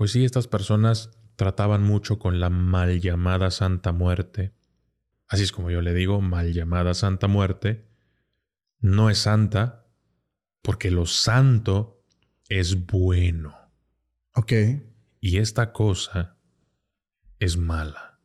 [0.00, 4.54] pues sí, estas personas trataban mucho con la mal llamada Santa Muerte.
[5.28, 7.86] Así es como yo le digo, mal llamada Santa Muerte.
[8.78, 9.86] No es santa
[10.62, 12.02] porque lo santo
[12.48, 13.54] es bueno.
[14.34, 14.52] Ok.
[15.20, 16.38] Y esta cosa
[17.38, 18.18] es mala.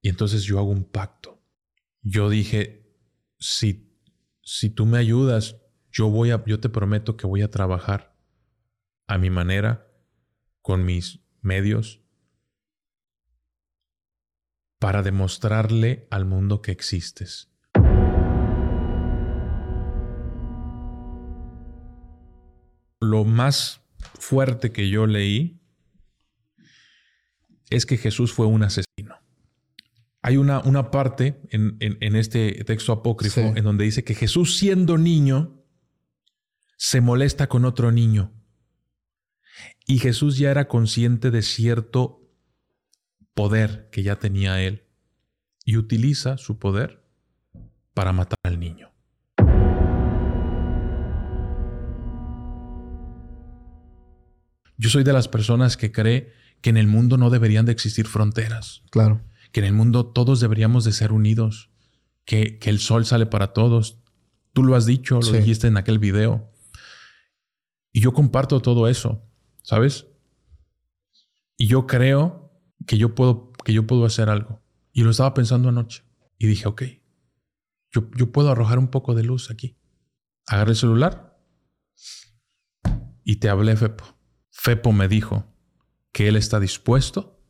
[0.00, 1.44] Y entonces yo hago un pacto.
[2.00, 2.96] Yo dije,
[3.38, 3.94] si,
[4.40, 5.59] si tú me ayudas,
[5.92, 8.14] yo voy a, yo te prometo que voy a trabajar
[9.06, 9.88] a mi manera,
[10.62, 12.00] con mis medios,
[14.78, 17.50] para demostrarle al mundo que existes.
[23.00, 23.82] Lo más
[24.18, 25.60] fuerte que yo leí
[27.70, 29.16] es que Jesús fue un asesino.
[30.22, 31.76] Hay una, una parte en,
[32.16, 35.59] este texto apócrifo en donde dice que Jesús siendo niño
[36.82, 38.32] se molesta con otro niño.
[39.86, 42.22] Y Jesús ya era consciente de cierto
[43.34, 44.86] poder que ya tenía él
[45.66, 47.04] y utiliza su poder
[47.92, 48.94] para matar al niño.
[54.78, 58.06] Yo soy de las personas que cree que en el mundo no deberían de existir
[58.06, 58.84] fronteras.
[58.90, 59.20] Claro.
[59.52, 61.68] Que en el mundo todos deberíamos de ser unidos.
[62.24, 63.98] Que, que el sol sale para todos.
[64.54, 66.49] Tú lo has dicho, lo dijiste en aquel video.
[67.92, 69.28] Y yo comparto todo eso,
[69.62, 70.06] ¿sabes?
[71.56, 72.52] Y yo creo
[72.86, 74.62] que yo puedo, que yo puedo hacer algo.
[74.92, 76.04] Y lo estaba pensando anoche.
[76.38, 76.82] Y dije, ok,
[77.92, 79.76] yo, yo puedo arrojar un poco de luz aquí.
[80.46, 81.38] Agarré el celular
[83.24, 84.04] y te hablé, Fepo.
[84.50, 85.46] Fepo me dijo
[86.12, 87.40] que él está dispuesto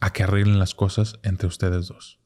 [0.00, 2.20] a que arreglen las cosas entre ustedes dos.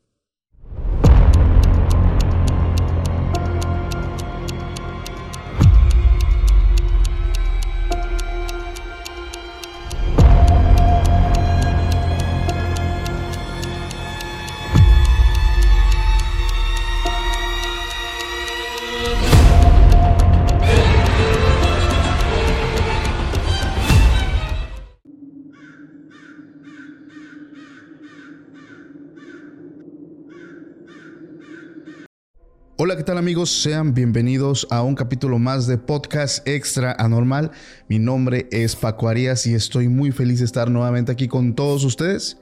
[33.01, 33.63] ¿Qué tal amigos?
[33.63, 37.51] Sean bienvenidos a un capítulo más de Podcast Extra Anormal.
[37.89, 41.83] Mi nombre es Paco Arias y estoy muy feliz de estar nuevamente aquí con todos
[41.85, 42.37] ustedes.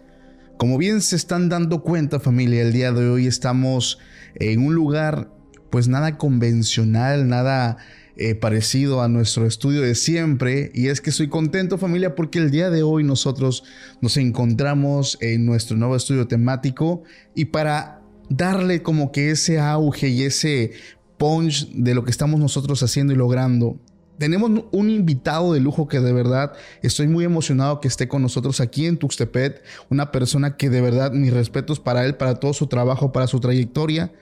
[0.56, 4.00] Como bien se están dando cuenta familia, el día de hoy estamos
[4.34, 5.30] en un lugar
[5.70, 7.76] pues nada convencional, nada
[8.16, 10.72] eh, parecido a nuestro estudio de siempre.
[10.74, 13.62] Y es que estoy contento familia porque el día de hoy nosotros
[14.00, 17.04] nos encontramos en nuestro nuevo estudio temático
[17.36, 17.97] y para
[18.28, 20.72] darle como que ese auge y ese
[21.18, 23.78] punch de lo que estamos nosotros haciendo y logrando.
[24.18, 26.52] Tenemos un invitado de lujo que de verdad
[26.82, 29.62] estoy muy emocionado que esté con nosotros aquí en Tuxtepet.
[29.90, 33.38] Una persona que de verdad mis respetos para él, para todo su trabajo, para su
[33.38, 34.12] trayectoria.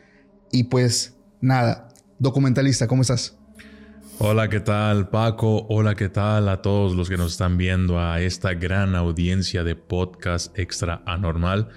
[0.52, 1.88] Y pues nada,
[2.18, 3.38] documentalista, ¿cómo estás?
[4.18, 5.66] Hola, ¿qué tal Paco?
[5.68, 9.76] Hola, ¿qué tal a todos los que nos están viendo a esta gran audiencia de
[9.76, 11.68] podcast extra anormal?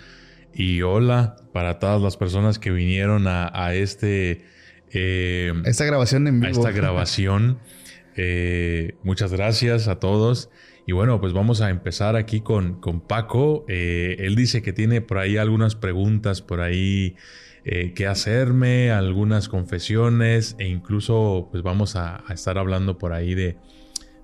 [0.53, 4.45] Y hola para todas las personas que vinieron a, este...
[4.91, 6.51] Eh, esta grabación en vivo.
[6.51, 7.59] esta grabación.
[8.15, 10.49] Eh, muchas gracias a todos.
[10.85, 13.65] Y bueno, pues vamos a empezar aquí con, con Paco.
[13.67, 17.15] Eh, él dice que tiene por ahí algunas preguntas, por ahí
[17.93, 23.57] que hacerme, algunas confesiones e incluso pues vamos a, a estar hablando por ahí de,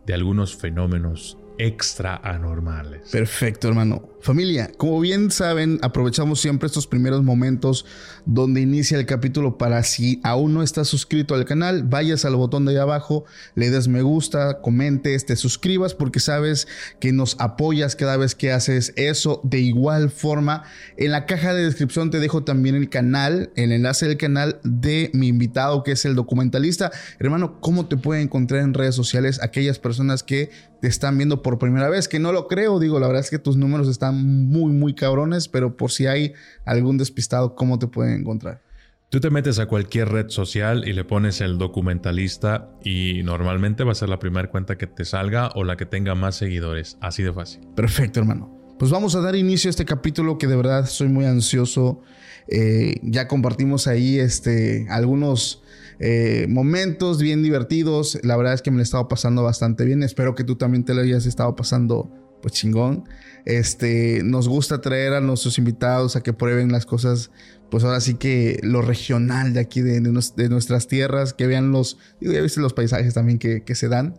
[0.07, 3.09] de algunos fenómenos extra anormales.
[3.11, 4.09] Perfecto, hermano.
[4.25, 7.85] Familia, como bien saben, aprovechamos siempre estos primeros momentos
[8.25, 12.66] donde inicia el capítulo para si aún no estás suscrito al canal, vayas al botón
[12.66, 16.67] de ahí abajo, le des me gusta, comentes, te suscribas porque sabes
[16.99, 19.41] que nos apoyas cada vez que haces eso.
[19.43, 20.63] De igual forma,
[20.97, 25.11] en la caja de descripción te dejo también el canal, el enlace del canal de
[25.13, 26.91] mi invitado que es el documentalista.
[27.19, 30.49] Hermano, ¿cómo te pueden encontrar en redes sociales aquellas personas que
[30.81, 32.07] te están viendo por primera vez?
[32.07, 35.47] Que no lo creo, digo, la verdad es que tus números están muy, muy cabrones,
[35.47, 36.33] pero por si hay
[36.66, 38.61] algún despistado, ¿cómo te pueden encontrar?
[39.09, 43.91] Tú te metes a cualquier red social y le pones el documentalista y normalmente va
[43.91, 46.97] a ser la primera cuenta que te salga o la que tenga más seguidores.
[47.01, 47.61] Así de fácil.
[47.75, 48.55] Perfecto, hermano.
[48.78, 52.01] Pues vamos a dar inicio a este capítulo que de verdad estoy muy ansioso.
[52.47, 55.63] Eh, ya compartimos ahí este, algunos
[55.99, 58.19] eh, momentos bien divertidos.
[58.23, 60.03] La verdad es que me lo he estado pasando bastante bien.
[60.03, 62.11] Espero que tú también te lo hayas estado pasando
[62.41, 63.05] pues chingón.
[63.45, 67.31] Este, nos gusta traer a nuestros invitados a que prueben las cosas,
[67.71, 72.41] pues ahora sí que lo regional de aquí, de, nuestras tierras, que vean los, ya
[72.41, 74.15] viste los paisajes también que se dan.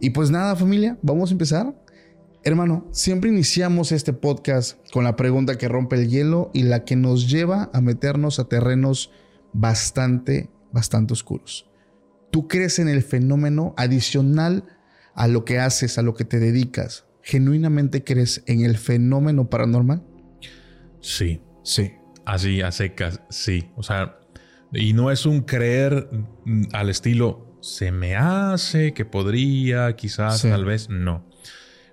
[0.00, 1.74] Y pues nada, familia, vamos a empezar.
[2.46, 6.94] Hermano, siempre iniciamos este podcast con la pregunta que rompe el hielo y la que
[6.94, 9.10] nos lleva a meternos a terrenos
[9.52, 11.66] bastante, bastante oscuros.
[12.30, 14.64] ¿Tú crees en el fenómeno adicional
[15.14, 17.06] a lo que haces, a lo que te dedicas?
[17.22, 20.04] ¿Genuinamente crees en el fenómeno paranormal?
[21.00, 21.40] Sí.
[21.62, 21.94] Sí.
[22.26, 23.70] Así, a secas, sí.
[23.74, 24.18] O sea,
[24.72, 26.10] y no es un creer
[26.72, 31.24] al estilo, se me hace que podría, quizás, tal vez, no.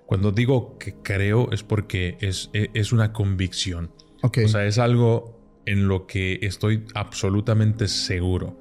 [0.06, 3.92] Cuando digo que creo es porque es, e, es una convicción.
[4.22, 8.60] O sea, es algo en lo que estoy absolutamente seguro.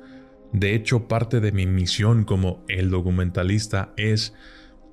[0.53, 4.33] De hecho, parte de mi misión como el documentalista es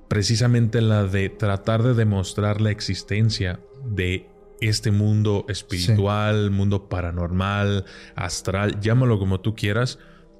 [0.07, 4.27] precisamente la de tratar de demostrar la existencia de
[4.59, 7.85] este mundo espiritual, mundo paranormal,
[8.15, 9.99] astral, llámalo como tú quieras,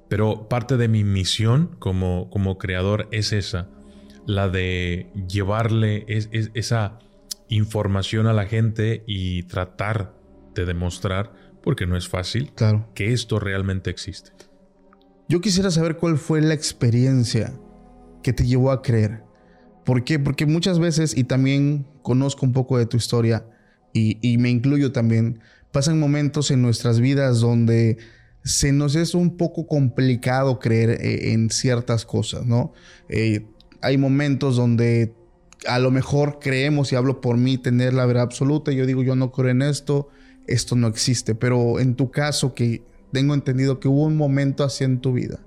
[0.10, 3.70] pero parte de mi misión como, como creador es esa,
[4.26, 7.00] la de llevarle esa
[7.48, 10.14] información a la gente y tratar
[10.54, 11.34] de demostrar,
[11.64, 12.90] porque no es fácil, claro.
[12.94, 14.32] que esto realmente existe.
[15.32, 17.54] Yo quisiera saber cuál fue la experiencia
[18.22, 19.24] que te llevó a creer.
[19.86, 20.20] ¿Por qué?
[20.20, 23.46] Porque muchas veces, y también conozco un poco de tu historia,
[23.94, 25.40] y, me incluyo también,
[25.72, 27.98] pasan momentos en nuestras vidas donde
[28.44, 32.74] se nos es un poco complicado creer eh, en ciertas cosas, ¿no?
[33.08, 33.46] Eh,
[33.82, 35.14] hay momentos donde
[35.66, 38.74] a lo mejor creemos, y hablo por mí, tener la verdad absoluta.
[38.74, 40.10] Yo digo, yo no creo en esto,
[40.46, 41.36] esto no existe.
[41.36, 45.40] Pero en tu caso, que tengo entendido que hubo un momento así en tu vida,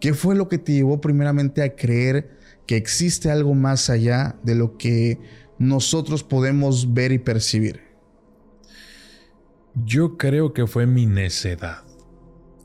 [0.00, 2.30] ¿qué fue lo que te llevó primeramente a creer
[2.66, 5.18] que existe algo más allá de lo que
[5.58, 7.80] nosotros podemos ver y percibir?
[9.74, 11.84] Yo creo que fue mi necedad.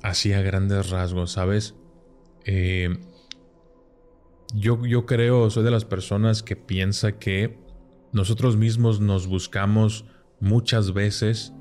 [0.04, 1.76] Así a grandes rasgos, ¿sabes?
[2.46, 2.98] Eh,
[4.54, 7.58] yo, yo creo, soy de las personas que piensa que
[8.12, 10.06] nosotros mismos nos buscamos
[10.40, 11.54] muchas veces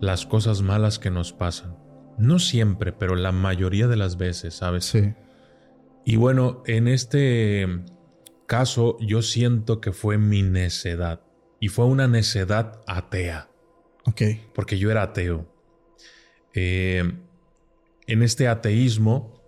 [0.00, 1.83] las cosas malas que nos pasan.
[2.18, 4.84] No siempre, pero la mayoría de las veces, ¿sabes?
[4.84, 5.14] Sí.
[6.04, 7.66] Y bueno, en este
[8.46, 11.22] caso yo siento que fue mi necedad.
[11.60, 13.48] Y fue una necedad atea.
[14.06, 14.22] Ok.
[14.54, 15.50] Porque yo era ateo.
[16.52, 17.10] Eh,
[18.06, 19.42] en este ateísmo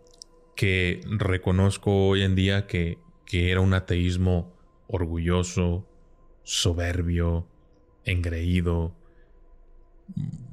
[0.56, 4.56] que reconozco hoy en día que, que era un ateísmo
[4.88, 5.86] orgulloso,
[6.42, 7.46] soberbio,
[8.04, 8.95] engreído,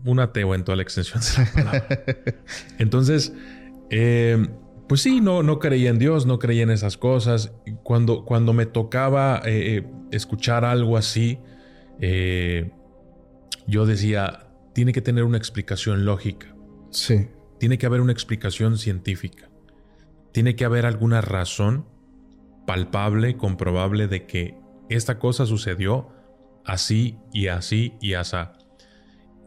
[0.06, 2.04] un ateo en toda la extensión de la palabra.
[2.80, 3.34] Entonces,
[3.90, 4.48] eh,
[4.88, 7.54] pues sí, no, no creía en Dios, no creía en esas cosas.
[7.84, 11.40] Cuando, cuando me tocaba eh, eh, escuchar algo así,
[13.68, 16.54] yo decía, tiene que tener una explicación lógica.
[16.92, 17.30] Sí.
[17.60, 19.50] Tiene que haber una explicación científica
[20.34, 21.86] tiene que haber alguna razón
[22.68, 24.58] palpable, comprobable de que
[24.90, 26.10] esta cosa sucedió
[26.66, 28.38] así y así y así.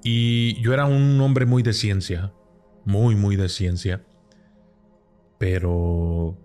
[0.09, 2.33] Y yo era un hombre muy de ciencia,
[2.85, 4.07] muy, muy de ciencia,
[5.37, 6.39] pero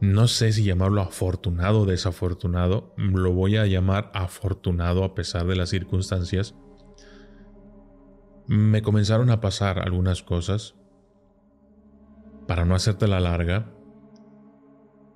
[0.00, 5.54] no sé si llamarlo afortunado o desafortunado, lo voy a llamar afortunado a pesar de
[5.54, 6.56] las circunstancias.
[8.48, 10.74] Me comenzaron a pasar algunas cosas
[12.48, 13.72] para no hacerte la larga,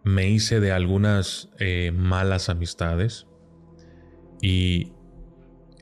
[0.04, 3.26] me hice de algunas eh, malas amistades
[4.40, 4.92] y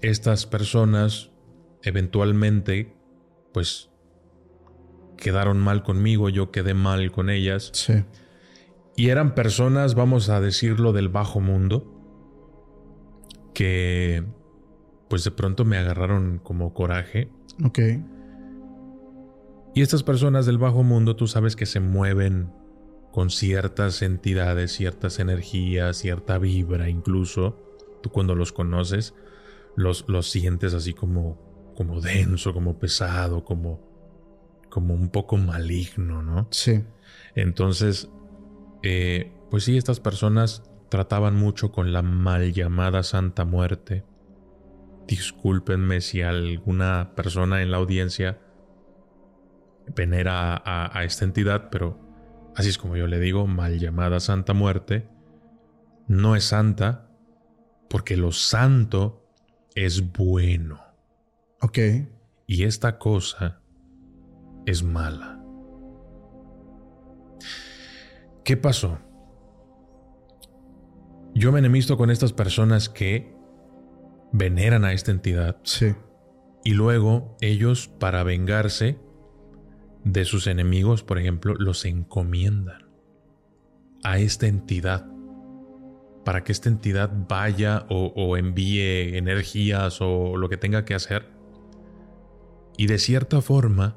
[0.09, 1.31] estas personas
[1.83, 2.97] eventualmente
[3.53, 3.91] pues
[5.17, 7.71] quedaron mal conmigo, yo quedé mal con ellas.
[7.73, 8.05] Sí.
[8.97, 11.93] Y eran personas, vamos a decirlo, del bajo mundo,
[13.55, 14.25] que
[15.09, 17.31] pues de pronto me agarraron como coraje.
[17.65, 17.79] Ok.
[19.75, 22.51] Y estas personas del bajo mundo tú sabes que se mueven
[23.13, 27.57] con ciertas entidades, ciertas energías, cierta vibra incluso.
[28.03, 29.15] Tú cuando los conoces
[29.77, 33.81] los, los sientes así como, como denso, como pesado, como,
[34.71, 36.49] como un poco maligno, ¿no?
[36.51, 36.83] Sí.
[37.35, 38.11] Entonces,
[38.83, 44.05] eh, pues sí, estas personas trataban mucho con la mal llamada Santa Muerte.
[45.07, 48.41] Discúlpenme si alguna persona en la audiencia
[49.95, 52.01] venera a, esta entidad, pero
[52.57, 55.09] así es como yo le digo, mal llamada Santa Muerte,
[56.09, 57.09] no es santa
[57.89, 59.26] porque lo santo
[59.77, 60.81] es bueno.
[61.61, 61.79] Ok.
[62.49, 63.61] Y esta cosa
[64.65, 65.41] es mala.
[68.43, 68.99] ¿Qué pasó?
[71.35, 73.37] Yo me enemisto con estas personas que
[74.33, 75.59] veneran a esta entidad.
[75.63, 75.95] Sí.
[76.65, 78.99] Y luego ellos, para vengarse
[80.05, 82.89] de sus enemigos, por ejemplo, los encomiendan
[84.03, 85.07] a esta entidad
[86.27, 91.31] para que esta entidad vaya o, envíe energías o lo que tenga que hacer.
[92.77, 93.97] Y de cierta forma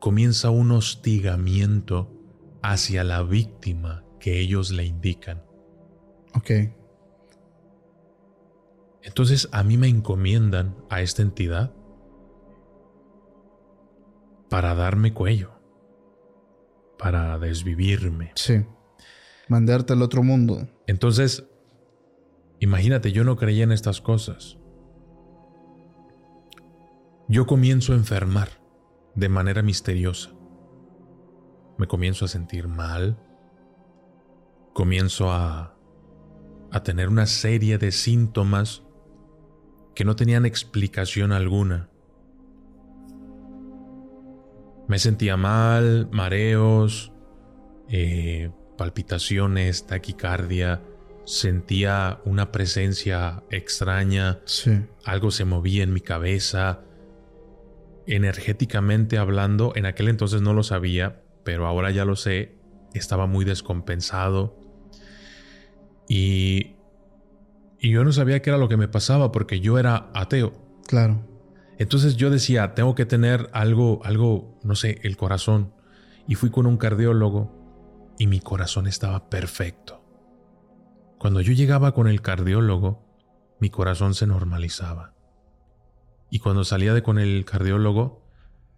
[0.00, 2.10] comienza un hostigamiento
[2.62, 5.44] hacia la víctima que ellos le indican.
[6.34, 6.50] Ok.
[9.02, 11.74] Entonces a mí me encomiendan a esta entidad
[14.48, 15.50] para darme cuello,
[16.98, 18.32] para desvivirme.
[18.36, 18.64] Sí.
[19.48, 20.66] Mandarte al otro mundo.
[20.86, 21.48] Entonces,
[22.60, 24.58] imagínate, yo no creía en estas cosas.
[27.28, 28.48] Yo comienzo a enfermar
[29.16, 30.30] de manera misteriosa.
[31.76, 33.18] Me comienzo a sentir mal.
[34.72, 35.72] Comienzo a,
[36.84, 38.82] tener una serie de síntomas
[39.94, 41.88] que no tenían explicación alguna.
[44.86, 47.14] Me sentía mal, mareos,
[47.88, 50.82] eh, palpitaciones, taquicardia,
[51.26, 54.38] sentía una presencia extraña,
[55.04, 56.80] algo se movía en mi cabeza.
[58.06, 62.54] Energéticamente hablando, en aquel entonces no lo sabía, pero ahora ya lo sé,
[62.94, 64.56] estaba muy descompensado.
[66.08, 66.76] Y,
[67.80, 70.52] y yo no sabía qué era lo que me pasaba porque yo era ateo.
[70.86, 71.26] Claro.
[71.78, 75.72] Entonces yo decía, tengo que tener algo, algo, no sé, el corazón.
[76.28, 77.55] Y fui con un cardiólogo
[78.18, 80.02] y mi corazón estaba perfecto.
[81.18, 83.04] Cuando yo llegaba con el cardiólogo,
[83.60, 85.14] mi corazón se normalizaba.
[86.30, 88.22] Y cuando salía de con el cardiólogo,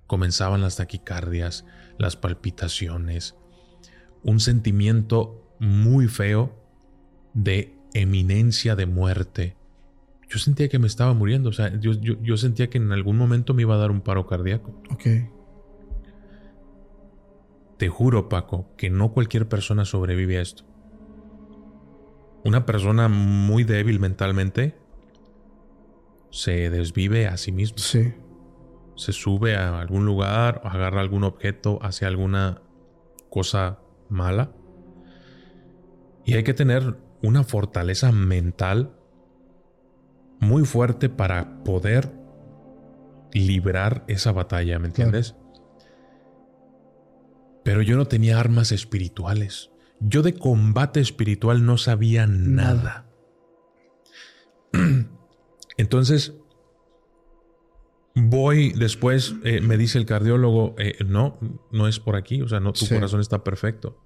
[0.06, 1.64] comenzaban las taquicardias,
[1.98, 3.36] las palpitaciones,
[4.22, 6.58] un sentimiento muy feo
[7.34, 9.56] de eminencia de muerte.
[10.28, 13.62] Yo sentía que me estaba muriendo, o sea, yo, sentía que en algún momento me
[13.62, 14.82] iba a dar un paro cardíaco.
[14.90, 15.06] Ok.
[17.78, 20.64] Te juro, Paco, que no cualquier persona sobrevive a esto.
[22.44, 24.76] Una persona muy débil mentalmente
[26.30, 27.78] se desvive a sí mismo.
[27.78, 28.14] Sí.
[28.96, 32.62] Se sube a algún lugar, agarra algún objeto, hace alguna
[33.30, 34.52] cosa mala.
[36.24, 38.96] Y hay que tener una fortaleza mental
[40.40, 42.12] muy fuerte para poder
[43.32, 45.36] librar esa batalla, ¿me entiendes?
[47.68, 49.70] Pero yo no tenía armas espirituales.
[50.00, 53.06] Yo de combate espiritual no sabía nada.
[55.76, 56.32] Entonces,
[58.14, 61.38] voy después, eh, me dice el cardiólogo, eh, no,
[61.70, 64.00] no es por aquí, o sea, no, tu corazón está perfecto.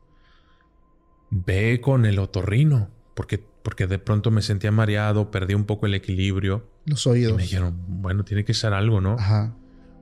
[1.30, 5.94] Ve con el otorrino, porque, porque de pronto me sentía mareado, perdí un poco el
[5.94, 6.68] equilibrio.
[6.84, 7.34] Los oídos.
[7.34, 9.12] Y me dijeron, bueno, tiene que ser algo, ¿no?
[9.20, 9.54] Ajá.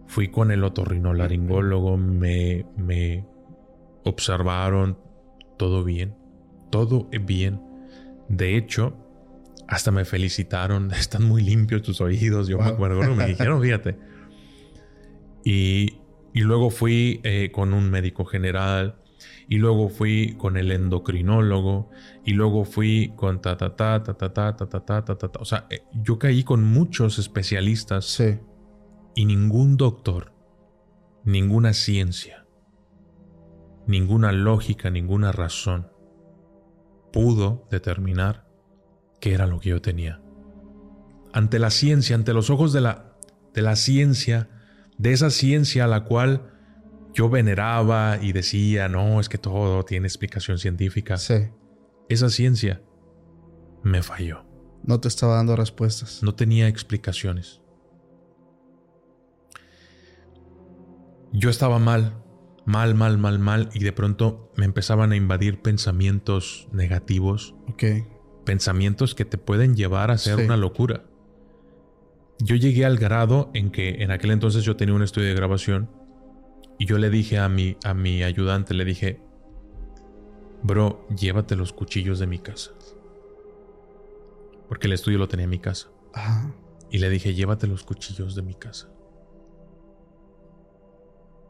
[0.07, 3.29] Fui con el otorrinolaringólogo, me, me
[4.11, 4.99] observaron,
[5.59, 6.17] todo bien,
[6.71, 7.61] todo bien.
[8.29, 8.97] De hecho,
[9.69, 13.99] hasta me felicitaron, están muy limpios tus oídos, yo me acuerdo, me dijeron, fíjate.
[15.45, 15.99] Y,
[16.35, 18.97] y luego fui eh, con un médico general,
[19.49, 21.91] y luego fui con el endocrinólogo,
[22.25, 25.41] y luego fui con ta ta ta ta ta ta ta ta ta ta ta.
[25.41, 28.39] O sea, eh, yo caí con muchos especialistas sí.
[29.15, 30.33] y ningún doctor,
[31.25, 32.40] ninguna ciencia
[33.87, 35.89] ninguna lógica, ninguna razón
[37.13, 38.47] pudo determinar
[39.21, 40.21] qué era lo que yo tenía.
[41.33, 43.17] Ante la ciencia, ante los ojos de la,
[43.55, 44.49] de la ciencia,
[44.99, 46.53] de esa ciencia a la cual
[47.13, 51.17] yo veneraba y decía, no, es que todo tiene explicación científica.
[51.17, 51.49] Sí.
[52.09, 52.83] Esa ciencia
[53.83, 54.45] me falló.
[54.83, 56.23] No te estaba dando respuestas.
[56.23, 57.61] No tenía explicaciones.
[61.33, 62.25] Yo estaba mal,
[62.65, 67.55] mal, mal, mal, mal, y de pronto me empezaban a invadir pensamientos negativos.
[67.69, 67.85] Ok.
[68.45, 71.05] Pensamientos que te pueden llevar a hacer una locura.
[72.39, 75.91] Yo llegué al grado en que en aquel entonces yo tenía un estudio de grabación
[76.79, 79.21] y yo le dije a mi, a mi ayudante, le dije,
[80.63, 82.71] bro, llévate los cuchillos de mi casa.
[84.69, 85.89] Porque el estudio lo tenía en mi casa.
[86.91, 88.89] Y le dije, llévate los cuchillos de mi casa.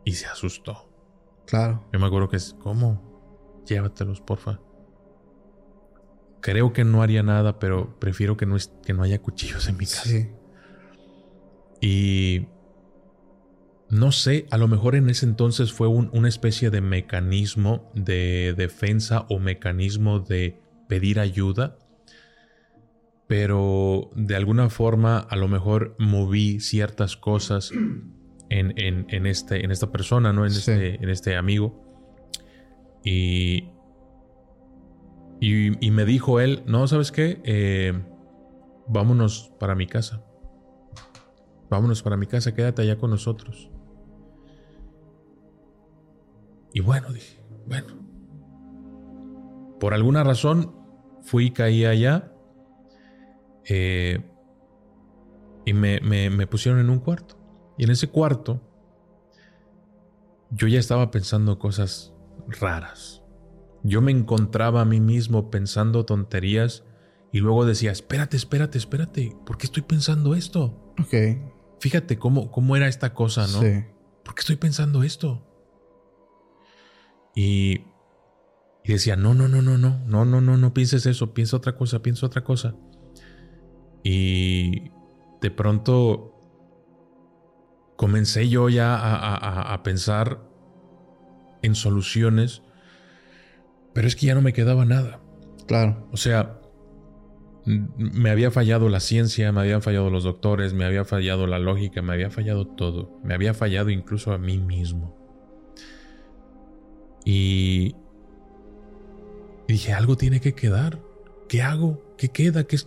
[0.04, 0.89] Y se asustó.
[1.50, 1.84] Claro.
[1.92, 3.62] Yo me acuerdo que es, ¿cómo?
[3.66, 4.60] Llévatelos, porfa.
[6.40, 9.84] Creo que no haría nada, pero prefiero que no, que no haya cuchillos en mi
[9.84, 10.04] casa.
[10.04, 10.30] Sí.
[11.80, 12.46] Y
[13.90, 19.26] no sé, a lo mejor en ese entonces fue una especie de mecanismo de defensa
[19.28, 21.76] o mecanismo de pedir ayuda
[23.30, 27.70] pero de alguna forma a lo mejor moví ciertas cosas
[28.50, 28.74] en,
[29.08, 30.44] en, este, en esta persona, ¿no?
[30.44, 31.86] En, este, en este amigo.
[33.04, 33.70] Y,
[35.40, 37.40] y, me dijo él, no, ¿sabes qué?
[37.44, 37.98] Eh,
[38.88, 40.22] vámonos para mi casa.
[41.70, 43.70] Vámonos para mi casa, quédate allá con nosotros.
[46.74, 47.94] Y bueno, dije, bueno.
[49.78, 50.74] Por alguna razón
[51.22, 52.32] fui y caí allá.
[53.64, 54.20] Eh,
[55.64, 57.39] y me, me, pusieron en un cuarto.
[57.80, 58.60] Y en ese cuarto
[60.50, 62.12] yo ya estaba pensando cosas
[62.46, 63.22] raras.
[63.82, 66.84] Yo me encontraba a mí mismo pensando tonterías
[67.32, 70.92] y luego decía, espérate, espérate, espérate, ¿por qué estoy pensando esto?
[71.00, 71.38] Ok.
[71.80, 73.62] Fíjate cómo, cómo era esta cosa, ¿no?
[73.62, 73.82] Sí.
[74.24, 75.42] ¿Por qué estoy pensando esto?
[77.34, 77.86] Y,
[78.84, 81.76] y decía, no, no, no, no, no, no, no, no, no pienses eso, piensa otra
[81.76, 82.74] cosa, piensa otra cosa.
[84.04, 84.90] Y
[85.40, 86.29] de pronto
[88.00, 90.40] comencé yo ya a, a, pensar
[91.60, 92.62] en soluciones,
[93.92, 95.20] pero es que ya no me quedaba nada.
[95.66, 96.08] Claro.
[96.10, 96.62] O sea,
[97.66, 102.00] me había fallado la ciencia, me habían fallado los doctores, me había fallado la lógica,
[102.00, 105.14] me había fallado todo, me había fallado incluso a mí mismo.
[107.26, 107.96] Y,
[109.68, 111.02] dije, algo tiene que quedar.
[111.50, 112.02] ¿Qué hago?
[112.16, 112.64] ¿Qué queda?
[112.64, 112.78] ¿Qué,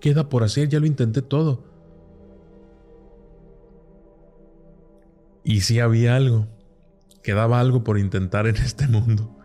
[0.00, 0.70] queda por hacer?
[0.70, 1.75] Ya lo intenté todo.
[5.46, 6.48] Y si había algo.
[7.22, 9.38] Quedaba algo por intentar en este mundo.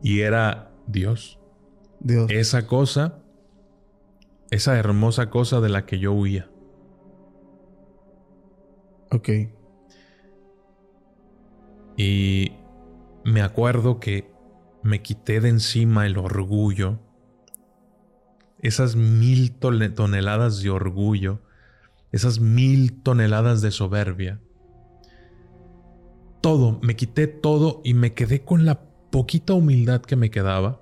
[0.00, 1.40] Y era Dios.
[1.98, 2.30] Dios.
[2.30, 3.18] Esa cosa,
[4.52, 6.48] esa hermosa cosa de la que yo huía.
[9.10, 9.28] Ok.
[11.96, 12.52] Y
[13.24, 14.30] me acuerdo que
[14.84, 17.00] me quité de encima el orgullo,
[18.60, 21.42] esas mil toneladas de orgullo,
[22.12, 24.40] esas mil toneladas de soberbia.
[26.46, 30.80] Todo, me quité todo y me quedé con la poquita humildad que me quedaba.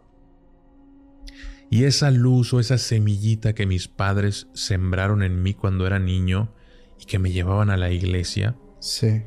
[1.70, 6.52] Y esa luz o esa semillita que mis padres sembraron en mí cuando era niño
[7.00, 8.58] y que me llevaban a la iglesia.
[8.78, 9.22] Sí.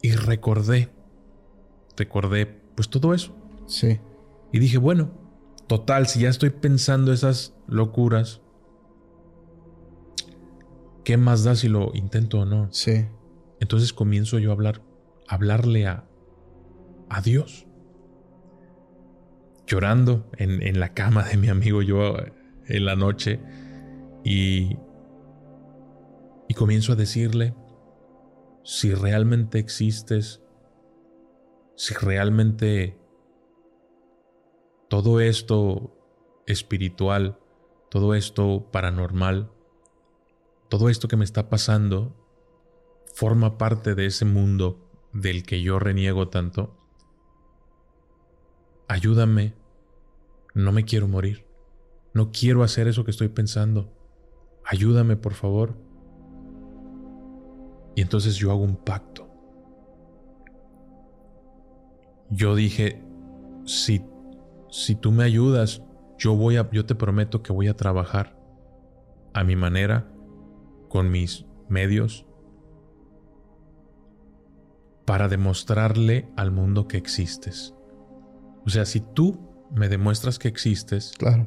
[0.00, 0.92] Y recordé
[1.96, 3.34] recordé pues todo eso.
[3.66, 3.98] Sí.
[4.52, 5.10] Y dije, bueno,
[5.66, 8.42] total, si ya estoy pensando esas locuras,
[11.02, 12.68] ¿qué más da si lo intento o no?
[12.70, 13.06] Sí.
[13.60, 14.82] Entonces comienzo yo a hablar,
[15.28, 16.08] a hablarle a,
[17.08, 17.66] a Dios.
[19.66, 22.16] Llorando en, en la cama de mi amigo yo
[22.68, 23.40] en la noche
[24.24, 24.76] y,
[26.48, 27.54] y comienzo a decirle,
[28.64, 30.42] si realmente existes,
[31.76, 32.98] si realmente
[34.88, 35.96] todo esto
[36.46, 37.38] espiritual,
[37.90, 39.52] todo esto paranormal,
[40.68, 42.25] todo esto que me está pasando,
[43.16, 46.76] forma parte de ese mundo del que yo reniego tanto,
[48.88, 49.54] ayúdame,
[50.52, 51.46] no me quiero morir,
[52.12, 53.90] no quiero hacer eso que estoy pensando,
[54.66, 55.78] ayúdame por favor.
[57.94, 59.26] Y entonces yo hago un pacto.
[62.28, 63.02] Yo dije,
[63.64, 64.04] si,
[64.68, 65.82] si tú me ayudas,
[66.18, 68.38] yo voy a, yo te prometo que voy a trabajar
[69.32, 70.12] a mi manera,
[70.90, 72.26] con mis medios,
[75.06, 77.72] para demostrarle al mundo que existes.
[78.66, 79.40] O sea, si tú
[79.74, 81.46] me demuestras que existes, claro.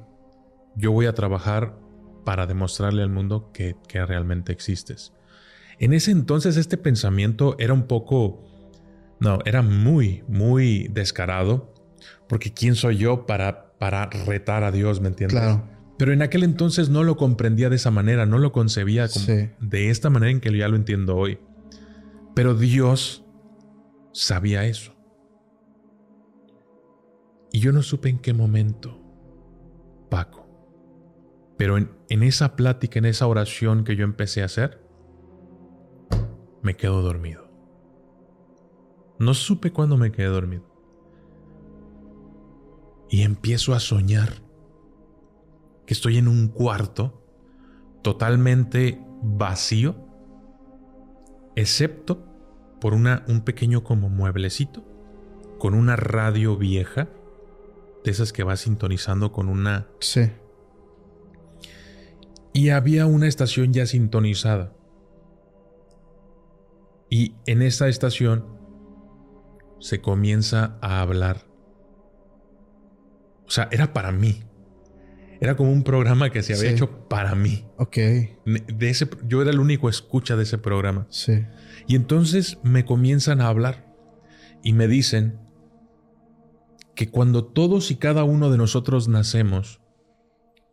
[0.76, 1.78] yo voy a trabajar
[2.26, 5.13] para demostrarle al mundo que, que realmente existes.
[5.78, 8.50] En ese entonces este pensamiento era un poco
[9.19, 11.74] no, era muy, muy descarado,
[12.28, 15.39] porque ¿quién soy yo para, para retar a Dios, me entiendes?
[15.39, 15.67] Claro.
[15.98, 19.08] Pero en aquel entonces no lo comprendía de esa manera, no lo concebía
[19.60, 21.39] de esta manera en que ya lo entiendo hoy.
[22.34, 23.26] Pero Dios
[24.12, 24.93] sabía eso.
[27.52, 29.02] Y yo no supe en qué momento,
[30.10, 30.48] Paco.
[31.58, 34.86] Pero en, en esa plática, en esa oración que yo empecé a hacer,
[36.62, 37.50] me quedo dormido.
[39.17, 40.63] No supe cuándo me quedé dormido.
[43.10, 44.34] Y empiezo a soñar
[45.86, 47.26] que estoy en un cuarto
[48.04, 49.95] totalmente vacío,
[51.56, 52.29] excepto
[52.80, 54.84] por una, un pequeño como mueblecito,
[55.58, 57.10] con una radio vieja,
[58.04, 59.88] de esas que va sintonizando con una...
[60.00, 60.32] Sí.
[62.54, 64.74] Y había una estación ya sintonizada.
[67.10, 68.46] Y en esa estación
[69.80, 71.46] se comienza a hablar.
[73.46, 74.44] O sea, era para mí.
[75.41, 77.65] Era como un programa que se había hecho para mí.
[77.78, 77.95] Ok.
[77.95, 81.08] De ese, yo era el único escucha de ese programa.
[81.10, 81.45] Sí.
[81.88, 83.95] Y entonces me comienzan a hablar
[84.63, 85.39] y me dicen
[86.95, 89.80] que cuando todos y cada uno de nosotros nacemos,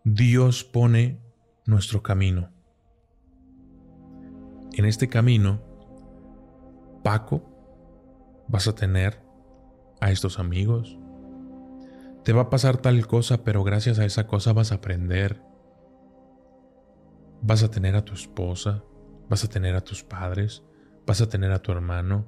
[0.02, 1.20] Dios pone
[1.64, 2.50] nuestro camino.
[4.72, 5.62] En este camino,
[7.04, 9.22] Paco, vas a tener
[10.00, 10.98] a estos amigos.
[12.26, 15.40] Te va a pasar tal cosa, pero gracias a esa cosa vas a aprender.
[17.40, 18.82] Vas a tener a tu esposa,
[19.30, 20.64] vas a tener a tus padres,
[21.06, 22.26] vas a tener a tu hermano,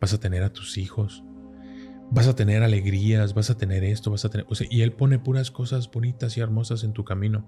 [0.00, 1.24] vas a tener a tus hijos,
[2.10, 4.46] vas a tener alegrías, vas a tener esto, vas a tener...
[4.70, 7.46] y Él pone puras cosas bonitas y hermosas en tu camino.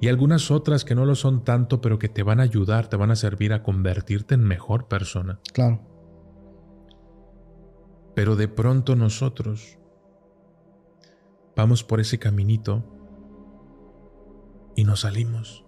[0.00, 2.96] Y algunas otras que no lo son tanto, pero que te van a ayudar, te
[2.96, 5.38] van a servir a convertirte en mejor persona.
[5.52, 5.80] Claro.
[8.16, 9.78] Pero de pronto nosotros
[11.56, 12.84] vamos por ese caminito
[14.74, 15.64] y nos salimos.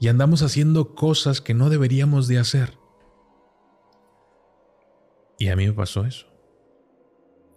[0.00, 2.78] Y andamos haciendo cosas que no deberíamos de hacer.
[5.38, 6.26] Y a mí me pasó eso.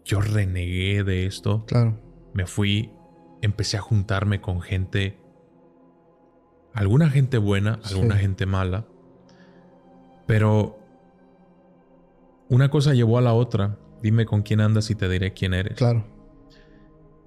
[0.03, 1.65] Yo renegué de esto.
[1.65, 1.99] Claro.
[2.33, 2.91] Me fui,
[3.41, 5.19] empecé a juntarme con gente,
[6.73, 8.87] alguna gente buena, alguna gente mala,
[10.25, 10.79] pero
[12.49, 13.77] una cosa llevó a la otra.
[14.01, 15.77] Dime con quién andas y te diré quién eres.
[15.77, 16.05] Claro.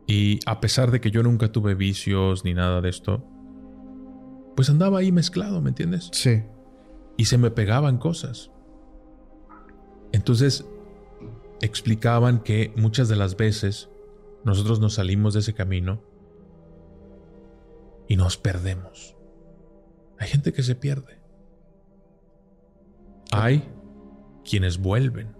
[0.06, 3.24] Y a pesar de que yo nunca tuve vicios ni nada de esto,
[4.56, 6.10] pues andaba ahí mezclado, ¿me entiendes?
[6.12, 6.42] Sí.
[7.16, 8.50] Y se me pegaban cosas.
[10.12, 10.66] Entonces,
[11.60, 13.88] explicaban que muchas de las veces
[14.44, 16.02] nosotros nos salimos de ese camino
[18.06, 19.16] y nos perdemos.
[20.18, 21.18] Hay gente que se pierde.
[23.32, 23.68] Hay
[24.48, 25.33] quienes vuelven,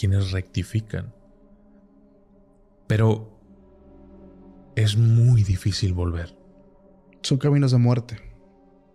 [0.00, 1.12] quienes rectifican.
[2.86, 3.38] Pero
[4.74, 6.34] es muy difícil volver.
[7.22, 8.16] Son caminos de muerte.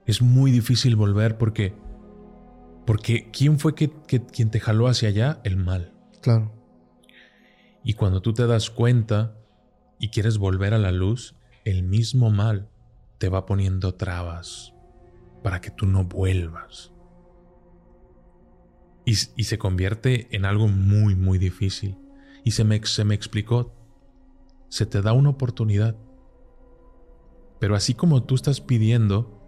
[0.08, 1.76] Es muy difícil volver porque
[2.86, 5.40] porque ¿quién fue que, quien te jaló hacia allá?
[5.44, 5.94] El mal.
[6.22, 6.52] Claro.
[7.84, 9.38] Y cuando tú te das cuenta
[10.00, 12.70] y quieres volver a la luz, el mismo mal
[13.20, 14.74] te va poniendo trabas
[15.44, 16.95] para que tú no vuelvas.
[19.06, 21.98] Y, y se convierte en algo muy, muy difícil.
[22.44, 23.74] Y se me, se me explicó,
[24.70, 25.96] se te da una oportunidad.
[27.60, 29.42] Pero así como tú estás pidiendo,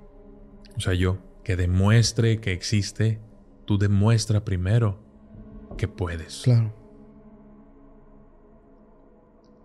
[0.75, 3.21] o sea, yo, que demuestre que existe,
[3.65, 4.99] tú demuestra primero
[5.77, 6.41] que puedes.
[6.43, 6.73] Claro.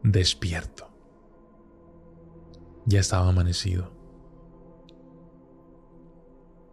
[0.02, 0.88] Despierto.
[2.87, 3.92] Ya estaba amanecido.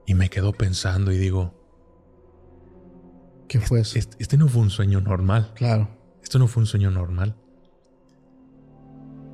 [0.06, 1.54] Y me quedo pensando y digo,
[3.50, 4.00] ¿qué fue eso?
[4.00, 5.52] Este, este, no fue un sueño normal.
[5.56, 5.90] Claro.
[6.24, 7.36] Esto no fue un sueño normal.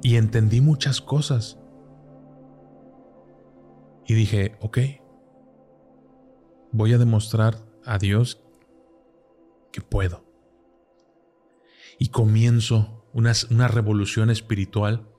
[0.02, 1.60] Y entendí muchas cosas.
[4.08, 4.80] Y dije, ok,
[6.72, 8.42] voy a demostrar a Dios
[9.72, 10.26] que puedo.
[12.00, 15.10] Y comienzo una, una revolución espiritual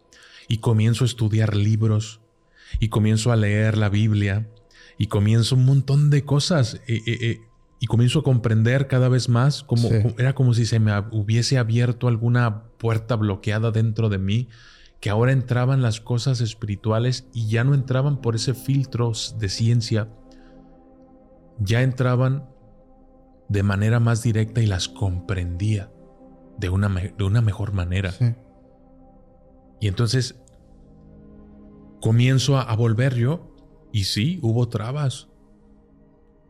[0.48, 2.20] y comienzo a estudiar libros
[2.80, 4.50] y comienzo a leer la Biblia
[4.98, 7.40] y comienzo un montón de cosas eh, eh, eh,
[7.86, 12.08] y comienzo a comprender cada vez más como era como si se me hubiese abierto
[12.08, 14.48] alguna puerta bloqueada dentro de mí
[14.98, 20.08] que ahora entraban las cosas espirituales y ya no entraban por ese filtro de ciencia
[21.60, 22.48] ya entraban
[23.48, 25.88] de manera más directa y las comprendía
[26.58, 28.12] de una, de una mejor manera.
[29.78, 30.42] Y entonces
[32.00, 33.54] comienzo a, volver yo
[33.92, 35.28] y sí, hubo trabas.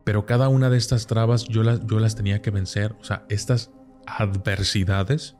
[0.06, 2.96] Pero cada una de estas trabas yo las, yo las tenía que vencer.
[2.98, 3.70] O sea, estas
[4.06, 5.36] adversidades,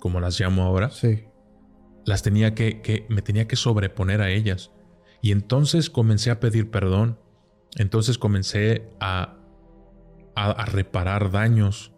[0.00, 1.26] como las llamo ahora, sí.
[2.04, 4.72] las tenía que, que, me tenía que sobreponer a ellas.
[5.22, 7.20] Y entonces comencé a pedir perdón.
[7.76, 9.38] Entonces comencé a
[10.38, 11.92] a, reparar daños,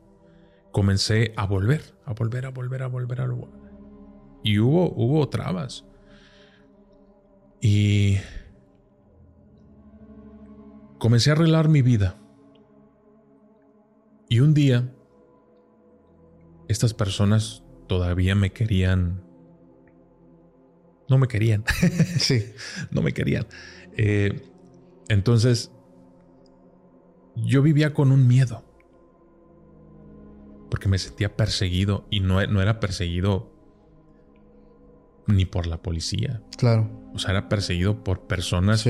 [0.73, 3.61] comencé a volver, a volver, a volver, a volver, a volver.
[4.43, 5.85] Y hubo, hubo trabas.
[7.61, 8.17] Y
[11.01, 12.17] comencé a arreglar mi vida.
[14.29, 14.95] Y un día,
[16.69, 19.25] estas personas todavía me querían.
[21.09, 21.65] No me querían.
[22.19, 22.53] sí.
[22.93, 23.47] No me querían.
[23.97, 24.41] Eh,
[25.09, 25.73] entonces
[27.35, 28.65] yo vivía con un miedo.
[30.71, 33.53] Porque me sentía perseguido y no, no era perseguido
[35.27, 36.43] ni por la policía.
[36.57, 36.89] Claro.
[37.13, 38.89] O sea, era perseguido por personas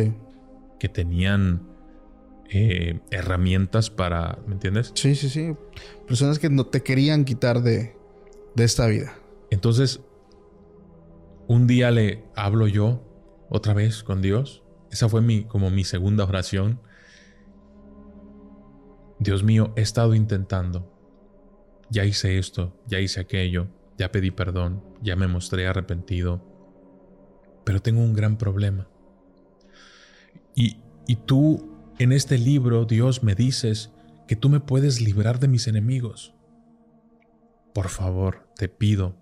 [0.78, 1.69] que tenían
[2.52, 4.92] eh, herramientas para, ¿me entiendes?
[4.94, 5.54] Sí, sí, sí.
[6.06, 7.96] Personas que no te querían quitar de,
[8.56, 9.14] de esta vida.
[9.50, 10.00] Entonces,
[11.46, 13.02] un día le hablo yo
[13.48, 14.64] otra vez con Dios.
[14.90, 16.80] Esa fue mi, como mi segunda oración.
[19.20, 20.92] Dios mío, he estado intentando.
[21.88, 26.42] Ya hice esto, ya hice aquello, ya pedí perdón, ya me mostré arrepentido.
[27.64, 28.88] Pero tengo un gran problema.
[30.54, 31.69] Y, y tú,
[32.00, 33.92] en este libro, Dios, me dices
[34.26, 36.34] que tú me puedes librar de mis enemigos.
[37.74, 39.16] Por favor, te pido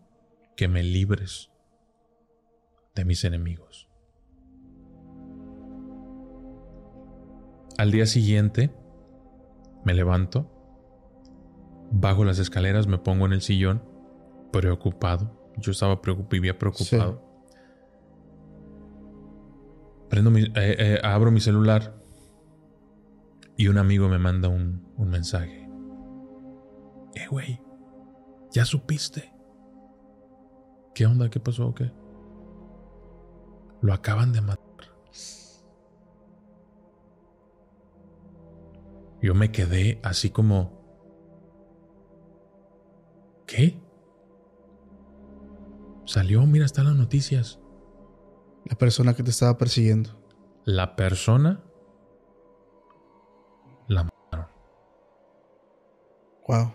[0.57, 1.51] que me libres
[2.95, 3.88] de mis enemigos.
[7.79, 8.73] Al día siguiente,
[9.85, 10.49] me levanto,
[11.91, 13.83] bajo las escaleras, me pongo en el sillón,
[14.53, 15.53] preocupado.
[15.57, 17.25] Yo estaba preocupado, vivía preocupado.
[20.09, 21.99] Prendo mi, eh, eh, abro mi celular
[23.59, 25.68] y un amigo me manda un, un mensaje.
[27.14, 27.61] Eh, güey,
[28.51, 29.33] ¿Ya supiste?
[30.94, 31.29] ¿Qué onda?
[31.29, 31.75] ¿Qué pasó?
[31.75, 31.92] ¿Qué?
[33.83, 34.64] Lo acaban de matar.
[39.21, 40.79] Yo me quedé así como...
[43.47, 43.81] ¿Qué?
[46.05, 47.61] Salió, mira, están las noticias.
[48.64, 50.23] La persona que te estaba persiguiendo.
[50.64, 51.64] La persona
[56.49, 56.73] Wow.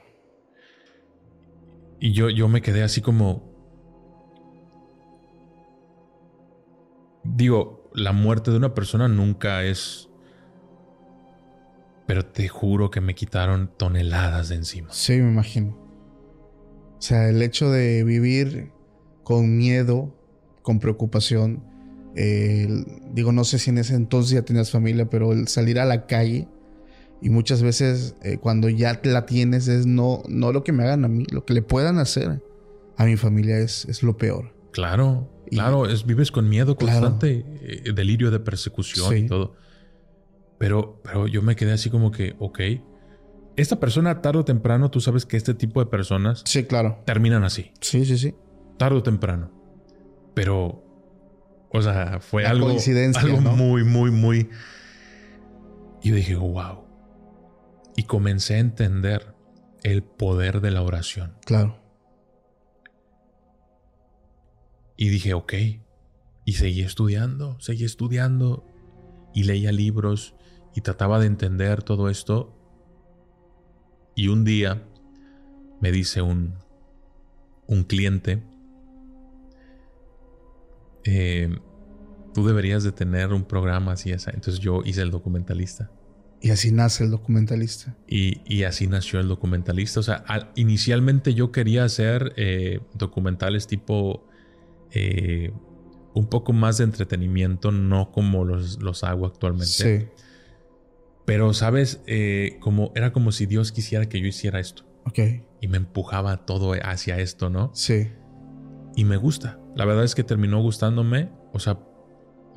[1.99, 3.51] Y yo, yo me quedé así como...
[7.23, 10.09] Digo, la muerte de una persona nunca es...
[12.05, 14.89] Pero te juro que me quitaron toneladas de encima.
[14.91, 15.77] Sí, me imagino.
[16.97, 18.71] O sea, el hecho de vivir
[19.23, 20.13] con miedo,
[20.61, 21.63] con preocupación.
[22.13, 26.05] digo, no sé si en ese entonces ya tenías familia, pero el salir a la
[26.05, 26.47] calle
[27.23, 31.05] y muchas veces eh, cuando ya la tienes es no, no lo que me hagan
[31.05, 32.41] a mí, lo que le puedan hacer
[32.97, 34.53] a mi familia es, es lo peor.
[34.73, 39.55] Claro, claro, es, vives con miedo constante, eh, delirio de persecución y todo.
[40.57, 42.59] Pero, pero yo me quedé así como que, ok,
[43.55, 46.41] esta persona tarde o temprano, tú sabes que este tipo de personas...
[46.45, 47.03] Sí, claro.
[47.05, 47.71] Terminan así.
[47.79, 48.35] Sí, sí, sí.
[48.77, 49.49] Tarde o temprano.
[50.33, 50.83] Pero,
[51.71, 52.67] o sea, fue algo,
[53.15, 54.49] algo muy, muy, muy...
[56.01, 56.82] Y yo dije, wow
[57.95, 59.35] y comencé a entender
[59.83, 61.33] el poder de la oración.
[61.45, 61.79] Claro.
[64.97, 65.53] Y dije, ok.
[66.45, 68.65] Y seguí estudiando, seguí estudiando
[69.33, 70.35] y leía libros
[70.75, 72.57] y trataba de entender todo esto.
[74.15, 74.83] Y un día
[75.81, 76.55] me dice un,
[77.67, 78.43] un cliente,
[81.03, 81.49] eh,
[82.33, 84.11] tú deberías de tener un programa así.
[84.11, 85.91] Entonces yo hice el documentalista.
[86.43, 87.95] Y así nace el documentalista.
[88.05, 90.01] Y, así nació el documentalista.
[90.01, 90.25] O sea,
[90.55, 94.27] inicialmente yo quería hacer eh, documentales tipo
[94.91, 95.53] eh,
[96.13, 99.67] un poco más de entretenimiento, no como los, los hago actualmente.
[100.01, 100.07] Sí.
[101.23, 102.01] Pero, ¿sabes?
[102.07, 104.83] Eh, como, era como si Dios quisiera que yo hiciera esto.
[105.05, 105.19] Ok.
[105.61, 107.71] Y me empujaba todo hacia esto, ¿no?
[107.73, 108.09] Sí.
[108.97, 109.61] Y me gusta.
[109.77, 111.31] La verdad es que terminó gustándome.
[111.53, 111.79] O sea,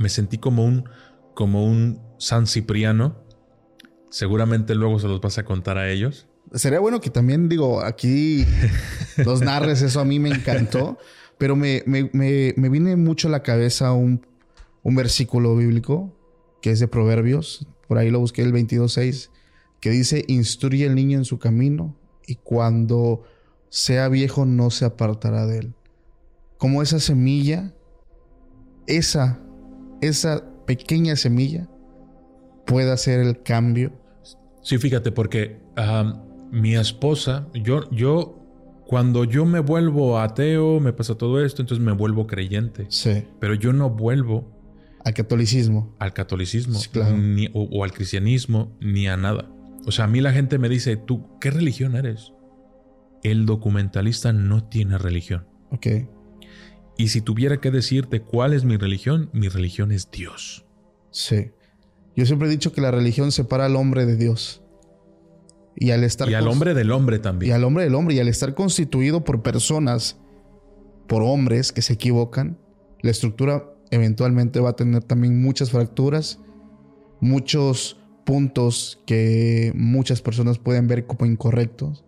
[0.01, 0.89] me sentí como un,
[1.37, 3.26] como un San Cipriano
[4.17, 6.27] Seguramente luego se los vas a contar a ellos.
[6.55, 8.47] Sería bueno que también, digo, aquí
[9.27, 10.97] los narres, eso a mí me encantó,
[11.37, 14.27] pero me, me, me, viene mucho a la cabeza un,
[14.83, 16.17] un, versículo bíblico
[16.63, 19.29] que es de Proverbios, por ahí lo busqué el 22.6,
[19.81, 21.95] que dice, instruye al niño en su camino
[22.27, 23.23] y cuando
[23.69, 25.75] sea viejo no se apartará de él.
[26.57, 27.75] Como esa semilla,
[28.87, 29.43] esa,
[30.01, 31.69] esa pequeña semilla
[32.65, 33.93] pueda hacer el cambio.
[34.67, 35.61] Sí, fíjate, porque
[36.51, 38.37] mi esposa, yo, yo,
[38.85, 42.87] cuando yo me vuelvo ateo, me pasa todo esto, entonces me vuelvo creyente.
[42.89, 43.23] Sí.
[43.39, 44.51] Pero yo no vuelvo
[45.05, 45.95] al catolicismo.
[46.01, 46.81] Al catolicismo.
[47.17, 49.49] ni, o, al cristianismo, ni a nada.
[49.87, 52.33] O sea, a mí la gente me dice, ¿tú qué religión eres?
[53.23, 55.47] El documentalista no tiene religión.
[55.71, 55.87] Ok.
[56.99, 60.67] Y si tuviera que decirte cuál es mi religión, mi religión es Dios.
[61.13, 61.53] Sí.
[62.17, 64.63] Yo siempre he dicho que la religión separa al hombre de Dios.
[65.77, 66.29] Y al estar...
[66.31, 67.51] Y al hombre del hombre también.
[67.51, 68.15] Y al hombre del hombre.
[68.15, 70.17] Y al estar constituido por personas,
[71.07, 72.59] por hombres que se equivocan,
[73.03, 76.41] la estructura eventualmente va a tener también muchas fracturas,
[77.21, 82.05] muchos puntos que muchas personas pueden ver como incorrectos.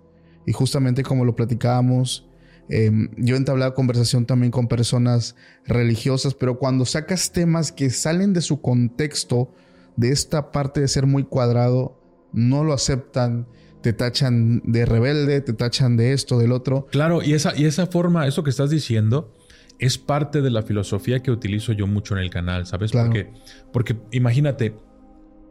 [0.47, 2.27] Y justamente como lo platicábamos,
[2.71, 8.33] em, yo he entablado conversación también con personas religiosas, pero cuando sacas temas que salen
[8.33, 9.53] de su contexto,
[9.99, 12.01] de esta parte de ser muy cuadrado,
[12.33, 13.49] no lo aceptan,
[13.83, 16.87] te tachan de rebelde, te tachan de esto, del otro.
[16.93, 19.35] Claro, y esa, y esa forma, eso que estás diciendo,
[19.81, 22.93] es parte de la filosofía que utilizo yo mucho en el canal, ¿sabes?
[22.93, 23.33] Porque,
[23.73, 24.77] porque imagínate,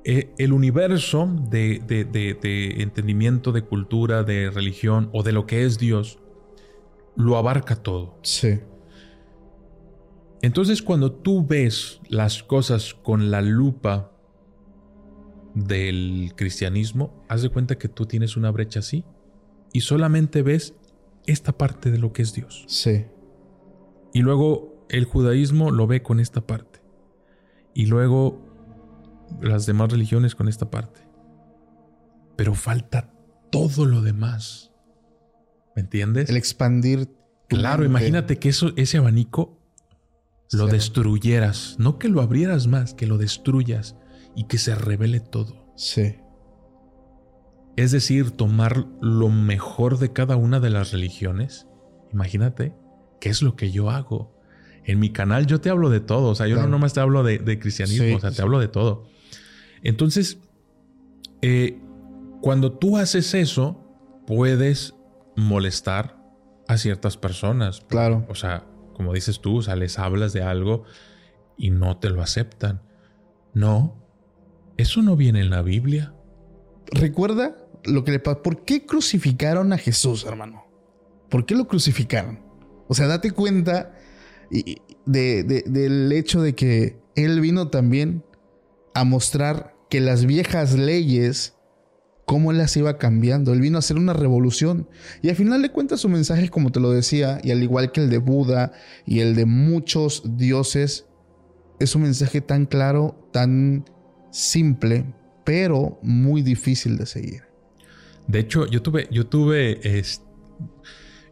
[0.05, 5.77] eh, el universo de, de, entendimiento, de cultura, de religión o de lo que es
[5.77, 6.19] Dios,
[7.17, 8.17] lo abarca todo.
[8.23, 8.61] Sí.
[10.41, 14.13] Entonces cuando tú ves las cosas con la lupa
[15.65, 19.03] del cristianismo, haz de cuenta que tú tienes una brecha así
[19.73, 20.75] y solamente ves
[21.25, 22.65] esta parte de lo que es Dios.
[22.67, 23.05] Sí.
[24.13, 26.81] Y luego el judaísmo lo ve con esta parte.
[27.73, 28.45] Y luego
[29.41, 31.01] las demás religiones con esta parte.
[32.35, 33.13] Pero falta
[33.51, 34.71] todo lo demás.
[35.75, 36.29] ¿Me entiendes?
[36.29, 37.09] El expandir.
[37.49, 39.59] Claro, imagínate que eso, ese abanico
[40.51, 41.75] lo destruyeras.
[41.79, 43.95] No que lo abrieras más, que lo destruyas
[44.37, 45.65] y que se revele todo.
[45.75, 46.15] Sí.
[47.75, 51.67] Es decir, tomar lo mejor de cada una de las religiones.
[52.13, 52.73] Imagínate,
[53.19, 54.39] ¿qué es lo que yo hago?
[54.85, 56.29] En mi canal yo te hablo de todo.
[56.29, 59.05] O sea, yo no nomás te hablo de, cristianismo, o sea, te hablo de todo.
[59.81, 60.37] Entonces,
[61.41, 61.79] eh,
[62.41, 63.83] cuando tú haces eso,
[64.27, 64.93] puedes
[65.35, 66.23] molestar
[66.67, 67.81] a ciertas personas.
[67.89, 68.23] Claro.
[68.29, 70.83] O sea, como dices tú, o sea, les hablas de algo
[71.57, 72.81] y no te lo aceptan.
[73.53, 74.06] No,
[74.77, 76.13] eso no viene en la Biblia.
[76.91, 78.41] Recuerda lo que le pasó.
[78.41, 80.65] ¿Por qué crucificaron a Jesús, hermano?
[81.29, 82.39] ¿Por qué lo crucificaron?
[82.87, 83.93] O sea, date cuenta
[85.05, 88.23] del hecho de que Él vino también
[88.93, 91.55] a mostrar que las viejas leyes,
[92.25, 93.53] cómo las iba cambiando.
[93.53, 94.87] Él vino a hacer una revolución.
[95.21, 98.01] Y al final de cuentas su mensaje, como te lo decía, y al igual que
[98.01, 98.71] el de Buda
[99.05, 101.05] y el de muchos dioses,
[101.79, 103.85] es un mensaje tan claro, tan
[104.31, 105.05] simple,
[105.43, 107.43] pero muy difícil de seguir.
[108.27, 109.79] De hecho, yo tuve, yo tuve,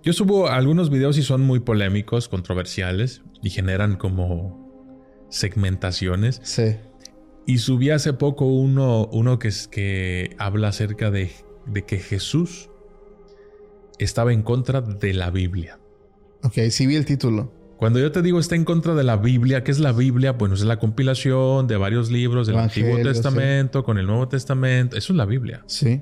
[0.03, 6.39] yo subo algunos videos y son muy polémicos, controversiales y generan como segmentaciones.
[6.43, 6.77] Sí.
[7.45, 11.31] Y subí hace poco uno, uno que, es, que habla acerca de,
[11.67, 12.69] de que Jesús
[13.99, 15.79] estaba en contra de la Biblia.
[16.43, 17.51] Ok, sí vi el título.
[17.77, 20.31] Cuando yo te digo está en contra de la Biblia, ¿qué es la Biblia?
[20.31, 24.95] Bueno, es la compilación de varios libros del Antiguo Testamento con el Nuevo Testamento.
[24.95, 25.63] Eso es la Biblia.
[25.67, 26.01] Sí.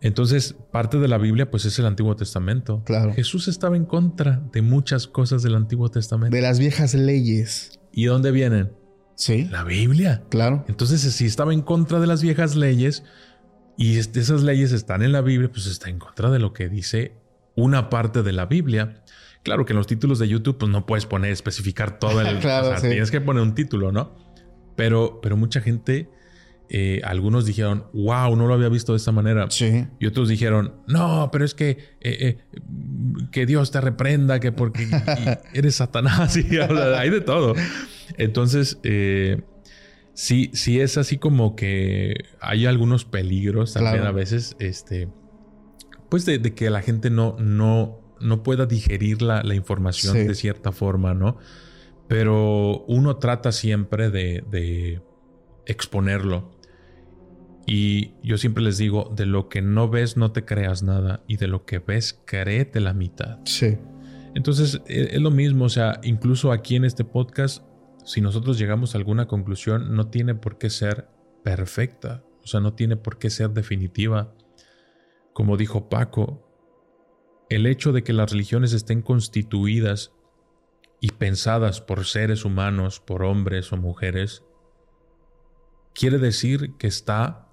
[0.00, 2.82] Entonces, parte de la Biblia, pues es el Antiguo Testamento.
[2.84, 3.12] Claro.
[3.12, 6.34] Jesús estaba en contra de muchas cosas del Antiguo Testamento.
[6.34, 7.80] De las viejas leyes.
[7.92, 8.72] ¿Y dónde vienen?
[9.16, 9.48] Sí.
[9.50, 10.22] La Biblia.
[10.30, 10.64] Claro.
[10.68, 13.02] Entonces, si estaba en contra de las viejas leyes
[13.76, 17.12] y esas leyes están en la Biblia, pues está en contra de lo que dice
[17.56, 19.02] una parte de la Biblia.
[19.42, 22.38] Claro que en los títulos de YouTube, pues no puedes poner, especificar todo el.
[22.40, 24.16] claro, o sea, tienes que poner un título, ¿no?
[24.76, 26.08] Pero, pero mucha gente,
[26.70, 29.46] eh, algunos dijeron, wow, no lo había visto de esta manera.
[29.50, 29.86] Sí.
[29.98, 32.38] Y otros dijeron, no, pero es que, eh, eh,
[33.32, 34.86] que Dios te reprenda, que porque
[35.54, 36.36] eres Satanás.
[36.50, 37.54] Y hay de todo.
[38.18, 38.78] Entonces,
[40.14, 45.08] sí, sí es así como que hay algunos peligros también a veces, este,
[46.10, 51.14] pues de, que la gente no, no, no pueda digerir la, información de cierta forma,
[51.14, 51.38] ¿no?
[52.06, 55.02] Pero uno trata siempre de, de
[55.66, 56.50] exponerlo.
[57.66, 61.36] Y yo siempre les digo, de lo que no ves no te creas nada y
[61.36, 63.40] de lo que ves créete la mitad.
[63.44, 63.76] Sí.
[64.34, 67.62] Entonces e, es lo mismo, o sea, incluso aquí en este podcast
[68.08, 71.10] si nosotros llegamos a alguna conclusión, no tiene por qué ser
[71.44, 74.32] perfecta, o sea, no tiene por qué ser definitiva.
[75.34, 76.47] Como dijo Paco,
[77.48, 80.12] el hecho de que las religiones estén constituidas
[81.00, 84.42] y pensadas por seres humanos, por hombres o mujeres,
[85.94, 87.48] quiere decir que está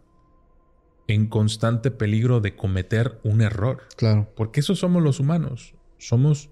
[1.07, 3.83] en constante peligro de cometer un error.
[3.95, 4.31] Claro.
[4.35, 5.75] Porque eso somos los humanos.
[5.97, 6.49] Somos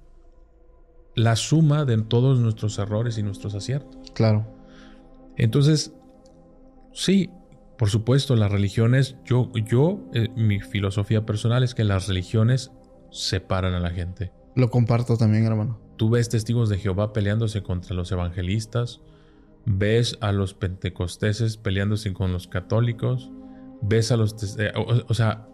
[1.15, 4.11] la suma de todos nuestros errores y nuestros aciertos.
[4.13, 4.45] Claro.
[5.37, 5.93] Entonces,
[6.93, 7.29] sí,
[7.77, 12.71] por supuesto, las religiones, yo, yo, eh, mi filosofía personal es que las religiones
[13.13, 14.31] separan a la gente.
[14.55, 15.79] Lo comparto también, hermano.
[15.97, 19.01] Tú ves testigos de Jehová peleándose contra los evangelistas,
[19.65, 23.31] ves a los pentecosteses peleándose con los católicos,
[23.81, 24.57] ves a los...
[24.59, 25.47] Eh, o, sea,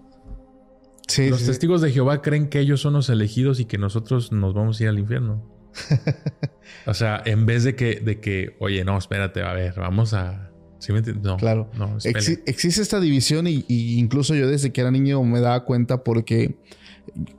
[1.17, 4.79] los testigos de Jehová creen que ellos son los elegidos y que nosotros nos vamos
[4.79, 5.43] a ir al infierno.
[6.85, 10.51] o sea, en vez de que, de que, oye, no, espérate, a ver, vamos a.
[10.79, 11.01] ¿Sí me?
[11.01, 11.37] No.
[11.37, 11.69] Claro.
[11.77, 16.57] No, existe esta división y, incluso yo desde que era niño me daba cuenta porque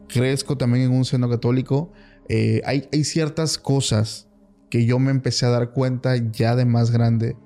[0.08, 1.92] crezco también en un seno católico.
[2.28, 4.28] Eh, hay, hay ciertas cosas
[4.70, 7.36] que yo me empecé a dar cuenta ya de más grande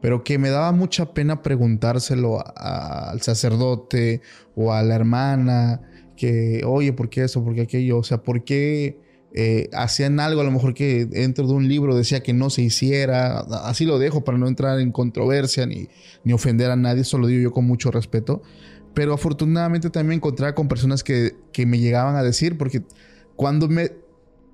[0.00, 4.20] pero que me daba mucha pena preguntárselo al sacerdote
[4.54, 5.80] o a la hermana,
[6.16, 7.44] que, oye, ¿por qué eso?
[7.44, 7.98] ¿Por qué aquello?
[7.98, 9.00] O sea, ¿por qué
[9.34, 12.62] eh, hacían algo a lo mejor que dentro de un libro decía que no se
[12.62, 13.40] hiciera.
[13.40, 15.88] Así lo dejo para no entrar en controversia ni,
[16.24, 18.42] ni ofender a nadie, eso lo digo yo con mucho respeto.
[18.98, 22.82] Pero afortunadamente también me encontraba con personas que, que me llegaban a decir, porque
[23.36, 23.92] cuando me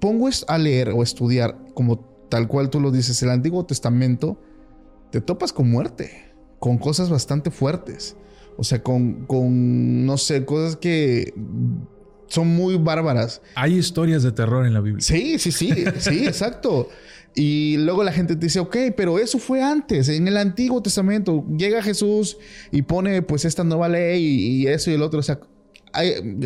[0.00, 4.38] pongo a leer o estudiar, como tal cual tú lo dices, el Antiguo Testamento,
[5.10, 8.18] te topas con muerte, con cosas bastante fuertes.
[8.58, 11.32] O sea, con, con no sé, cosas que
[12.26, 13.40] son muy bárbaras.
[13.54, 15.00] Hay historias de terror en la Biblia.
[15.00, 16.90] Sí, sí, sí, sí, exacto.
[17.34, 21.44] Y luego la gente te dice, ok, pero eso fue antes, en el Antiguo Testamento.
[21.56, 22.38] Llega Jesús
[22.70, 25.20] y pone pues esta nueva ley y, eso y el otro.
[25.20, 25.40] O sea,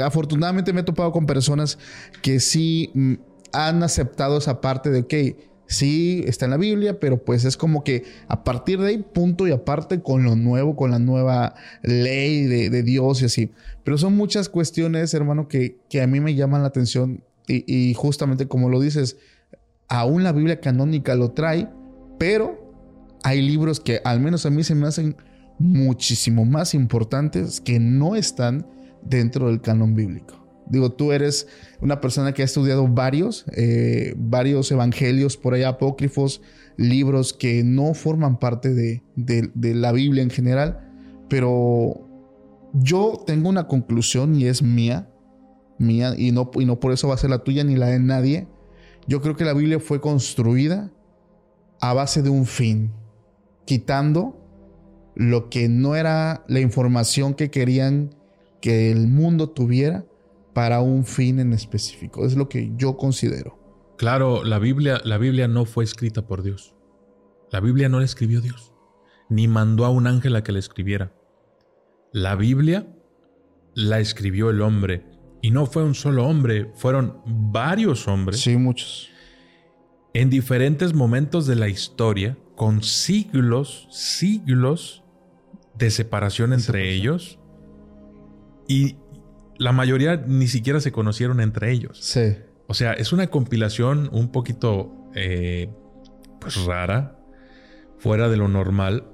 [0.02, 1.78] afortunadamente me he topado con personas
[2.22, 3.14] que sí mm,
[3.52, 7.84] han aceptado esa parte de, ok, sí está en la Biblia, pero pues es como
[7.84, 12.44] que a partir de ahí, punto y aparte con lo nuevo, con la nueva ley
[12.44, 13.52] de, Dios y así.
[13.84, 18.46] Pero son muchas cuestiones, hermano, que, que a mí me llaman la atención y, justamente
[18.46, 19.16] como lo dices,
[19.88, 21.68] aún la Biblia canónica lo trae,
[22.18, 22.72] pero
[23.22, 25.16] hay libros que al menos a mí se me hacen
[25.58, 28.66] muchísimo más importantes que no están
[29.02, 30.38] dentro del canon bíblico.
[30.70, 31.46] Digo, tú eres
[31.80, 36.42] una persona que ha estudiado varios, eh, varios evangelios por ahí apócrifos,
[36.76, 39.02] libros que no forman parte de,
[39.74, 40.78] la Biblia en general,
[41.28, 42.06] pero
[42.74, 45.08] yo tengo una conclusión y es mía,
[45.78, 47.98] mía, y no, y no por eso va a ser la tuya ni la de
[47.98, 48.46] nadie.
[49.08, 50.92] Yo creo que la Biblia fue construida
[51.80, 52.92] a base de un fin,
[53.64, 54.38] quitando
[55.16, 58.14] lo que no era la información que querían
[58.60, 60.04] que el mundo tuviera
[60.52, 62.26] para un fin en específico.
[62.26, 63.58] Es lo que yo considero.
[63.96, 66.74] Claro, la Biblia, la Biblia no fue escrita por Dios.
[67.50, 68.74] La Biblia no la escribió Dios,
[69.30, 71.14] ni mandó a un ángel a que la escribiera.
[72.12, 72.94] La Biblia
[73.74, 75.04] la escribió el hombre.
[75.40, 78.40] Y no fue un solo hombre, fueron varios hombres.
[78.40, 79.10] Sí, muchos.
[80.14, 85.04] En diferentes momentos de la historia, con siglos, siglos
[85.76, 87.38] de separación entre ellos.
[88.66, 88.96] Y
[89.58, 91.98] la mayoría ni siquiera se conocieron entre ellos.
[92.00, 92.36] Sí.
[92.66, 95.70] O sea, es una compilación un poquito eh,
[96.40, 97.18] pues rara,
[97.98, 99.04] fuera de lo normal,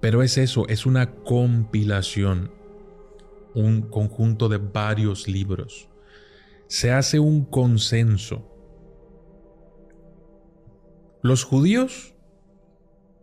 [0.00, 2.50] pero es eso, es una compilación,
[3.54, 5.88] un conjunto de varios libros.
[6.66, 8.48] Se hace un consenso.
[11.22, 12.14] Los judíos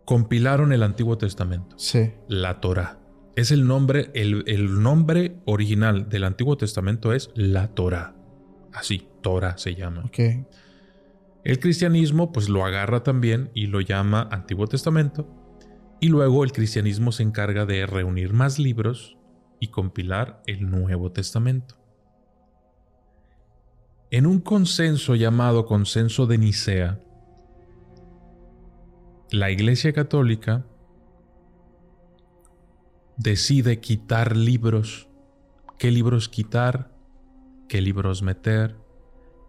[0.04, 2.12] compilaron el Antiguo Testamento, sí.
[2.28, 2.98] la Torah.
[3.36, 8.16] Es el nombre, el, nombre original del Antiguo Testamento es la Torah.
[8.72, 10.02] Así, Torah se llama.
[10.06, 10.46] Okay.
[11.44, 15.28] El cristianismo pues lo agarra también y lo llama Antiguo Testamento.
[16.00, 19.16] Y luego el cristianismo se encarga de reunir más libros
[19.60, 21.76] y compilar el Nuevo Testamento.
[24.10, 26.98] En un consenso llamado Consenso de Nicea,
[29.30, 30.64] la Iglesia Católica
[33.16, 35.08] decide quitar libros,
[35.78, 36.90] qué libros quitar,
[37.68, 38.76] qué libros meter,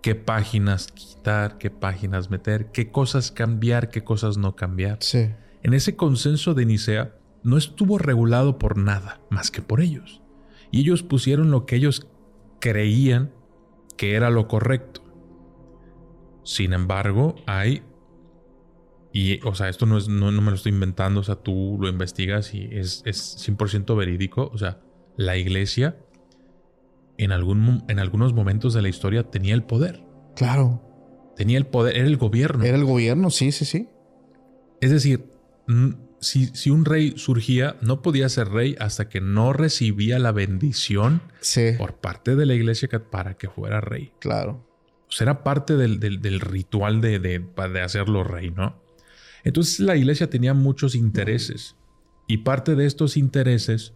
[0.04, 4.98] qué páginas quitar, qué páginas meter, qué cosas cambiar, qué cosas no cambiar.
[5.02, 5.32] Sí.
[5.64, 10.22] En ese consenso de Nicea no estuvo regulado por nada más que por ellos.
[10.72, 12.08] Y ellos pusieron lo que ellos
[12.60, 13.32] creían
[13.98, 15.02] que era lo correcto.
[16.44, 17.84] Sin embargo, hay
[19.14, 21.90] y, o sea, esto no, es, no, me lo estoy inventando, o sea, tú lo
[21.90, 24.50] investigas y es, es 100% verídico.
[24.54, 24.80] O sea,
[25.18, 25.98] la iglesia
[27.18, 30.04] en, algún, en algunos momentos de la historia tenía el poder.
[30.36, 30.82] Claro.
[31.36, 32.64] Tenía el poder, era el gobierno.
[32.64, 33.90] Era el gobierno, sí, sí, sí.
[34.80, 35.30] Es decir,
[36.22, 41.22] si, si, un rey surgía, no podía ser rey hasta que no recibía la bendición
[41.78, 44.14] por parte de la iglesia para que fuera rey.
[44.20, 44.66] Claro.
[45.10, 48.82] O sea, era parte del, del, ritual de, de, de hacerlo rey, ¿no?
[49.44, 51.76] Entonces la iglesia tenía muchos intereses
[52.28, 53.94] y parte de estos intereses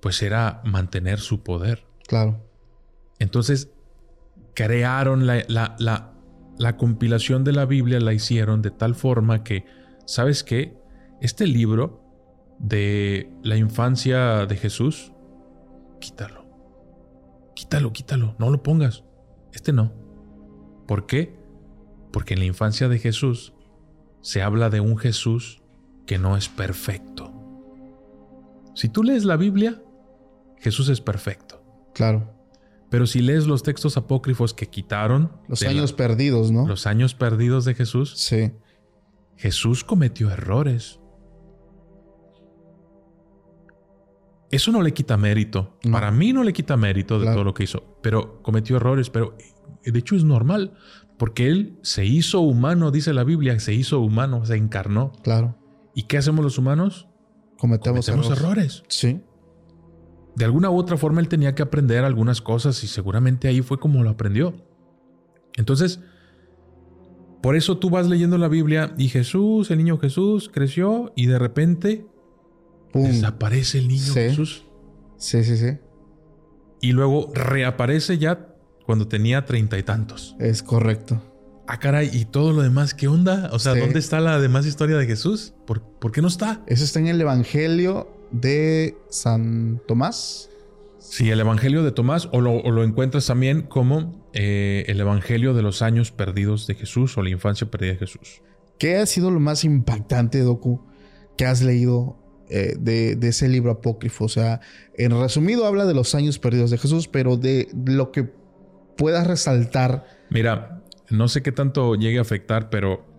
[0.00, 1.86] pues era mantener su poder.
[2.06, 2.44] Claro.
[3.18, 3.70] Entonces
[4.54, 9.64] crearon la, la, compilación de la Biblia, la hicieron de tal forma que,
[10.06, 10.76] ¿sabes qué?
[11.20, 12.02] Este libro
[12.58, 15.12] de la infancia de Jesús,
[16.00, 16.44] quítalo.
[17.54, 19.04] Quítalo, quítalo, no lo pongas.
[19.52, 19.92] Este no.
[20.86, 21.38] ¿Por qué?
[22.12, 23.54] Porque en la infancia de Jesús
[24.20, 25.62] se habla de un Jesús
[26.06, 27.32] que no es perfecto.
[28.74, 29.82] Si tú lees la Biblia,
[30.58, 31.62] Jesús es perfecto.
[31.94, 32.32] Claro.
[32.90, 35.32] Pero si lees los textos apócrifos que quitaron...
[35.48, 36.66] Los años perdidos, ¿no?
[36.66, 38.14] Los años perdidos de Jesús.
[38.16, 38.52] Sí.
[39.36, 41.00] Jesús cometió errores.
[44.54, 45.76] Eso no le quita mérito.
[45.90, 47.98] Para mí no le quita mérito de todo lo que hizo.
[48.02, 49.10] Pero cometió errores.
[49.10, 49.36] Pero
[49.84, 50.74] de hecho es normal,
[51.18, 55.10] porque Él se hizo humano, dice la Biblia, se hizo humano, se encarnó.
[55.24, 55.58] Claro.
[55.92, 57.08] ¿Y qué hacemos los humanos?
[57.58, 58.84] Cometemos, errores.
[58.86, 59.22] Sí.
[60.36, 63.80] De alguna u otra forma Él tenía que aprender algunas cosas y seguramente ahí fue
[63.80, 64.54] como lo aprendió.
[65.56, 65.98] Entonces,
[67.42, 71.40] por eso tú vas leyendo la Biblia y Jesús, el niño Jesús, creció y de
[71.40, 72.06] repente
[72.94, 74.64] desaparece el niño Jesús.
[75.16, 75.78] Sí, sí, sí.
[76.80, 80.36] Y luego reaparece ya cuando tenía treinta y tantos.
[80.38, 81.22] Es correcto.
[81.66, 83.48] Ah, caray, ¿y todo lo demás qué onda?
[83.52, 85.54] O sea, ¿dónde está la demás historia de Jesús?
[85.66, 86.62] ¿Por, qué no está?
[86.66, 90.50] Eso está en el Evangelio de San Tomás.
[90.98, 95.80] Sí, el Evangelio de Tomás, o lo, encuentras también como eh, el Evangelio de los
[95.80, 98.42] años perdidos de Jesús o la infancia perdida de Jesús.
[98.78, 100.84] ¿Qué ha sido lo más impactante, Doku,
[101.38, 102.18] que has leído
[102.48, 104.24] eh, de, de, ese libro apócrifo?
[104.24, 104.60] O sea,
[104.96, 108.28] en resumido habla de los años perdidos de Jesús, pero de lo que
[108.96, 110.06] puedas resaltar.
[110.30, 113.12] Mira, no sé qué tanto llegue a afectar, pero.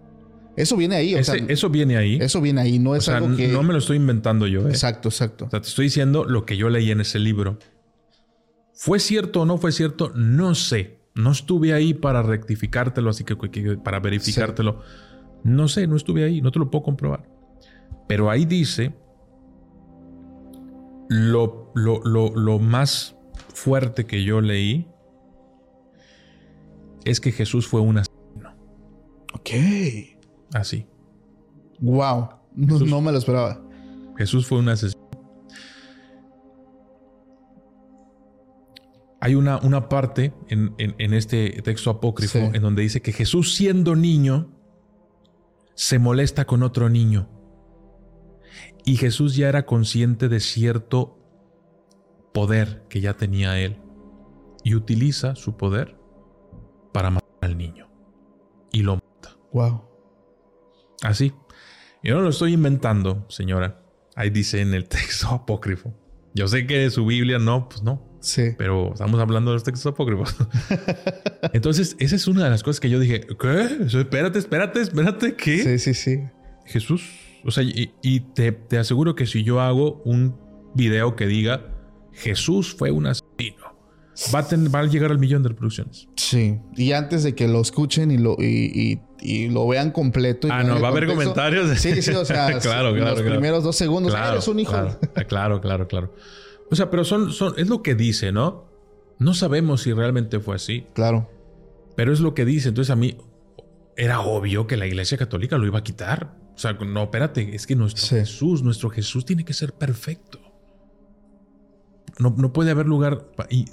[0.56, 1.16] Eso viene ahí.
[1.16, 2.18] eso viene ahí.
[2.22, 2.80] Eso viene ahí.
[2.80, 3.50] No es algo que.
[3.50, 4.68] No me lo estoy inventando yo.
[4.68, 4.72] ¿eh?
[4.72, 5.46] Exacto, exacto.
[5.46, 7.60] O sea, te estoy diciendo lo que yo leí en ese libro.
[8.74, 10.12] ¿Fue cierto o no fue cierto?
[10.16, 11.00] No sé.
[11.14, 13.36] No estuve ahí para rectificártelo, así que,
[13.78, 14.82] para verificártelo.
[15.44, 17.26] No sé, no estuve ahí, no te lo puedo comprobar.
[18.08, 18.94] Pero ahí dice
[21.10, 23.16] lo, lo, lo, lo más
[23.54, 24.88] fuerte que yo leí
[27.06, 28.56] es que Jesús fue un asesino.
[29.34, 29.50] Ok.
[30.54, 30.86] Así.
[31.80, 32.30] Wow.
[32.56, 33.62] No, me lo esperaba.
[34.18, 35.04] Jesús fue un asesino.
[39.22, 44.52] Hay una, una parte en, este texto apócrifo en donde dice que Jesús siendo niño
[45.74, 47.28] se molesta con otro niño.
[48.86, 51.18] Y Jesús ya era consciente de cierto
[52.34, 53.78] poder que ya tenía él.
[54.64, 55.98] Y utiliza su poder
[56.94, 57.90] para matar al niño.
[58.72, 59.38] Y lo mata.
[59.54, 59.84] Wow.
[61.02, 61.34] Así.
[62.04, 63.82] Yo no lo estoy inventando, señora.
[64.16, 65.94] Ahí dice en el texto apócrifo.
[66.34, 68.20] Yo sé que su Biblia no, pues no.
[68.20, 68.56] Sí.
[68.58, 70.36] Pero estamos hablando de los textos apócrifos.
[71.54, 73.78] Entonces, esa es una de las cosas que yo dije, ¿qué?
[73.86, 75.64] Espérate, espérate, espérate, ¿qué?
[75.64, 76.24] Sí, sí, sí.
[76.66, 77.25] Jesús.
[77.46, 80.36] O sea, y, te, te, aseguro que si yo hago un
[80.74, 81.76] video que diga,
[82.12, 83.76] Jesús fue un asesino,
[84.34, 86.08] va a, llegar al millón de reproducciones.
[86.16, 86.58] Sí.
[86.76, 89.00] Y antes de que lo escuchen y lo, y,
[89.50, 90.48] lo vean completo.
[90.52, 91.78] ah, no, va a haber comentarios.
[91.80, 94.12] Sí, sí, o sea, claro, claro, los primeros dos segundos.
[94.12, 94.72] Claro, eres un hijo.
[95.28, 96.14] Claro, claro, claro,
[96.72, 98.66] O sea, pero son, son, es lo que dice, ¿no?
[99.20, 100.88] No sabemos si realmente fue así.
[100.94, 101.30] Claro.
[101.96, 102.70] Pero es lo que dice.
[102.70, 103.18] Entonces a mí
[103.98, 106.45] era obvio que la iglesia católica lo iba a quitar.
[106.56, 110.40] O sea, no, espérate, es que nuestro Jesús, nuestro Jesús tiene que ser perfecto.
[112.18, 113.30] No, no puede haber lugar.
[113.50, 113.66] Y,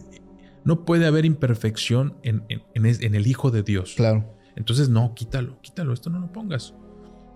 [0.64, 3.94] no puede haber imperfección en, el Hijo de Dios.
[3.96, 4.36] Claro.
[4.56, 6.74] Entonces, no, quítalo, quítalo, esto no lo pongas.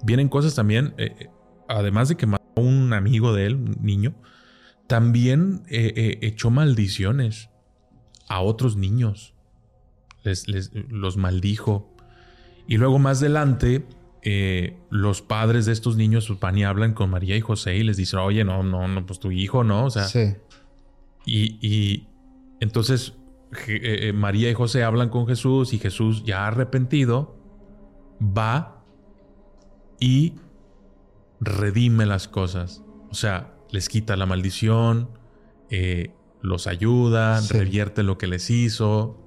[0.05, 1.31] Vienen cosas también, eh, eh,
[1.69, 4.15] además de que mató a un amigo de él, un niño,
[4.87, 7.51] también eh, echó maldiciones
[8.29, 9.35] a otros niños.
[10.23, 10.47] Les,
[10.89, 11.95] los maldijo.
[12.67, 13.87] Y luego más adelante,
[14.91, 17.97] los padres de estos niños pues, van y hablan con María y José y les
[17.97, 19.85] dicen, oye, no, no, no, pues tu hijo, ¿no?
[19.85, 20.05] O sea.
[20.05, 20.35] Sí.
[21.25, 22.09] y,
[22.59, 23.13] entonces
[23.69, 27.37] eh, eh, María y José hablan con Jesús y Jesús ya arrepentido
[28.21, 28.83] va
[30.01, 30.35] y
[31.41, 32.83] redime las cosas.
[33.11, 35.11] O sea, les quita la maldición,
[35.71, 36.11] eh,
[36.43, 39.26] los ayuda, revierte lo que les hizo,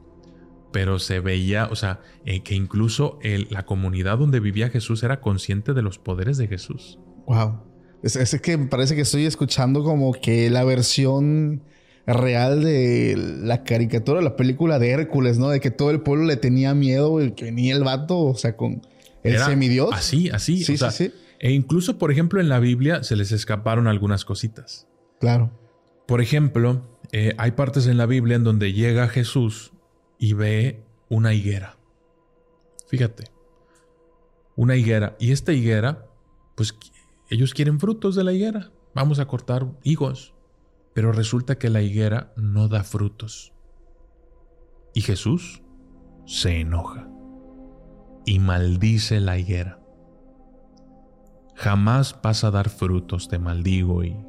[0.72, 2.02] pero se veía, o sea,
[2.44, 7.00] que incluso la comunidad donde vivía Jesús era consciente de los poderes de Jesús.
[7.26, 7.64] Wow.
[8.04, 11.64] Es, es que parece que estoy escuchando como que la versión
[12.14, 15.50] real de la caricatura, la película de Hércules, ¿no?
[15.50, 18.56] De que todo el pueblo le tenía miedo, el que venía el vato, o sea,
[18.56, 18.82] con
[19.24, 19.90] el semidios.
[19.94, 20.64] Así, así.
[20.64, 21.12] Sí, sí, sí.
[21.40, 24.88] E incluso, por ejemplo, en la Biblia se les escaparon algunas cositas.
[25.20, 25.52] Claro.
[26.08, 29.72] Por ejemplo, eh, hay partes en la Biblia en donde llega Jesús
[30.20, 31.78] y ve una higuera.
[32.88, 33.32] Fíjate.
[34.56, 35.16] Una higuera.
[35.20, 36.06] Y esta higuera,
[36.56, 36.78] pues
[37.30, 38.72] ellos quieren frutos de la higuera.
[38.94, 40.36] Vamos a cortar higos.
[40.94, 43.54] Pero resulta que la higuera no da frutos.
[44.94, 45.64] Y Jesús
[46.26, 47.10] se enoja
[48.26, 49.80] y maldice la higuera.
[51.56, 54.29] Jamás vas a dar frutos, te maldigo y...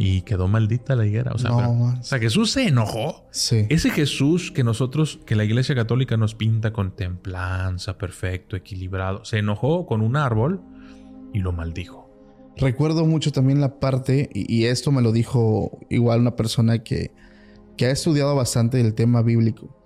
[0.00, 1.32] Y quedó maldita la higuera.
[1.32, 3.26] O sea, Jesús se enojó.
[3.32, 3.66] Sí.
[3.68, 9.38] Ese Jesús que nosotros, que la Iglesia Católica nos pinta con templanza, perfecto, equilibrado, se
[9.38, 10.62] enojó con un árbol
[11.34, 12.08] y lo maldijo.
[12.56, 17.12] Recuerdo mucho también la parte, y, esto me lo dijo igual una persona que,
[17.76, 19.76] que ha estudiado bastante el tema bíblico.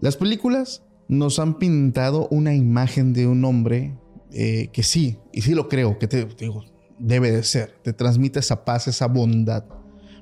[0.00, 3.96] Las películas nos han pintado una imagen de un hombre
[4.32, 6.64] eh, que sí, y sí lo creo, que te, digo,
[6.98, 9.64] debe de ser, te transmite esa paz, esa bondad.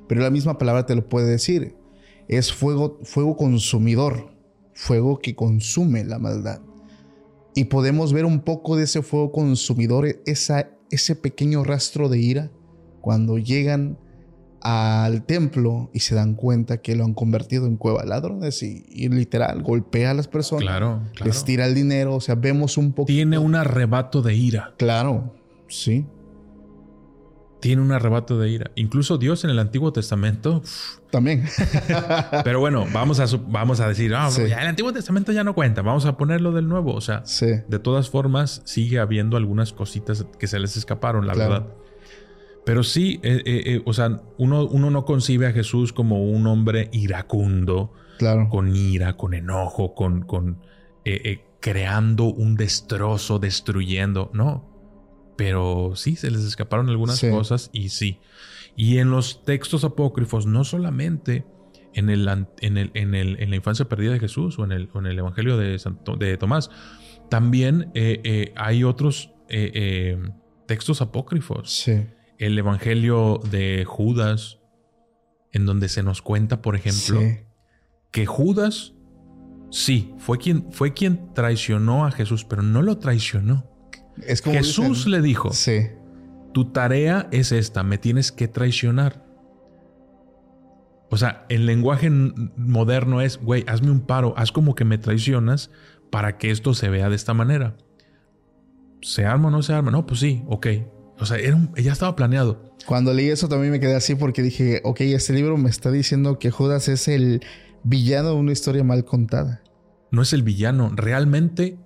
[0.09, 1.77] Pero la misma palabra te lo puede decir.
[2.29, 4.33] Es fuego, fuego consumidor,
[4.75, 6.61] fuego que consume la maldad.
[7.55, 12.51] Y podemos ver un poco de ese fuego consumidor, esa, ese pequeño rastro de ira,
[13.01, 13.99] cuando llegan
[14.61, 19.09] al templo y se dan cuenta que lo han convertido en cueva de ladrones y,
[19.09, 20.65] literal golpea a las personas.
[20.65, 22.17] Claro, Les tira el dinero.
[22.17, 23.07] O sea, vemos un poco.
[23.07, 24.75] Tiene un arrebato de ira.
[24.77, 25.35] Claro,
[25.69, 26.05] sí.
[27.61, 28.71] Tiene un arrebato de ira.
[28.75, 30.63] Incluso Dios en el Antiguo Testamento.
[31.11, 31.47] También.
[32.45, 34.29] Pero bueno, vamos a, vamos a decir, ya
[34.61, 36.95] el Antiguo Testamento ya no cuenta, vamos a ponerlo del nuevo.
[36.95, 41.67] O sea, de todas formas, sigue habiendo algunas cositas que se les escaparon, la verdad.
[42.67, 46.49] Pero sí, eh, eh, eh, o sea, uno, uno, no concibe a Jesús como un
[46.49, 48.49] hombre iracundo, claro.
[48.49, 50.59] con ira, con enojo, con, con
[51.61, 54.31] creando un destrozo, destruyendo.
[54.35, 54.76] No.
[55.37, 58.19] Pero sí, se les escaparon algunas cosas y sí.
[58.77, 61.45] Y en los textos apócrifos, no solamente
[61.95, 62.29] en, el,
[62.61, 65.19] en, el, en, el, en la infancia perdida de Jesús o en el, en el
[65.19, 65.79] Evangelio de,
[66.19, 66.71] de Tomás,
[67.29, 67.93] también
[68.57, 69.31] hay otros
[70.67, 71.71] textos apócrifos.
[71.71, 72.07] Sí
[72.39, 74.59] el Evangelio de Judas,
[75.53, 77.21] en donde se nos cuenta, por ejemplo,
[78.11, 78.95] que Judas,
[79.71, 83.71] sí, fue quien, fue quien traicionó a Jesús, pero no lo traicionó.
[84.23, 85.89] Jesús le dijo, sí.
[86.53, 89.25] tu tarea es esta, me tienes que traicionar.
[91.11, 95.71] O sea, el lenguaje moderno es, güey, hazme un paro, haz como que me traicionas
[96.11, 97.77] para que esto se vea de esta manera.
[99.03, 99.91] ¿Se arma o no se arma?
[99.91, 100.67] No, pues sí, ok.
[101.19, 101.39] O sea,
[101.77, 102.75] ya estaba planeado.
[102.87, 106.39] Cuando leí eso también me quedé así porque dije, ok, este libro me está diciendo
[106.39, 107.41] que Judas es el
[107.85, 109.63] villano de una historia mal contada.
[110.11, 111.79] No es el villano, realmente...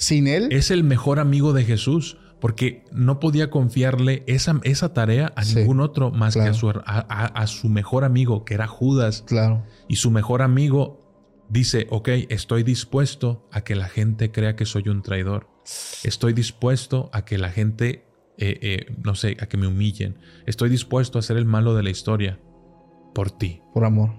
[0.00, 0.48] Sin él.
[0.50, 5.80] Es el mejor amigo de Jesús porque no podía confiarle esa, esa tarea a ningún
[5.80, 9.22] otro más que a su, a su mejor amigo, que era Judas.
[9.26, 9.62] Claro.
[9.88, 14.88] Y su mejor amigo dice, ok, estoy dispuesto a que la gente crea que soy
[14.88, 15.48] un traidor.
[16.02, 18.10] Estoy dispuesto a que la gente
[18.42, 20.16] eh, eh, no sé, a que me humillen.
[20.46, 22.40] Estoy dispuesto a ser el malo de la historia
[23.14, 23.60] por ti.
[23.74, 24.14] Por amor.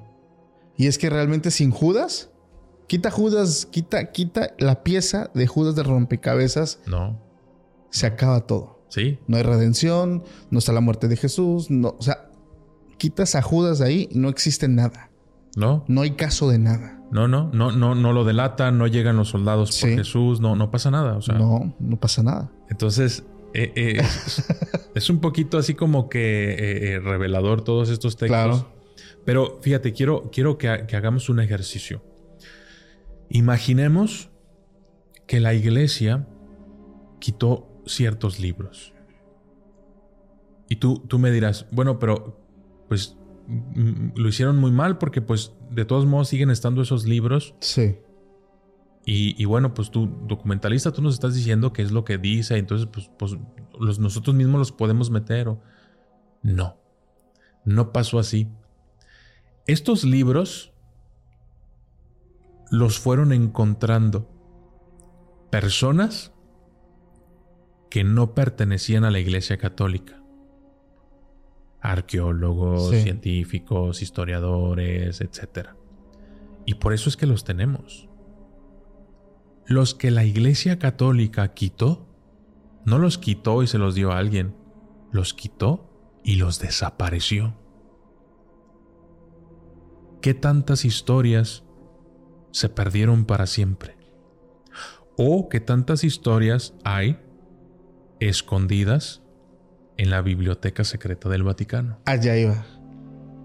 [0.77, 2.29] Y es que realmente sin Judas,
[2.91, 6.81] quita Judas, quita, quita la pieza de Judas de rompecabezas.
[6.87, 7.17] No.
[7.89, 8.83] Se acaba todo.
[8.89, 9.17] Sí.
[9.27, 12.29] No hay redención, no está la muerte de Jesús, no, o sea,
[12.97, 15.09] quitas a Judas de ahí, no existe nada.
[15.55, 15.85] No.
[15.87, 17.01] No hay caso de nada.
[17.11, 20.69] No, no, no, no, no lo delata, no llegan los soldados por Jesús, no, no
[20.69, 21.15] pasa nada.
[21.15, 22.51] O sea, no, no pasa nada.
[22.69, 23.23] Entonces,
[23.53, 24.01] eh, eh,
[24.95, 28.65] es, un poquito así como que eh, revelador todos estos textos.
[29.23, 32.01] Pero fíjate, quiero, quiero que, hagamos un ejercicio.
[33.33, 34.29] Imaginemos
[35.25, 36.27] que la iglesia
[37.19, 38.93] quitó ciertos libros.
[40.67, 42.37] Y tú, tú me dirás, bueno, pero
[42.89, 43.17] pues
[43.47, 47.55] mm, lo hicieron muy mal porque pues de todos modos siguen estando esos libros.
[47.61, 47.99] Sí.
[49.05, 52.87] Y, bueno, pues tú, documentalista, tú nos estás diciendo qué es lo que dice, entonces
[52.91, 53.35] pues, pues
[53.79, 55.47] los, nosotros mismos los podemos meter.
[55.47, 55.61] O...
[56.43, 56.77] No,
[57.65, 58.47] no pasó así.
[59.65, 60.70] Estos libros
[62.71, 64.29] los fueron encontrando
[65.51, 66.31] personas
[67.89, 70.23] que no pertenecían a la Iglesia Católica.
[71.81, 75.71] Arqueólogos, científicos, historiadores, etc.
[76.65, 78.07] Y por eso es que los tenemos.
[79.65, 82.07] Los que la Iglesia Católica quitó,
[82.85, 84.55] no los quitó y se los dio a alguien,
[85.11, 85.91] los quitó
[86.23, 87.53] y los desapareció.
[90.21, 91.65] ¿Qué tantas historias
[92.51, 93.95] se perdieron para siempre?
[95.17, 97.19] ¿O qué tantas historias hay
[98.19, 99.21] escondidas
[99.97, 101.99] en la biblioteca secreta del Vaticano?
[102.05, 102.65] Allá iba.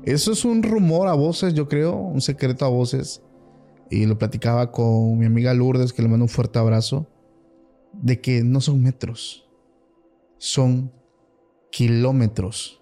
[0.05, 3.23] Eso es un rumor a voces, yo creo, un secreto a voces
[3.91, 7.09] y lo platicaba con mi amiga Lourdes, que le mando un fuerte abrazo,
[7.93, 9.49] de que no son metros,
[10.39, 10.93] son
[11.71, 12.81] kilómetros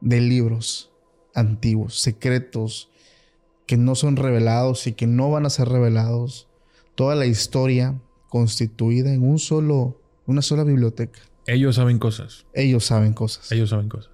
[0.00, 0.92] de libros
[1.34, 2.91] antiguos, secretos,
[3.66, 6.48] que no son revelados y que no van a ser revelados.
[6.94, 11.20] Toda la historia constituida en un solo, una sola biblioteca.
[11.46, 12.46] Ellos saben cosas.
[12.54, 13.50] Ellos saben cosas.
[13.52, 14.12] Ellos saben cosas.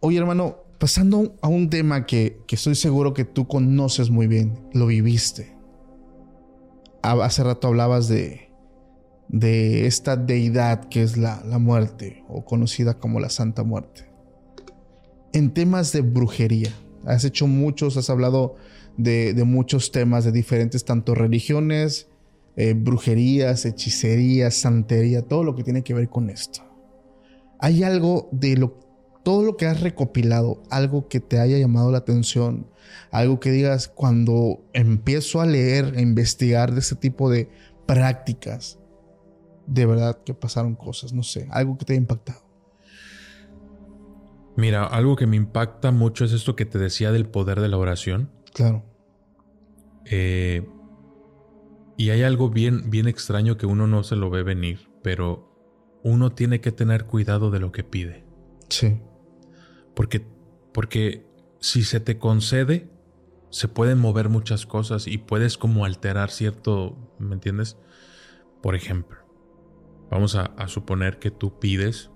[0.00, 4.86] Oye, hermano, pasando a un tema que, estoy seguro que tú conoces muy bien, lo
[4.86, 5.56] viviste.
[7.02, 8.50] Hace rato hablabas de,
[9.28, 14.10] de esta deidad que es la, la muerte, o conocida como la Santa Muerte.
[15.32, 16.72] En temas de brujería,
[17.06, 18.56] has hecho muchos, has hablado
[18.96, 22.08] de, muchos temas de diferentes, tanto religiones,
[22.56, 26.62] eh, brujerías, hechicerías, santería, todo lo que tiene que ver con esto.
[27.58, 28.78] ¿Hay algo de lo,
[29.22, 32.66] todo lo que has recopilado, algo que te haya llamado la atención,
[33.10, 37.48] algo que digas cuando empiezo a leer, a investigar de ese tipo de
[37.86, 38.78] prácticas,
[39.66, 42.51] de verdad que pasaron cosas, no sé, algo que te haya impactado?
[44.56, 47.78] Mira, algo que me impacta mucho es esto que te decía del poder de la
[47.78, 48.30] oración.
[48.52, 48.84] Claro.
[50.04, 50.68] Eh,
[51.96, 56.32] y hay algo bien, bien extraño que uno no se lo ve venir, pero uno
[56.32, 58.24] tiene que tener cuidado de lo que pide.
[58.68, 59.00] Sí.
[59.94, 60.26] Porque,
[60.72, 61.26] porque
[61.60, 62.90] si se te concede,
[63.50, 67.78] se pueden mover muchas cosas y puedes como alterar cierto, ¿me entiendes?
[68.62, 69.18] Por ejemplo,
[70.10, 72.10] vamos a, a suponer que tú pides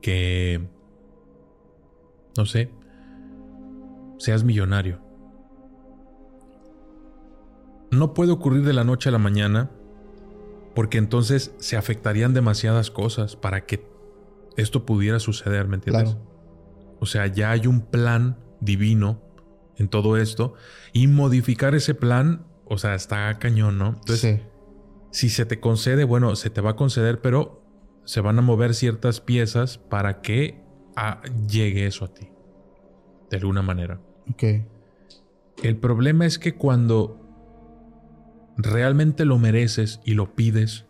[0.00, 0.68] que,
[2.36, 2.70] no sé,
[4.18, 5.00] seas millonario.
[7.90, 9.70] No puede ocurrir de la noche a la mañana
[10.74, 13.84] porque entonces se afectarían demasiadas cosas para que
[14.56, 16.16] esto pudiera suceder, ¿me entiendes?
[17.00, 19.20] O sea, ya hay un plan divino
[19.76, 20.54] en todo esto
[20.92, 23.88] y modificar ese plan, o sea, está cañón, ¿no?
[24.00, 24.42] Entonces,
[25.10, 27.64] si se te concede, bueno, se te va a conceder, pero
[28.04, 30.62] se van a mover ciertas piezas para que
[31.48, 32.28] llegue eso a ti,
[33.30, 34.00] de alguna manera.
[34.30, 34.44] Ok.
[35.62, 37.20] El problema es que cuando
[38.56, 40.86] realmente lo mereces y lo pides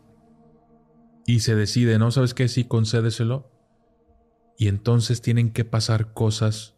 [1.26, 2.11] y se decide, ¿no?
[2.11, 2.48] ¿Sabes qué?
[2.48, 3.51] Sí, concédeselo.
[4.59, 6.76] Y entonces tienen que pasar cosas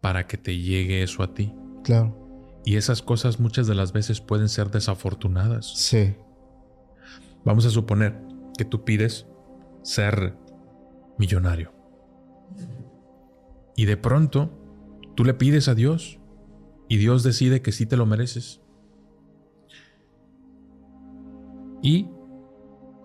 [0.00, 1.52] para que te llegue eso a ti.
[1.82, 2.16] Claro.
[2.64, 5.66] Y esas cosas muchas de las veces pueden ser desafortunadas.
[5.74, 6.14] Sí.
[7.44, 8.20] Vamos a suponer
[8.56, 9.26] que tú pides
[9.82, 10.36] ser
[11.18, 11.72] millonario.
[13.76, 14.50] Y de pronto
[15.14, 16.18] tú le pides a Dios
[16.88, 18.60] y Dios decide que sí te lo mereces.
[21.82, 22.08] Y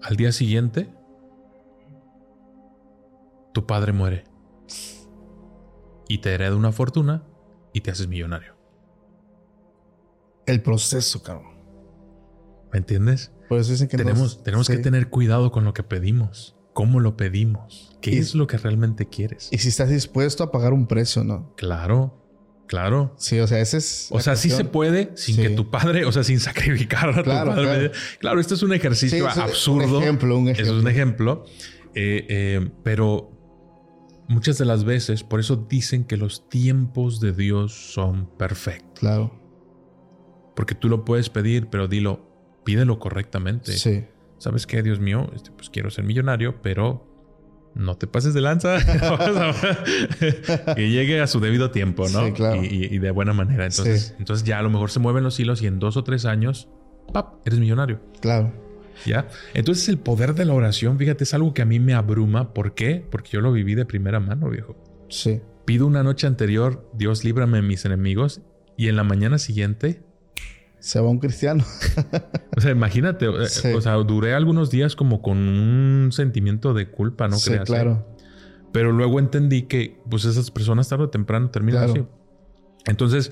[0.02, 0.94] al día siguiente,
[3.54, 4.24] tu padre muere.
[6.08, 7.24] Y te hereda una fortuna
[7.72, 8.56] y te haces millonario.
[10.46, 11.54] El proceso, cabrón.
[12.72, 13.32] ¿Me entiendes?
[13.48, 16.58] Por que tenemos, tenemos que tener cuidado con lo que pedimos.
[16.74, 17.96] ¿Cómo lo pedimos?
[18.02, 19.50] ¿Qué es lo que realmente quieres?
[19.52, 21.54] Y si estás dispuesto a pagar un precio, ¿no?
[21.56, 22.20] Claro.
[22.68, 23.14] Claro.
[23.18, 24.08] Sí, o sea, ese es.
[24.10, 27.30] O sea, sí se puede sin que tu padre, o sea, sin sacrificar a tu
[27.30, 27.92] padre.
[28.20, 28.40] Claro.
[28.40, 29.98] esto es un ejercicio absurdo.
[29.98, 30.74] Un ejemplo, un ejemplo.
[30.74, 31.46] Es un ejemplo.
[31.96, 33.32] Eh, eh, pero
[34.28, 39.00] muchas de las veces, por eso dicen que los tiempos de Dios son perfectos.
[39.00, 39.40] Claro.
[40.56, 42.26] Porque tú lo puedes pedir, pero dilo,
[42.64, 43.74] pídelo correctamente.
[43.74, 44.06] Sí.
[44.44, 45.32] ¿Sabes qué, Dios mío?
[45.34, 47.08] Este, pues quiero ser millonario, pero
[47.76, 48.78] no te pases de lanza.
[50.76, 52.26] que llegue a su debido tiempo, ¿no?
[52.26, 52.62] Sí, claro.
[52.62, 53.66] y, de buena manera.
[53.66, 56.26] Entonces, entonces ya a lo mejor se mueven los hilos y en dos o tres
[56.26, 56.68] años,
[57.14, 57.36] ¡pap!
[57.48, 58.02] Eres millonario.
[58.20, 58.52] Claro.
[59.06, 59.30] ¿Ya?
[59.54, 62.54] Entonces el poder de la oración, fíjate, es algo que a mí me abruma.
[62.54, 63.02] ¿Por qué?
[63.10, 64.76] Porque yo lo viví de primera mano, viejo.
[65.08, 65.40] Sí.
[65.64, 68.42] Pido una noche anterior, Dios líbrame de mis enemigos,
[68.76, 70.04] y en la mañana siguiente
[70.84, 71.64] se va un cristiano.
[72.58, 77.30] o sea, imagínate, eh, o sea, duré algunos días como con un sentimiento de culpa,
[77.30, 78.06] ¿no sí, claro.
[78.74, 82.04] Pero luego entendí que, pues, esas personas tarde o temprano terminan así.
[82.86, 83.32] Entonces,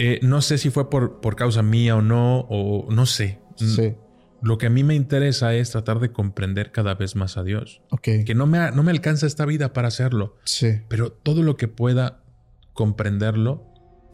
[0.00, 3.38] eh, no sé si fue por, por causa mía o no, o no sé.
[3.54, 3.94] Sí.
[4.42, 7.82] Lo que a mí me interesa es tratar de comprender cada vez más a Dios.
[7.90, 8.08] Ok.
[8.26, 10.38] Que no me, no me alcanza esta vida para hacerlo.
[10.42, 10.80] Sí.
[10.88, 12.24] Pero todo lo que pueda
[12.72, 13.64] comprenderlo,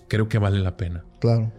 [0.09, 1.07] creo que vale la pena.
[1.21, 1.55] Claro.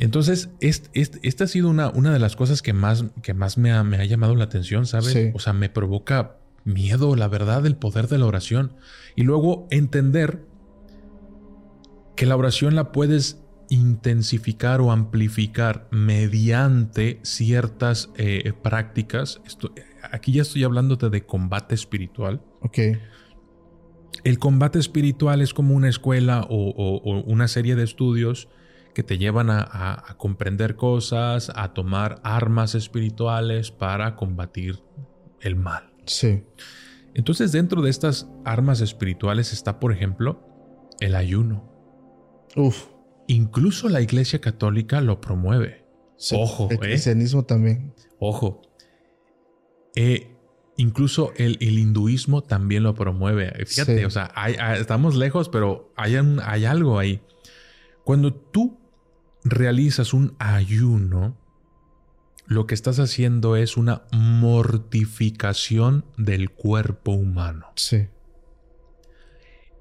[0.00, 3.84] Entonces, esta ha sido una, una, de las cosas que más, que más me, ha,
[3.84, 5.30] me ha llamado la atención, ¿sabes?
[5.34, 8.72] O sea, me provoca miedo, la verdad, el poder de la oración.
[9.14, 10.42] Y luego entender
[12.16, 19.42] que la oración la puedes intensificar o amplificar mediante ciertas eh, prácticas.
[20.10, 22.40] aquí ya estoy hablándote de combate espiritual.
[22.62, 22.78] Ok.
[24.24, 28.48] El combate espiritual es como una escuela o una serie de estudios
[28.94, 34.82] que te llevan a, comprender cosas, a tomar armas espirituales para combatir
[35.40, 35.92] el mal.
[36.06, 36.44] Sí.
[37.14, 40.46] Entonces dentro de estas armas espirituales está, por ejemplo,
[41.00, 41.68] el ayuno.
[42.56, 42.86] Uf.
[43.26, 45.86] Incluso la Iglesia Católica lo promueve.
[46.32, 46.80] Ojo, el ¿eh?
[46.80, 47.94] cristianismo también.
[48.18, 48.62] Ojo.
[49.94, 50.36] Eh,
[50.76, 53.52] incluso el, hinduismo también lo promueve.
[53.66, 54.32] Fíjate, o sea,
[54.78, 57.22] estamos lejos, pero hay, hay algo ahí.
[58.04, 58.79] Cuando tú
[59.44, 61.36] realizas un ayuno,
[62.46, 67.66] lo que estás haciendo es una mortificación del cuerpo humano.
[67.76, 68.08] Sí.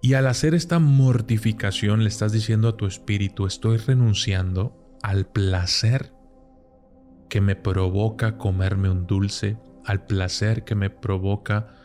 [0.02, 6.14] Y al hacer esta mortificación le estás diciendo a tu espíritu, estoy renunciando al placer
[7.28, 11.76] que me provoca comerme un dulce, al placer que me provoca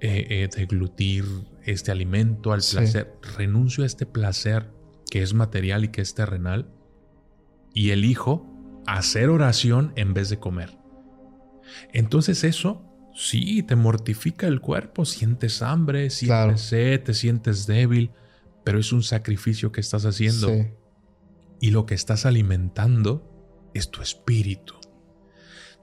[0.00, 1.24] eh, eh, deglutir
[1.64, 3.14] este alimento, al placer.
[3.36, 4.70] Renuncio a este placer
[5.10, 6.70] que es material y que es terrenal
[7.74, 8.46] y elijo
[8.86, 10.78] hacer oración en vez de comer.
[11.92, 18.10] Entonces eso sí te mortifica el cuerpo, sientes hambre, sientes sed, te sientes débil,
[18.64, 20.50] pero es un sacrificio que estás haciendo.
[21.60, 24.74] Y lo que estás alimentando es tu espíritu.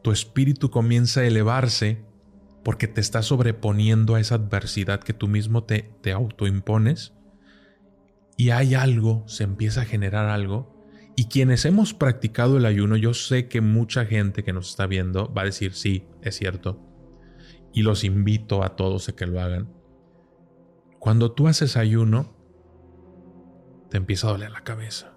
[0.01, 2.03] Tu espíritu comienza a elevarse
[2.63, 7.13] porque te estás sobreponiendo a esa adversidad que tú mismo te, te autoimpones.
[8.37, 10.80] Y hay algo, se empieza a generar algo.
[11.15, 15.31] Y quienes hemos practicado el ayuno, yo sé que mucha gente que nos está viendo
[15.33, 16.79] va a decir, sí, es cierto.
[17.73, 19.73] Y los invito a todos a que lo hagan.
[20.99, 22.35] Cuando tú haces ayuno,
[23.89, 25.13] te empieza a doler la cabeza.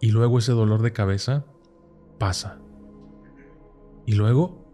[0.00, 1.46] Y luego ese dolor de cabeza
[2.18, 2.60] pasa.
[4.06, 4.64] Y luego,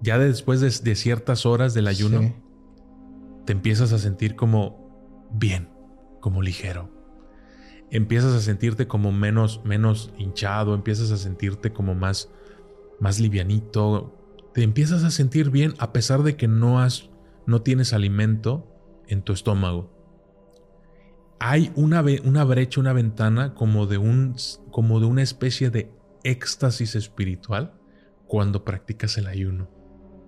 [0.00, 2.34] ya después de, ciertas horas del ayuno,
[3.44, 5.68] te empiezas a sentir como bien,
[6.20, 6.97] como ligero.
[7.90, 12.30] Empiezas a sentirte como menos, menos hinchado, empiezas a sentirte como más,
[13.00, 14.14] más livianito.
[14.52, 17.08] Te empiezas a sentir bien a pesar de que no, has,
[17.46, 18.66] no tienes alimento
[19.06, 19.90] en tu estómago.
[21.40, 24.34] Hay una, una brecha, una ventana como de, un,
[24.70, 25.90] como de una especie de
[26.24, 27.74] éxtasis espiritual
[28.26, 29.68] cuando practicas el ayuno.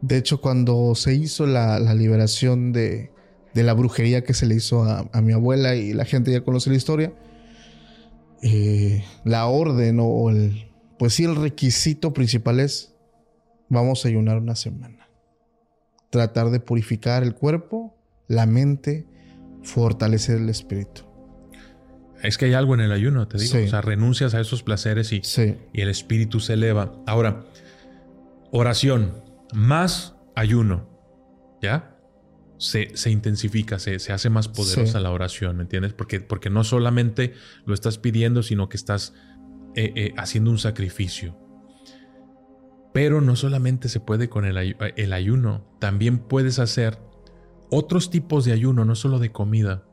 [0.01, 3.13] De hecho, cuando se hizo la, liberación de,
[3.55, 6.77] la brujería que se le hizo a, mi abuela y la gente ya conoce la
[6.77, 7.13] historia,
[8.43, 12.95] eh, la orden o el, pues sí, el requisito principal es,
[13.69, 15.09] vamos a ayunar una semana.
[16.11, 17.97] Tratar de purificar el cuerpo,
[18.29, 19.07] la mente,
[19.63, 21.03] fortalecer el espíritu.
[22.23, 23.65] Es que hay algo en el ayuno, te digo.
[23.65, 25.23] O sea, renuncias a esos placeres y,
[25.73, 26.93] y el espíritu se eleva.
[27.07, 27.47] Ahora,
[28.51, 29.23] oración
[29.55, 30.89] más ayuno,
[31.63, 31.90] ¿ya?
[32.61, 35.95] Se, se intensifica, se, se, hace más poderosa la oración, ¿me entiendes?
[35.95, 37.33] Porque, porque no solamente
[37.65, 39.15] lo estás pidiendo, sino que estás
[39.75, 41.39] eh, eh, haciendo un sacrificio.
[42.93, 46.99] Pero no solamente se puede con el, el ayuno, también puedes hacer
[47.71, 49.85] otros tipos de ayuno, no solo de comida.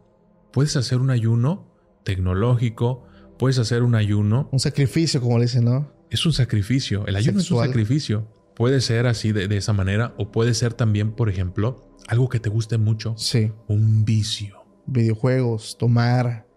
[0.51, 1.71] Puedes hacer un ayuno
[2.03, 3.05] tecnológico,
[3.37, 4.49] puedes hacer un ayuno.
[4.51, 5.91] Un sacrificio, como le dicen, ¿no?
[6.09, 7.05] Es un sacrificio.
[7.05, 8.27] El ayuno es un sacrificio.
[8.55, 12.49] Puede ser así de, esa manera o puede ser también, por ejemplo, algo que te
[12.49, 13.15] guste mucho.
[13.17, 13.51] Sí.
[13.67, 14.65] Un vicio.
[14.85, 16.47] Videojuegos, tomar.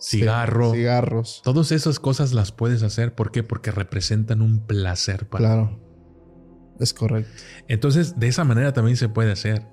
[0.00, 0.72] Cigarro.
[0.72, 1.42] Cigarros.
[1.44, 3.14] Todas esas cosas las puedes hacer.
[3.14, 3.42] ¿Por qué?
[3.42, 5.80] Porque representan un placer para Claro.
[6.80, 7.30] Es correcto.
[7.68, 9.66] Entonces, de esa manera también se puede hacer.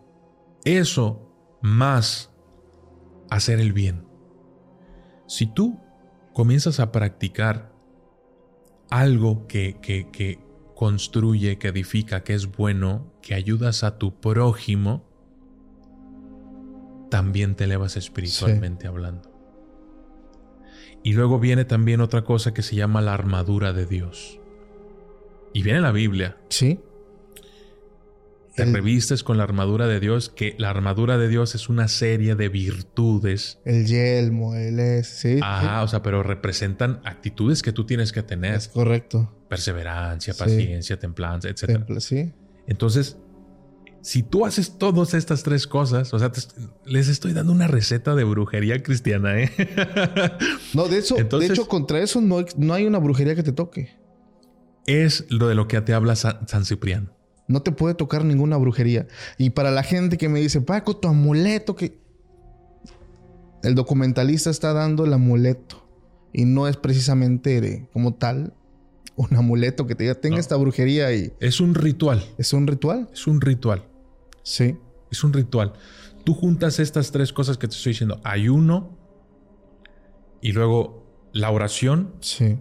[0.66, 2.32] Eso más
[3.30, 4.06] hacer el bien.
[5.28, 5.80] Si tú
[6.34, 7.74] comienzas a practicar
[8.90, 10.40] algo que, que, que,
[10.76, 15.09] construye, que edifica, que es bueno, que ayudas a tu prójimo,
[17.10, 19.30] también te elevas espiritualmente hablando.
[21.04, 24.40] Y luego viene también otra cosa que se llama la armadura de Dios.
[25.54, 26.38] Y viene en la Biblia.
[26.50, 26.80] Sí.
[28.56, 32.36] Te revistes con la armadura de Dios, que la armadura de Dios es una serie
[32.36, 33.58] de virtudes.
[33.64, 35.40] El yelmo, el es, sí.
[35.42, 38.56] Ajá, o sea, pero representan actitudes que tú tienes que tener.
[38.56, 39.34] Es correcto.
[39.48, 41.86] Perseverancia, paciencia, templanza, etc.
[42.00, 42.34] sí.
[42.68, 43.18] Entonces,
[44.02, 46.32] si tú haces todas estas tres cosas, o sea,
[46.86, 49.52] les estoy dando una receta de brujería cristiana, ¿eh?
[50.74, 53.98] no, de eso, de hecho, contra eso no, no hay una brujería que te toque.
[54.86, 57.12] Es lo de lo que te habla San Cipriano.
[57.48, 59.08] No te puede tocar ninguna brujería.
[59.38, 62.00] Y para la gente que me dice, Paco, tu amuleto, que...
[63.64, 65.88] El documentalista está dando el amuleto.
[66.32, 68.54] Y no es precisamente como tal
[69.16, 71.34] un amuleto que te diga, tenga esta brujería y...
[71.40, 72.24] Es un ritual.
[72.38, 73.10] ¿Es un ritual?
[73.12, 73.89] Es un ritual.
[74.44, 74.78] Sí.
[75.12, 75.74] Es un ritual.
[76.24, 78.20] Tú juntas estas tres cosas que te estoy diciendo.
[78.24, 78.98] Ayuno.
[80.42, 82.14] Y luego la oración.
[82.22, 82.58] Sí.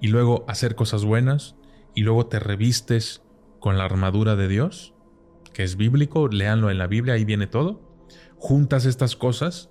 [0.00, 1.56] Y luego hacer cosas buenas.
[1.94, 3.22] Y luego te revistes
[3.66, 4.94] con la armadura de Dios,
[5.52, 7.80] que es bíblico, léanlo en la Biblia, ahí viene todo.
[8.36, 9.70] Juntas estas cosas,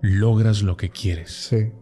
[0.00, 1.30] logras lo que quieres.
[1.30, 1.72] Sí.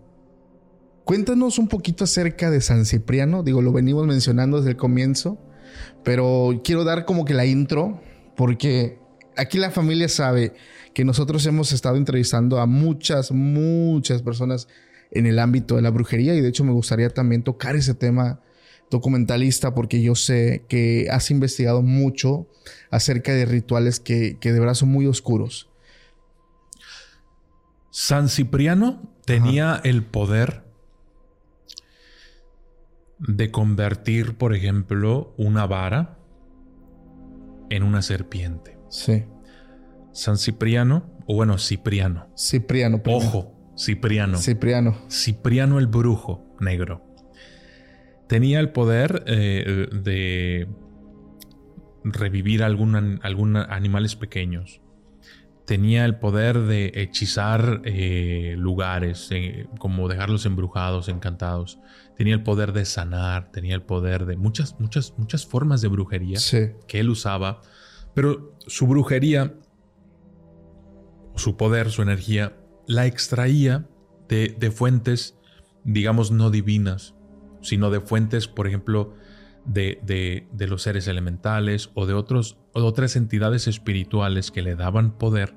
[1.04, 3.42] Cuéntanos un poquito acerca de San Cipriano.
[3.42, 5.38] Digo, lo venimos mencionando desde el comienzo,
[6.04, 8.00] pero quiero dar como que la intro,
[8.36, 8.98] porque
[9.36, 10.54] aquí la familia sabe
[10.94, 14.68] que nosotros hemos estado entrevistando a muchas, muchas personas
[15.10, 18.40] en el ámbito de la brujería y de hecho me gustaría también tocar ese tema
[18.90, 22.48] documentalista porque yo sé que has investigado mucho
[22.90, 25.68] acerca de rituales que, de verdad son muy oscuros.
[27.90, 30.65] San Cipriano tenía el poder
[33.18, 36.18] de convertir, por ejemplo, una vara
[37.70, 38.78] en una serpiente.
[38.88, 39.24] Sí.
[40.12, 42.28] San Cipriano, o bueno, Cipriano.
[42.36, 43.02] Cipriano.
[43.06, 44.38] Ojo, Cipriano.
[44.38, 44.96] Cipriano.
[45.10, 47.04] Cipriano el brujo negro.
[48.28, 50.68] Tenía el poder eh, de
[52.02, 54.80] revivir algún, animales pequeños.
[55.64, 61.80] Tenía el poder de hechizar eh, lugares, eh, como dejarlos embrujados, encantados.
[62.16, 66.38] Tenía el poder de sanar, tenía el poder de muchas, muchas, muchas formas de brujería
[66.88, 67.60] que él usaba.
[68.14, 69.54] Pero su brujería,
[71.34, 72.56] su poder, su energía,
[72.86, 73.86] la extraía
[74.28, 75.38] de, fuentes,
[75.84, 77.14] digamos, no divinas,
[77.60, 79.14] sino de fuentes, por ejemplo,
[79.66, 85.54] de, los seres elementales o de, otros, otras entidades espirituales que le daban poder,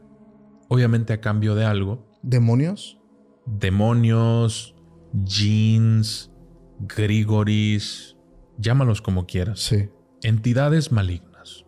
[0.68, 2.06] obviamente a cambio de algo.
[2.22, 3.00] ¿Demonios?
[3.46, 4.76] Demonios,
[5.24, 6.32] jeans,
[6.80, 8.16] grigoris,
[8.58, 9.60] llámalos como quieras.
[9.60, 9.90] Sí.
[10.24, 11.66] Entidades malignas.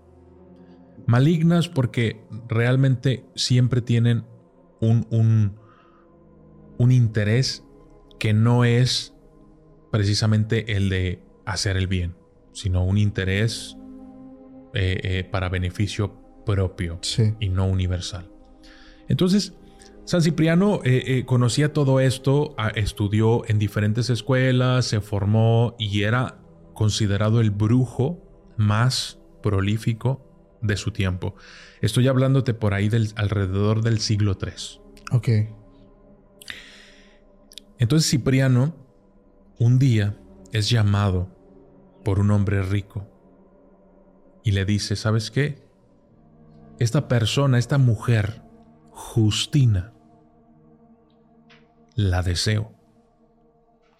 [1.07, 4.25] Malignas porque realmente siempre tienen
[4.79, 5.07] un,
[6.77, 7.63] un, interés
[8.19, 9.13] que no es
[9.91, 12.15] precisamente el de hacer el bien,
[12.53, 13.77] sino un interés
[14.73, 16.99] eh, eh, para beneficio propio
[17.39, 18.31] y no universal.
[19.07, 19.53] Entonces,
[20.05, 26.39] San Cipriano eh, conocía todo esto, estudió en diferentes escuelas, se formó y era
[26.73, 28.19] considerado el brujo
[28.57, 30.27] más prolífico
[30.61, 31.35] de su tiempo.
[31.81, 34.81] Estoy hablándote por ahí del alrededor del siglo III.
[35.11, 35.29] Ok.
[37.77, 38.75] Entonces Cipriano
[39.57, 40.17] un día
[40.51, 41.29] es llamado
[42.03, 43.07] por un hombre rico
[44.43, 45.63] y le dice, ¿sabes qué?
[46.79, 48.41] Esta persona, esta mujer,
[49.01, 49.91] Justina,
[51.95, 52.71] la deseo.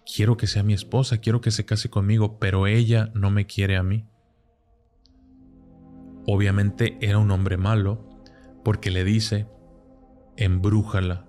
[0.06, 3.76] Quiero que sea mi esposa, quiero que se case conmigo, pero ella no me quiere
[3.76, 4.06] a mí.
[6.26, 8.08] Obviamente era un hombre malo
[8.64, 9.48] porque le dice,
[10.36, 11.26] embrújala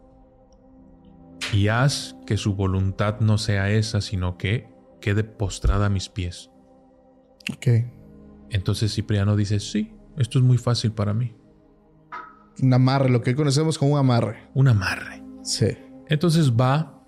[1.52, 4.70] y haz que su voluntad no sea esa, sino que
[5.02, 6.52] quede postrada a mis pies.
[7.52, 7.68] Ok.
[8.50, 11.36] Entonces Cipriano dice, sí, esto es muy fácil para mí.
[12.62, 14.50] Un amarre, lo que conocemos como un amarre.
[14.54, 15.24] Un amarre.
[15.44, 15.68] Sí.
[16.08, 17.04] Entonces va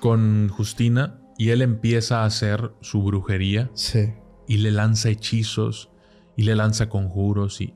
[0.00, 3.70] con Justina y él empieza a hacer su brujería.
[3.74, 4.12] Sí.
[4.46, 5.90] Y le lanza hechizos
[6.36, 7.74] y le lanza conjuros y...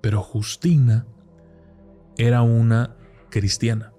[0.00, 1.06] Pero Justina
[2.16, 2.96] era una
[3.30, 3.92] cristiana.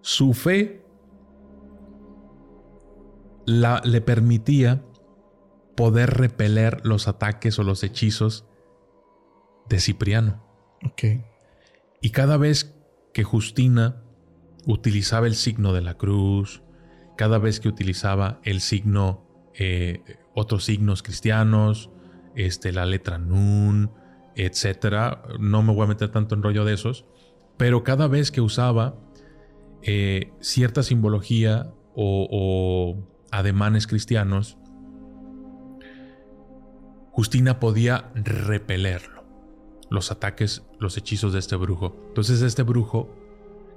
[0.00, 0.84] Su fe
[3.46, 4.84] la, le permitía
[5.74, 8.46] poder repeler los ataques o los hechizos
[9.68, 10.44] de Cipriano.
[12.00, 12.74] Y cada vez
[13.12, 14.02] que Justina
[14.66, 16.62] utilizaba el signo de la cruz,
[17.16, 20.02] cada vez que utilizaba el signo, eh,
[20.34, 21.90] otros signos cristianos,
[22.34, 23.90] este, la letra Nun,
[24.36, 25.22] etcétera.
[25.40, 27.06] No me voy a meter tanto en rollo de esos,
[27.56, 28.94] pero cada vez que usaba
[29.82, 32.96] eh, cierta simbología o,
[33.30, 34.58] ademanes cristianos,
[37.10, 39.15] Justina podía repelerlo,
[39.90, 41.94] los ataques, los hechizos de este brujo.
[42.08, 43.08] Entonces este brujo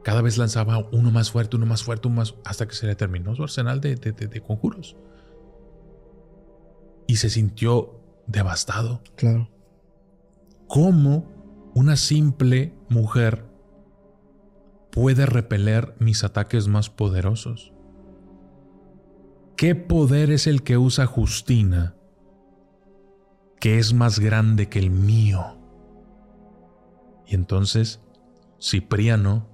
[0.03, 2.95] cada vez lanzaba uno más fuerte, uno más fuerte, uno más, hasta que se le
[2.95, 4.95] terminó su arsenal de, de conjuros.
[7.07, 9.01] Y se sintió devastado.
[9.15, 9.49] Claro
[10.69, 11.25] cómo
[11.73, 13.43] una simple mujer
[14.91, 17.73] puede repeler mis ataques más poderosos.
[19.57, 21.95] ¿Qué poder es el que usa Justina
[23.59, 25.58] que es más grande que el mío?
[27.29, 28.01] Y entonces
[28.59, 29.47] Cipriano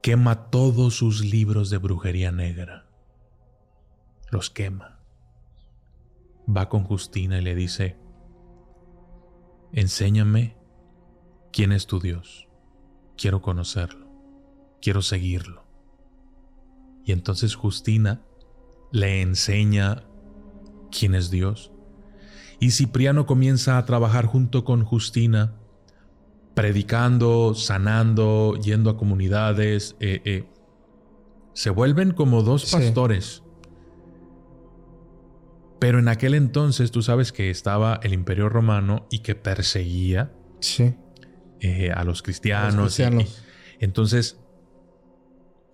[0.00, 2.86] quema todos sus libros de brujería negra.
[4.30, 5.00] Los quema.
[6.48, 7.98] Va con Justina y le dice,
[9.72, 10.56] Enséñame
[11.52, 12.46] quién es tu Dios.
[13.16, 14.06] Quiero conocerlo.
[14.80, 15.66] Quiero seguirlo.
[17.04, 18.22] Y entonces Justina
[18.92, 20.04] le enseña
[20.96, 21.72] quién es Dios.
[22.60, 25.56] Y Cipriano comienza a trabajar junto con Justina,
[26.56, 29.94] predicando, sanando, yendo a comunidades.
[30.00, 30.44] Eh, eh.
[31.52, 33.42] Se vuelven como dos pastores.
[35.78, 40.32] Pero en aquel entonces tú sabes que estaba el imperio romano y que perseguía
[41.60, 42.98] eh, a los cristianos.
[43.78, 44.40] entonces,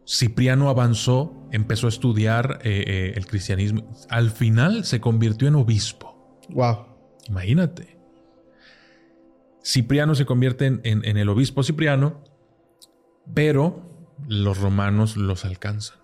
[0.04, 3.88] Cipriano avanzó empezó a estudiar el cristianismo.
[4.08, 6.40] Al final se convirtió en obispo.
[6.48, 6.86] Wow.
[7.28, 8.01] Imagínate.
[9.64, 12.24] Cipriano se convierte en, el obispo Cipriano,
[13.32, 13.82] pero
[14.26, 15.98] los romanos los alcanzan.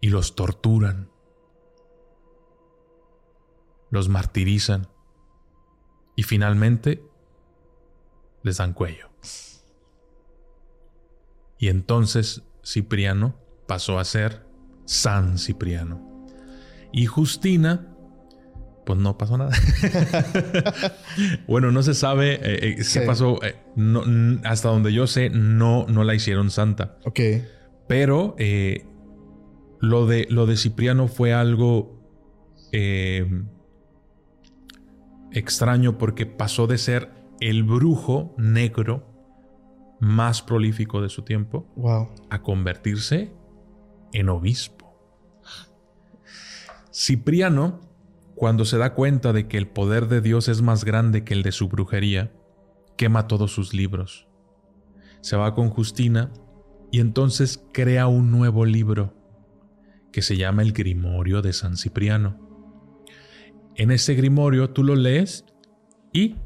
[0.00, 1.10] Y los torturan.
[3.90, 4.88] Los martirizan.
[6.14, 7.02] Y finalmente
[8.42, 9.10] les dan cuello.
[11.58, 14.46] Y entonces Cipriano pasó a ser
[14.84, 16.26] San Cipriano.
[16.92, 17.95] Y Justina,
[18.86, 19.50] pues no pasó nada.
[21.48, 23.40] bueno, no se sabe eh, eh, qué pasó.
[23.42, 23.56] Eh,
[24.44, 26.96] hasta donde yo sé, no, no la hicieron santa.
[27.04, 27.20] Ok.
[27.88, 28.36] Pero
[29.80, 32.00] lo, de, lo de Cipriano fue algo
[35.32, 37.10] extraño porque pasó de ser
[37.40, 39.12] el brujo negro
[39.98, 41.66] más prolífico de su tiempo
[42.30, 43.32] a convertirse
[44.12, 44.76] en obispo.
[46.92, 47.85] Cipriano,
[48.36, 51.42] cuando se da cuenta de que el poder de Dios es más grande que el
[51.42, 52.32] de su brujería,
[52.96, 54.28] quema todos sus libros.
[55.22, 56.30] Se va con Justina
[56.92, 59.14] y entonces crea un nuevo libro
[60.12, 62.38] que se llama el Grimorio de San Cipriano.
[63.74, 65.44] En ese grimorio tú lo lees
[66.12, 66.36] y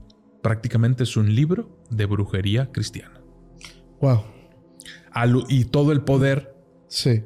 [0.43, 3.21] prácticamente es un libro de brujería cristiana.
[4.01, 4.25] Wow.
[5.49, 6.55] y todo el poder
[6.89, 7.25] sí.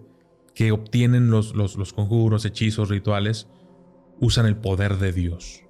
[0.54, 3.48] que obtienen los, los, conjuros, hechizos, rituales,
[4.20, 5.62] usan el poder de Dios.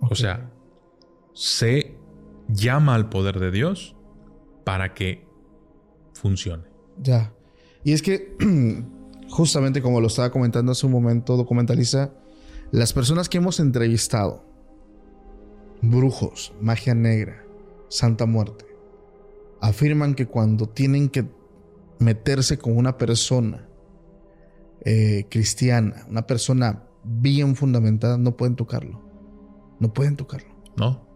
[0.00, 0.50] O sea,
[1.32, 1.96] se
[2.48, 3.96] llama al poder de Dios
[4.64, 5.26] para que
[6.14, 6.64] funcione.
[7.00, 7.32] Ya.
[7.84, 8.36] Y es que,
[9.28, 12.12] justamente como lo estaba comentando hace un momento, documentaliza,
[12.70, 14.44] las personas que hemos entrevistado,
[15.82, 17.44] brujos, magia negra,
[17.88, 18.66] Santa Muerte,
[19.60, 21.26] afirman que cuando tienen que
[21.98, 23.68] meterse con una persona
[24.84, 29.02] eh, cristiana, una persona bien fundamentada, no pueden tocarlo.
[29.80, 30.54] No pueden tocarlo.
[30.76, 31.06] No,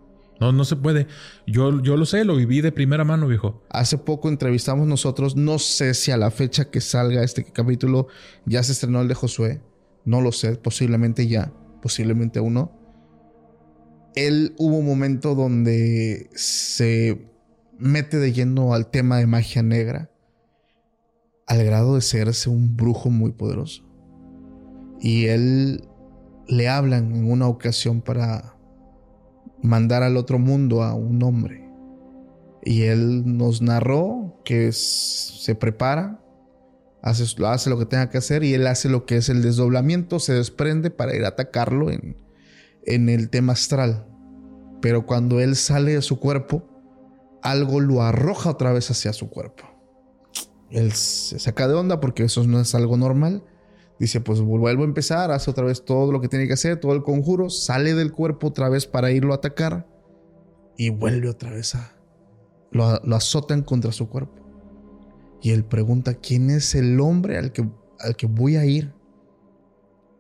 [0.41, 1.07] no, no se puede.
[1.47, 3.63] Yo, yo lo sé, lo viví de primera mano, viejo.
[3.71, 8.09] Hace poco entrevistamos nosotros, no sé si a la fecha que salga este capítulo
[8.45, 9.63] ya se estrenó el de Josué.
[10.05, 12.73] No lo sé, posiblemente ya, posiblemente uno.
[14.15, 17.31] Él hubo un momento donde se
[17.79, 20.11] mete de lleno al tema de magia negra
[21.47, 23.86] al grado de serse un brujo muy poderoso.
[25.01, 25.89] Y él
[26.49, 28.57] le hablan en una ocasión para
[29.63, 31.69] mandar al otro mundo a un hombre.
[32.65, 36.21] Y él nos narró que se prepara,
[37.03, 40.35] hace, lo que tenga que hacer y él hace lo que es el desdoblamiento, se
[40.35, 42.17] desprende para ir a atacarlo en,
[42.85, 44.07] en el tema astral.
[44.81, 46.65] Pero cuando él sale de su cuerpo,
[47.43, 49.65] algo lo arroja otra vez hacia su cuerpo.
[50.71, 53.45] Él se saca de onda porque eso no es algo normal.
[53.99, 56.93] Dice, pues vuelvo a empezar, hace otra vez todo lo que tiene que hacer, todo
[56.93, 59.87] el conjuro, sale del cuerpo otra vez para irlo a atacar
[60.77, 61.97] y vuelve otra vez a...
[62.71, 64.43] Lo, lo azotan contra su cuerpo.
[65.41, 67.67] Y él pregunta, ¿quién es el hombre al que,
[68.01, 68.93] al que voy a ir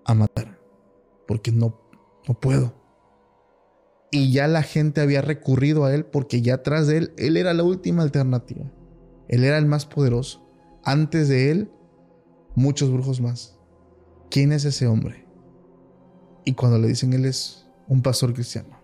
[0.04, 0.58] a matar?
[1.26, 1.78] Porque no,
[2.26, 2.86] no puedo
[4.10, 7.52] y ya la gente había recurrido a él porque ya atrás de él, él era
[7.54, 8.70] la última alternativa.
[9.28, 10.48] Él era el más poderoso.
[10.84, 11.70] Antes de él,
[12.54, 13.55] muchos brujos más.
[14.30, 15.24] ¿Quién es ese hombre?
[16.44, 18.80] Y cuando le dicen él es un pastor cristiano,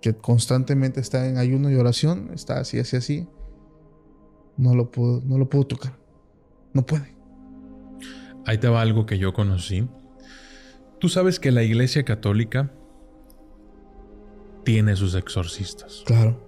[0.00, 3.28] que constantemente está en ayuno y oración, está así, así, así,
[4.56, 5.98] no lo puedo, no lo puedo tocar.
[6.72, 7.14] No puede.
[8.46, 9.88] Ahí te va algo que yo conocí.
[10.98, 12.72] Tú sabes que la Iglesia Católica
[14.64, 16.02] tiene sus exorcistas.
[16.06, 16.38] Claro.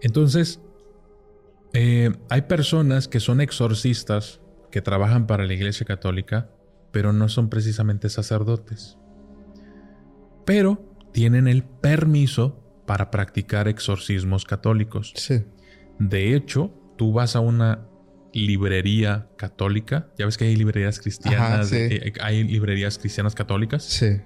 [0.00, 0.60] Entonces,
[1.72, 4.40] eh, hay personas que son exorcistas
[4.70, 6.50] que trabajan para la Iglesia Católica,
[6.92, 8.98] pero no son precisamente sacerdotes.
[10.44, 15.12] Pero tienen el permiso para practicar exorcismos católicos.
[15.16, 15.44] Sí.
[15.98, 17.86] De hecho, tú vas a una
[18.32, 23.82] librería católica, ya ves que hay librerías cristianas, eh, hay librerías cristianas católicas.
[23.84, 24.20] Sí.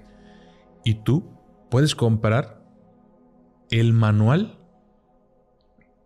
[0.84, 1.30] Y tú
[1.70, 2.60] puedes comprar
[3.70, 4.58] el manual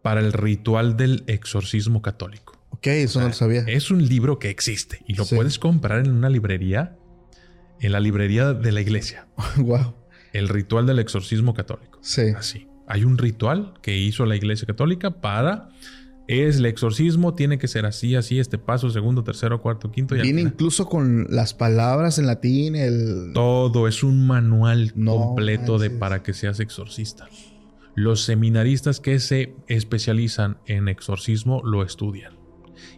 [0.03, 2.54] para el ritual del exorcismo católico.
[2.75, 3.61] Ok, eso no lo sabía.
[3.67, 6.97] Es un libro que existe y lo puedes comprar en una librería,
[7.81, 9.29] en la librería de la iglesia.
[9.57, 9.95] wow.
[10.33, 12.01] El ritual del exorcismo católico.
[12.03, 12.31] Sí.
[12.37, 12.67] Así.
[12.89, 15.69] Hay un ritual que hizo la iglesia católica para
[16.27, 20.17] es el exorcismo, tiene que ser así, así, este paso, segundo, tercero, cuarto, quinto.
[20.17, 23.33] Y Viene incluso con las palabras en latín, el...
[23.35, 27.29] Todo, es un manual completo de para que seas exorcista.
[27.95, 32.44] Los seminaristas que se especializan en exorcismo lo estudian.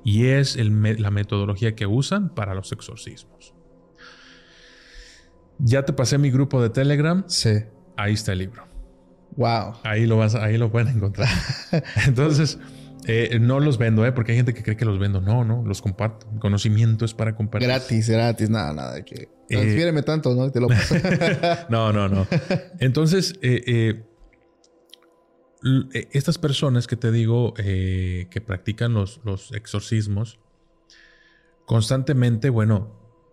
[0.05, 3.55] Y es la metodología que usan para los exorcismos.
[5.59, 7.25] Ya te pasé mi grupo de Telegram.
[7.29, 7.51] Sí.
[7.97, 8.67] Ahí está el libro.
[9.37, 9.75] Wow.
[9.85, 11.29] Ahí lo vas, ahí lo pueden encontrar.
[12.07, 12.59] Entonces,
[13.07, 14.13] eh, no los vendo, ¿eh?
[14.13, 15.21] Porque hay gente que cree que los vendo.
[15.21, 16.27] No, no, los comparto.
[16.33, 17.69] Mi conocimiento es para compartir.
[17.69, 19.05] Gratis, gratis, nada, nada.
[19.05, 20.51] Que eh, transfiéreme tanto, ¿no?
[20.51, 20.95] Te lo paso.
[21.69, 22.27] no, no, no.
[22.81, 24.05] Entonces, eh,
[26.13, 30.39] estas personas que te digo que practican los, los exorcismos,
[31.67, 32.93] constantemente, bueno,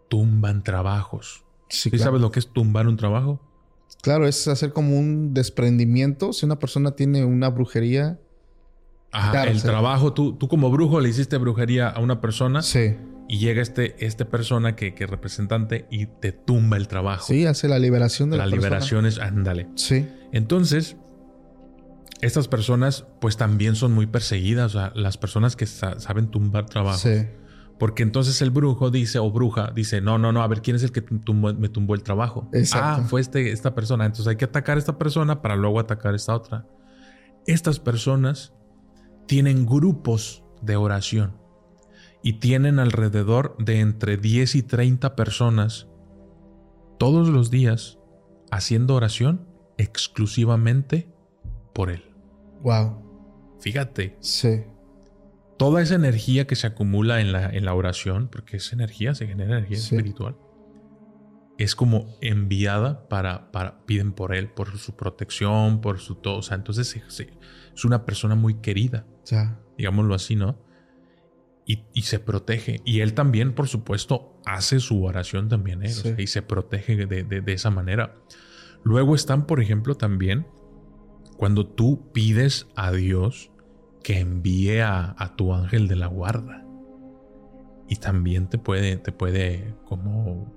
[0.10, 1.44] tumban trabajos.
[1.70, 3.40] Sí, sabes lo que es tumbar un trabajo?
[4.02, 6.34] Claro, es hacer como un desprendimiento.
[6.34, 8.20] Si una persona tiene una brujería,
[9.12, 12.62] Ajá, el trabajo, tú, tú como brujo le hiciste brujería a una persona.
[12.62, 12.96] Sí.
[13.30, 17.26] Y llega este, este persona que, que representante y te tumba el trabajo.
[17.26, 19.68] Sí, hace la liberación de la, la liberación es, ándale.
[19.76, 20.08] Sí.
[20.32, 20.98] Entonces,
[22.24, 24.76] estas personas pues también son muy perseguidas.
[24.76, 26.98] O sea, las personas que saben tumbar trabajo.
[26.98, 27.28] Sí.
[27.78, 30.84] Porque entonces el brujo dice, o bruja, dice, no, no, no, a ver, ¿quién es
[30.84, 32.50] el que me tumbó el trabajo?
[32.54, 33.02] Exacto.
[33.02, 34.06] Ah, fue este, esta persona.
[34.06, 36.66] Entonces hay que atacar a esta persona para luego atacar a esta otra.
[37.46, 38.54] Estas personas
[39.28, 41.36] tienen grupos de oración
[42.22, 45.90] y tienen alrededor de entre 10 y 30 personas
[46.98, 48.00] todos los días
[48.50, 49.46] haciendo oración
[49.78, 51.12] exclusivamente
[51.74, 52.13] por él.
[52.64, 53.58] Wow.
[53.60, 54.18] Fíjate.
[54.20, 54.64] Sí.
[55.58, 59.28] Toda esa energía que se acumula en la, en la oración, porque esa energía se
[59.28, 60.36] genera energía espiritual,
[61.58, 66.38] es como enviada para, para, piden por él, por su protección, por su todo.
[66.38, 69.06] O sea, entonces es una persona muy querida.
[69.78, 70.60] Digámoslo así, ¿no?
[71.66, 72.82] Y, se protege.
[72.84, 75.94] Y él también, por supuesto, hace su oración también, ¿eh?
[76.18, 78.16] y se protege de, esa manera.
[78.84, 80.46] Luego están, por ejemplo, también
[81.44, 83.52] cuando tú pides a Dios
[84.02, 86.66] que envíe a, tu ángel de la guarda.
[87.90, 90.50] Y también te puede, te puede como...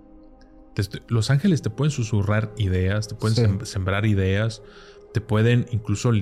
[1.09, 4.63] los ángeles te pueden susurrar ideas, te pueden sembrar ideas,
[5.13, 6.13] te pueden incluso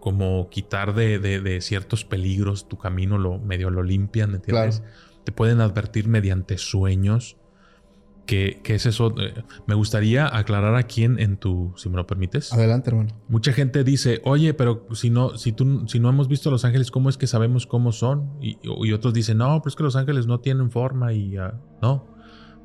[0.00, 4.82] como quitar de, ciertos peligros tu camino, lo medio lo limpian, ¿entiendes?
[5.22, 7.36] Te pueden advertir mediante sueños.
[8.30, 9.12] Que, es eso.
[9.18, 12.52] Eh, me gustaría aclarar aquí en, en, tu, si me lo permites.
[12.52, 13.10] Adelante, hermano.
[13.26, 16.64] Mucha gente dice, oye, pero si no, si tú, si no hemos visto a los
[16.64, 18.30] ángeles, ¿cómo es que sabemos cómo son?
[18.40, 18.56] Y,
[18.92, 21.34] otros dicen, no, pero es que los ángeles no tienen forma y
[21.82, 22.06] no.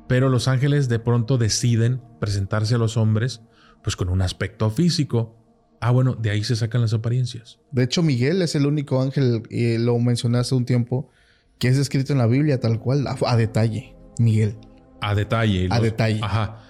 [0.06, 3.42] Pero los ángeles de pronto deciden presentarse a los hombres,
[3.82, 5.34] pues con un aspecto físico.
[5.80, 7.58] Ah, bueno, de ahí se sacan las apariencias.
[7.72, 11.10] De hecho, Miguel es el único ángel, y lo mencioné hace un tiempo,
[11.58, 13.96] que es escrito en la Biblia tal cual, a, detalle.
[14.20, 14.56] Miguel.
[15.00, 15.68] A detalle.
[15.70, 16.20] a detalle.
[16.22, 16.62] Ajá.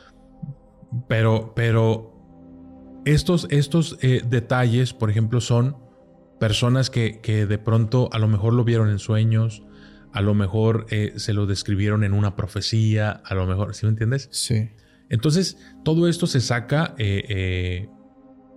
[1.08, 5.76] Pero, pero estos, estos eh, detalles, por ejemplo, son
[6.40, 9.62] personas que, que, de pronto a lo mejor lo vieron en sueños,
[10.12, 13.90] a lo mejor eh, se lo describieron en una profecía, a lo mejor, ¿sí me
[13.90, 14.28] entiendes?
[14.32, 14.70] Sí.
[15.08, 17.88] Entonces, todo esto se saca eh,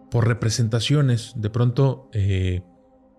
[0.10, 1.34] por representaciones.
[1.36, 2.62] De pronto, eh,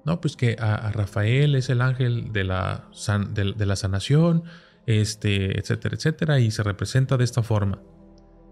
[0.04, 2.88] no, pues que a, Rafael es el ángel de la,
[3.30, 4.44] de, la sanación,
[4.86, 7.82] este, etcétera, etcétera, y se representa de esta forma.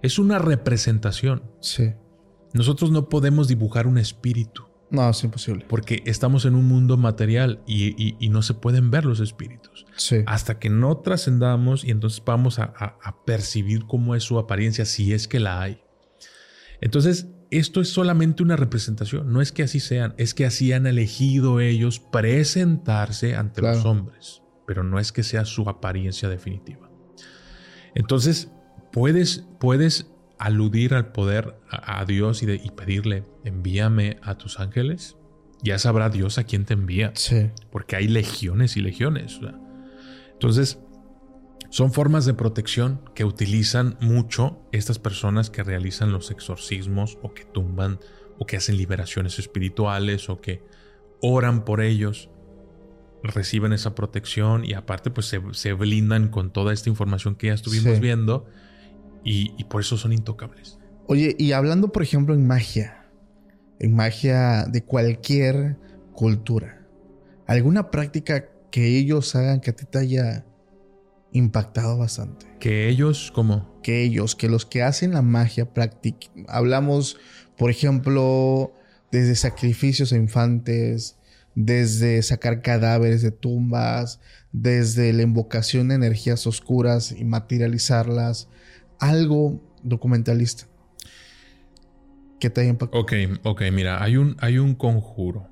[0.02, 1.42] Es una representación.
[1.60, 1.92] Sí.
[2.54, 4.64] Nosotros no podemos dibujar un espíritu.
[4.90, 5.66] No, es imposible.
[5.68, 9.84] Porque estamos en un mundo material y, no se pueden ver los espíritus.
[9.96, 10.22] Sí.
[10.26, 15.12] Hasta que no trascendamos y entonces vamos a, a percibir cómo es su apariencia, si
[15.12, 15.82] es que la hay.
[16.80, 20.86] Entonces, esto es solamente una representación, no es que así sean, es que así han
[20.86, 26.90] elegido ellos presentarse ante los hombres, pero no es que sea su apariencia definitiva.
[27.94, 28.52] Entonces,
[28.92, 35.16] puedes, puedes aludir al poder a, Dios y, y, pedirle, envíame a tus ángeles.
[35.62, 37.12] Ya sabrá Dios a quién te envía.
[37.14, 37.50] Sí.
[37.72, 39.40] Porque hay legiones y legiones.
[40.34, 40.78] Entonces,
[41.70, 47.46] son formas de protección que utilizan mucho estas personas que realizan los exorcismos o que
[47.46, 48.00] tumban
[48.38, 50.62] o que hacen liberaciones espirituales o que
[51.22, 52.28] oran por ellos,
[53.22, 58.00] reciben esa protección y aparte pues se, blindan con toda esta información que ya estuvimos
[58.00, 58.46] viendo
[59.24, 60.78] y, y por eso son intocables.
[61.06, 63.06] Oye, y hablando por ejemplo en magia,
[63.78, 65.76] en magia de cualquier
[66.12, 66.86] cultura,
[67.46, 70.44] ¿alguna práctica que ellos hagan que a ti te haya
[71.32, 72.46] impactado bastante.
[72.58, 73.80] Que ellos, ¿cómo?
[73.82, 76.28] Que ellos, que los que hacen la magia práctica.
[76.48, 77.18] Hablamos,
[77.56, 78.72] por ejemplo,
[79.10, 81.17] desde sacrificios a infantes,
[81.60, 84.20] desde sacar cadáveres de tumbas,
[84.52, 88.48] desde la invocación de energías oscuras y materializarlas.
[89.00, 90.68] Algo documentalista.
[92.38, 93.02] ¿Qué te haya impactado?
[93.02, 93.12] Ok,
[93.42, 95.48] ok, mira, hay un, hay un conjuro.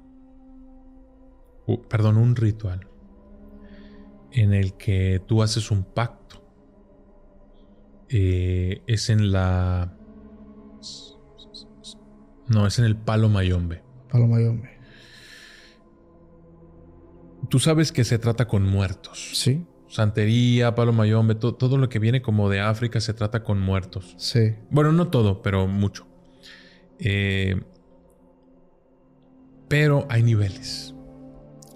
[1.88, 2.86] perdón, un ritual
[4.30, 6.40] en el que tú haces un pacto.
[8.08, 9.92] Eh, es en la...
[12.46, 13.82] No, es en el palo mayombe.
[14.08, 14.75] Palo mayombe.
[17.48, 19.30] Tú sabes que se trata con muertos.
[19.34, 19.64] Sí.
[19.88, 24.14] Santería, palo mayombe, todo lo que viene como de África se trata con muertos.
[24.18, 24.54] Sí.
[24.70, 26.06] Bueno, no todo, pero mucho.
[26.98, 27.60] Eh,
[29.68, 30.94] pero hay niveles.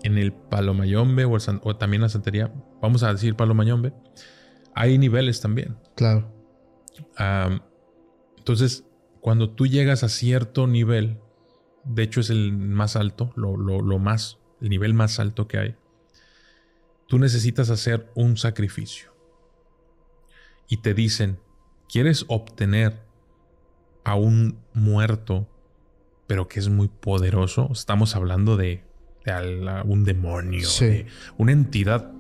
[0.03, 3.93] En el palomayombe o, o también la santería, vamos a decir palomayombe,
[4.75, 5.77] hay niveles también.
[5.95, 6.33] Claro.
[8.39, 8.85] entonces,
[9.21, 11.19] cuando tú llegas a cierto nivel,
[11.85, 15.75] de hecho es el más alto, lo, lo más, el nivel más alto que hay,
[17.07, 19.11] tú necesitas hacer un sacrificio.
[20.69, 21.39] Y te dicen,
[21.89, 23.01] ¿quieres obtener
[24.05, 25.49] a un muerto
[26.31, 27.69] pero que es muy poderoso.
[27.73, 28.85] Estamos hablando de,
[29.85, 31.07] un demonio, de
[31.39, 32.13] una entidad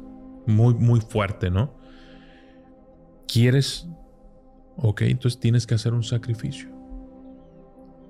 [0.46, 1.72] muy, muy fuerte, ¿no?
[3.28, 3.86] ¿Quieres?
[4.76, 6.70] Ok, entonces tienes que hacer un sacrificio.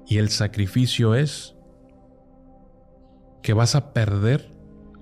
[0.06, 1.54] Y el sacrificio es
[3.42, 4.52] que vas a perder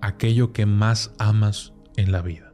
[0.01, 2.53] aquello que más amas en la vida.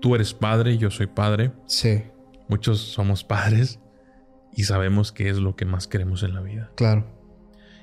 [0.00, 1.52] Tú eres padre, yo soy padre.
[1.66, 2.02] Sí.
[2.48, 3.78] Muchos somos padres
[4.52, 6.72] y sabemos qué es lo que más queremos en la vida.
[6.76, 7.06] Claro.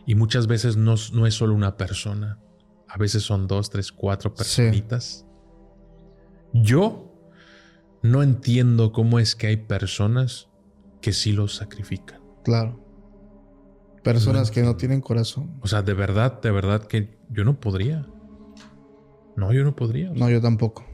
[0.05, 2.39] Y muchas veces no, no es solo una persona.
[2.87, 5.25] A veces son dos, tres, cuatro personitas.
[6.51, 7.13] Yo
[8.01, 10.49] no entiendo cómo es que hay personas
[11.01, 12.21] que sí los sacrifican.
[12.43, 12.88] Claro.
[14.13, 15.59] Personas que no tienen corazón.
[15.61, 18.07] O sea, de verdad, de verdad que yo no podría.
[19.35, 20.09] No, yo no podría.
[20.09, 20.85] No, yo tampoco.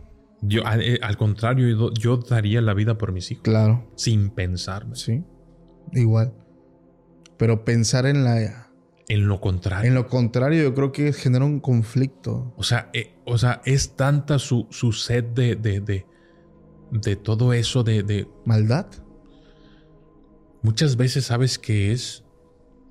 [0.41, 3.43] Yo, eh, al, contrario, yo, daría la vida por mis hijos.
[3.43, 3.89] Claro.
[3.95, 4.95] Sin pensarme.
[4.95, 5.23] Sí.
[5.93, 6.33] Igual.
[7.37, 8.69] Pero pensar en la.
[9.07, 9.87] En lo contrario.
[9.87, 12.53] En lo contrario, yo creo que genera un conflicto.
[12.57, 16.05] O sea, eh, o sea es tanta su, su sed de, de, de,
[16.91, 18.27] de, todo eso de, de.
[18.45, 18.87] ¿Maldad?
[20.61, 22.24] Muchas veces sabes que es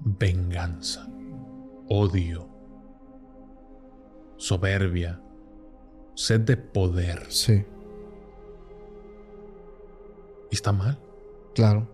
[0.01, 1.09] venganza,
[1.89, 2.49] odio,
[4.37, 5.21] soberbia,
[6.15, 7.27] sed de poder.
[7.29, 7.65] Sí.
[10.51, 10.99] Y está mal.
[11.55, 11.89] Claro.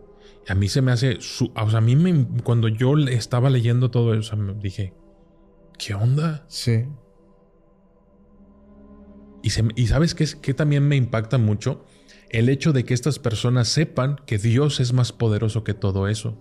[0.49, 1.21] A mí se me hace.
[1.21, 4.95] Su, o sea, a mí me, cuando yo estaba leyendo todo eso, me dije,
[5.79, 6.45] ¿qué onda?
[6.49, 6.87] Sí.
[9.43, 9.51] Y,
[9.81, 11.85] y sabes qué, qué también me impacta mucho?
[12.31, 16.39] El hecho de que estas personas sepan que Dios es más poderoso que todo eso.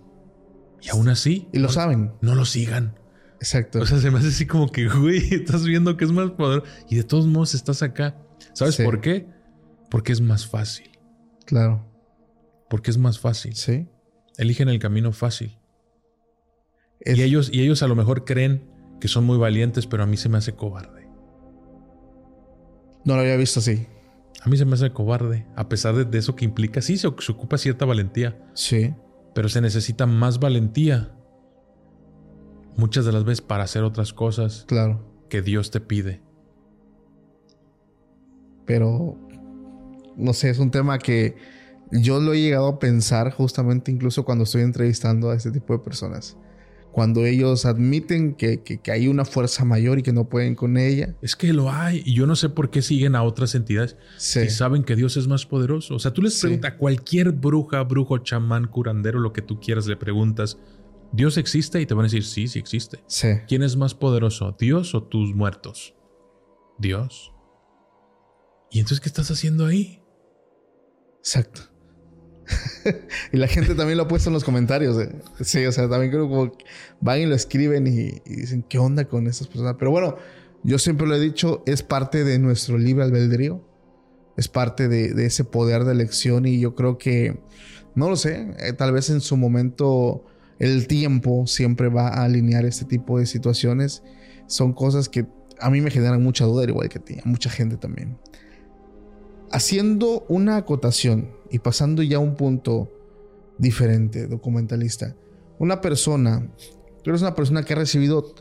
[0.82, 1.48] Y aún así.
[1.52, 2.12] Y lo saben.
[2.20, 2.98] No lo sigan.
[3.40, 3.80] Exacto.
[3.80, 6.62] O sea, se me hace así como que, güey, estás viendo que es más poder
[6.88, 8.16] y de todos modos estás acá.
[8.52, 9.26] ¿Sabes por qué?
[9.90, 10.90] Porque es más fácil.
[11.46, 11.86] Claro.
[12.68, 13.54] Porque es más fácil.
[13.56, 13.88] Sí.
[14.36, 15.58] Eligen el camino fácil.
[17.04, 18.70] Y, ellos, y ellos a lo mejor creen
[19.00, 21.08] que son muy valientes, pero a mí se me hace cobarde.
[23.04, 23.86] No lo había visto así.
[24.42, 26.80] A mí se me hace cobarde, a pesar de, eso que implica.
[26.82, 28.38] Sí, se ocupa cierta valentía.
[28.54, 28.94] Sí.
[29.34, 31.14] Pero se necesita más valentía
[32.76, 35.04] muchas de las veces para hacer otras cosas claro.
[35.28, 36.22] que Dios te pide.
[38.66, 39.16] Pero,
[40.16, 41.36] no sé, es un tema que
[41.92, 45.80] yo lo he llegado a pensar justamente incluso cuando estoy entrevistando a este tipo de
[45.80, 46.36] personas.
[46.92, 51.14] Cuando ellos admiten que, hay una fuerza mayor y que no pueden con ella.
[51.22, 52.02] Es que lo hay.
[52.04, 55.28] Y yo no sé por qué siguen a otras entidades si saben que Dios es
[55.28, 55.94] más poderoso.
[55.94, 59.86] O sea, tú les preguntas a cualquier bruja, brujo, chamán, curandero, lo que tú quieras,
[59.86, 60.58] le preguntas,
[61.12, 63.02] Dios existe y te van a decir, sí, sí existe.
[63.06, 63.28] Sí.
[63.48, 65.94] ¿Quién es más poderoso, Dios o tus muertos?
[66.78, 67.32] Dios.
[68.70, 70.02] ¿Y entonces qué estás haciendo ahí?
[71.18, 71.69] Exacto.
[73.32, 74.98] y la gente también lo ha puesto en los comentarios.
[74.98, 75.10] Eh.
[75.40, 76.64] Sí, o sea, también creo que
[77.00, 79.76] van y lo escriben y, dicen, ¿qué onda con estas personas?
[79.78, 80.16] Pero bueno,
[80.62, 83.64] yo siempre lo he dicho, es parte de nuestro libre albedrío.
[84.36, 87.40] Es parte de, de ese poder de elección y yo creo que,
[87.94, 90.24] no lo sé, eh, tal vez en su momento
[90.58, 94.02] el tiempo siempre va a alinear este tipo de situaciones.
[94.46, 95.26] Son cosas que
[95.58, 98.18] a mí me generan mucha duda, igual que a ti, a mucha gente también.
[99.50, 102.90] Haciendo una acotación y pasando ya a un punto
[103.58, 105.14] diferente, documentalista.
[105.58, 106.48] Una persona,
[107.02, 108.34] tú eres una persona que ha recibido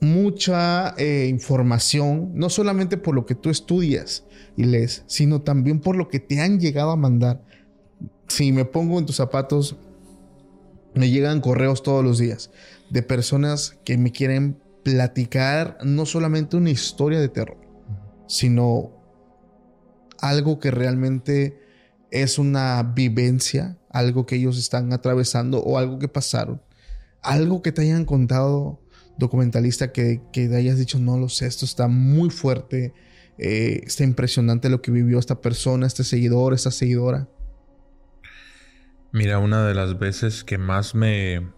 [0.00, 4.24] mucha eh, información, no solamente por lo que tú estudias
[4.56, 7.42] y lees, sino también por lo que te han llegado a mandar.
[8.28, 9.76] Si me pongo en tus zapatos,
[10.94, 12.50] me llegan correos todos los días
[12.90, 17.58] de personas que me quieren platicar no solamente una historia de terror,
[18.26, 18.92] sino
[20.20, 21.58] algo que realmente
[22.10, 26.62] es una vivencia, algo que ellos están atravesando o algo que pasaron,
[27.22, 28.80] algo que te hayan contado
[29.18, 32.94] documentalista que, que hayas dicho, no lo sé, esto está muy fuerte,
[33.36, 37.28] eh, está impresionante lo que vivió esta persona, este seguidor, esta seguidora?
[39.12, 41.50] Mira, una de las veces que más me,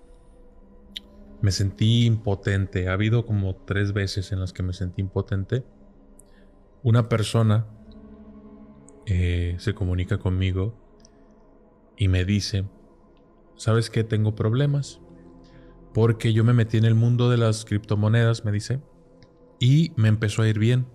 [1.43, 5.65] me sentí impotente, ha habido como tres veces en las que me sentí impotente.
[6.83, 7.67] Una persona
[9.12, 10.73] eh, se comunica conmigo
[11.97, 12.65] y me dice,
[13.57, 14.05] ¿sabes qué?
[14.05, 15.01] Tengo problemas.
[15.93, 18.81] Porque yo me metí en el mundo de las criptomonedas, me dice,
[19.59, 20.87] y me empezó a ir bien.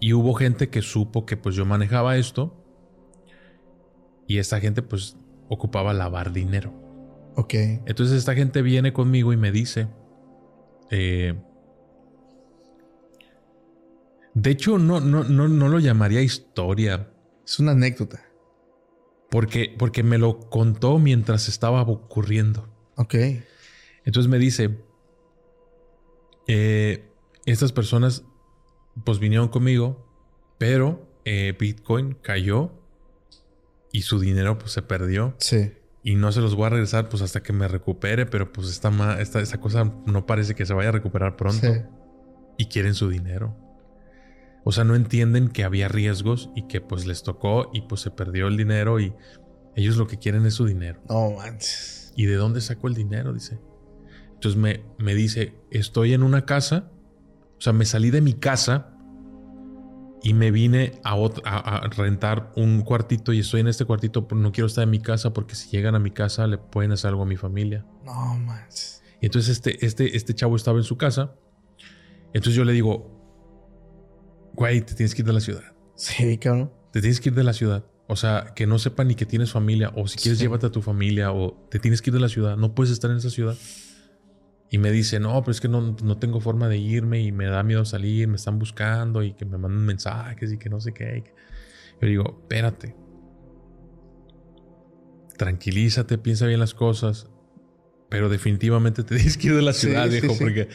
[0.00, 2.64] Y hubo gente que supo que pues yo manejaba esto.
[4.26, 5.16] Y esta gente pues
[5.48, 6.74] ocupaba lavar dinero.
[7.36, 7.54] Ok.
[7.86, 9.86] Entonces esta gente viene conmigo y me dice,
[10.90, 11.40] eh,
[14.40, 17.10] de hecho no, no, no, no lo llamaría historia.
[17.44, 18.24] Es una anécdota.
[19.30, 22.68] Porque, porque me lo contó mientras estaba ocurriendo.
[22.96, 23.14] Ok.
[24.04, 24.78] Entonces me dice,
[26.46, 27.10] eh,
[27.46, 28.24] estas personas
[29.04, 30.06] pues vinieron conmigo,
[30.56, 32.72] pero eh, Bitcoin cayó
[33.92, 35.34] y su dinero pues se perdió.
[35.38, 35.72] Sí.
[36.02, 39.20] Y no se los voy a regresar pues hasta que me recupere, pero pues esta,
[39.20, 41.66] esta, esta cosa no parece que se vaya a recuperar pronto.
[41.66, 41.80] Sí.
[42.56, 43.67] Y quieren su dinero.
[44.68, 48.10] O sea, no entienden que había riesgos y que pues les tocó y pues se
[48.10, 49.14] perdió el dinero y
[49.76, 51.00] ellos lo que quieren es su dinero.
[51.08, 52.12] No manches.
[52.16, 53.32] ¿Y de dónde sacó el dinero?
[53.32, 53.58] Dice.
[54.34, 56.90] Entonces me, me dice, estoy en una casa,
[57.56, 58.92] o sea, me salí de mi casa
[60.22, 64.52] y me vine a, a, rentar un cuartito y estoy en este cuartito, pero no
[64.52, 67.22] quiero estar en mi casa porque si llegan a mi casa le pueden hacer algo
[67.22, 67.86] a mi familia.
[68.04, 69.02] No manches.
[69.22, 71.36] Y entonces este, este, este chavo estaba en su casa.
[72.34, 73.17] Entonces yo le digo,
[74.58, 75.62] güey, te tienes que ir de la ciudad.
[75.94, 76.72] Sí, cabrón.
[76.92, 77.84] Te tienes que ir de la ciudad.
[78.08, 80.82] O sea, que no sepa ni que tienes familia, o si quieres, llévate a tu
[80.82, 82.56] familia, o te tienes que ir de la ciudad.
[82.56, 83.56] No puedes estar en esa ciudad.
[84.70, 87.46] Y me dice, no, pero es que no, no tengo forma de irme y me
[87.46, 90.92] da miedo salir, me están buscando y que me mandan mensajes y que no sé
[90.92, 91.22] qué.
[92.00, 92.96] Yo digo, espérate.
[95.36, 97.28] Tranquilízate, piensa bien las cosas.
[98.08, 100.68] Pero definitivamente te tienes que ir de la ciudad, viejo, porque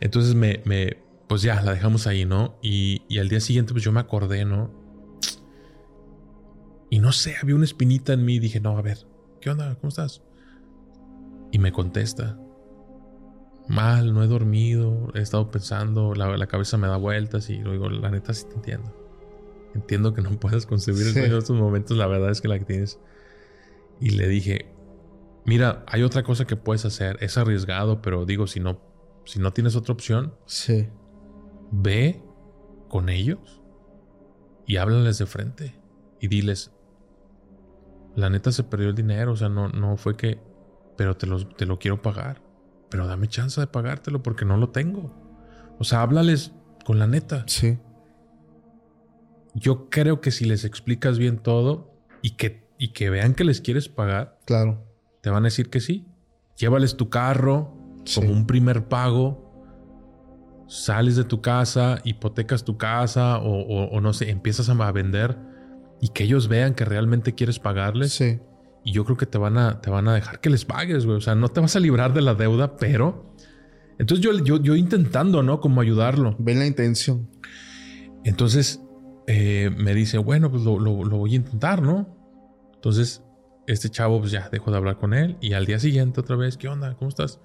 [0.00, 2.58] entonces me, me, pues ya, la dejamos ahí, ¿no?
[2.62, 4.70] Y, y al día siguiente, pues yo me acordé, ¿no?
[6.90, 8.38] Y no sé, había una espinita en mí.
[8.38, 9.06] Dije, no, a ver,
[9.40, 9.74] ¿qué onda?
[9.76, 10.22] ¿Cómo estás?
[11.50, 12.38] Y me contesta,
[13.68, 18.10] mal, no he dormido, he estado pensando, la, cabeza me da vueltas y digo, la
[18.10, 18.94] neta sí te entiendo.
[19.74, 22.98] Entiendo que no puedas concebir en estos momentos, la verdad es que la que tienes.
[24.00, 24.74] Y le dije,
[25.44, 28.80] mira, hay otra cosa que puedes hacer, es arriesgado, pero digo, si no,
[29.24, 30.88] si no tienes otra opción, sí.
[31.72, 32.22] Ve
[32.88, 33.60] con ellos
[34.66, 35.74] y háblales de frente
[36.20, 36.72] y diles,
[38.14, 40.40] la neta se perdió el dinero, o sea, no, no fue que,
[40.96, 41.26] pero te,
[41.56, 42.52] te lo quiero pagar
[42.92, 45.10] pero dame chance de pagártelo porque no lo tengo.
[45.78, 46.52] O sea, háblales
[46.84, 47.42] con la neta.
[47.46, 47.78] Sí.
[49.54, 53.62] Yo creo que si les explicas bien todo y que, y que vean que les
[53.62, 54.84] quieres pagar, claro.
[55.22, 56.06] te van a decir que sí.
[56.58, 57.74] Llévales tu carro
[58.14, 59.41] como un primer pago.
[60.72, 65.36] Sales de tu casa, hipotecas tu casa o, o no sé, empiezas a vender
[66.00, 68.14] y que ellos vean que realmente quieres pagarles.
[68.14, 68.40] Sí.
[68.84, 71.16] Y yo creo que te van a, te van a dejar que les pagues, güey.
[71.16, 73.32] O sea, no te vas a librar de la deuda, pero...
[73.98, 75.60] Entonces yo, yo, yo intentando, ¿no?
[75.60, 76.34] Como ayudarlo.
[76.40, 77.28] Ven la intención.
[78.24, 78.80] Entonces
[79.28, 82.08] eh, me dice, bueno, pues lo, lo, voy a intentar, ¿no?
[82.74, 83.22] Entonces
[83.68, 85.36] este chavo, pues ya dejo de hablar con él.
[85.40, 86.94] Y al día siguiente otra vez, ¿qué onda?
[86.94, 87.38] ¿Cómo estás?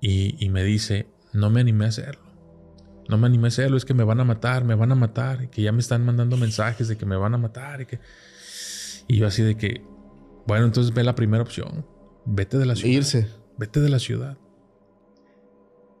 [0.00, 2.22] Y, y me dice, no me animé a hacerlo.
[3.08, 5.42] No me animé a hacerlo, es que me van a matar, me van a matar.
[5.42, 7.82] Y que ya me están mandando mensajes de que me van a matar.
[7.82, 8.00] Y, que...
[9.08, 9.84] y yo así de que,
[10.46, 11.86] bueno, entonces ve la primera opción.
[12.24, 12.94] Vete de la ciudad.
[12.94, 13.28] Irse.
[13.58, 14.38] Vete de la ciudad.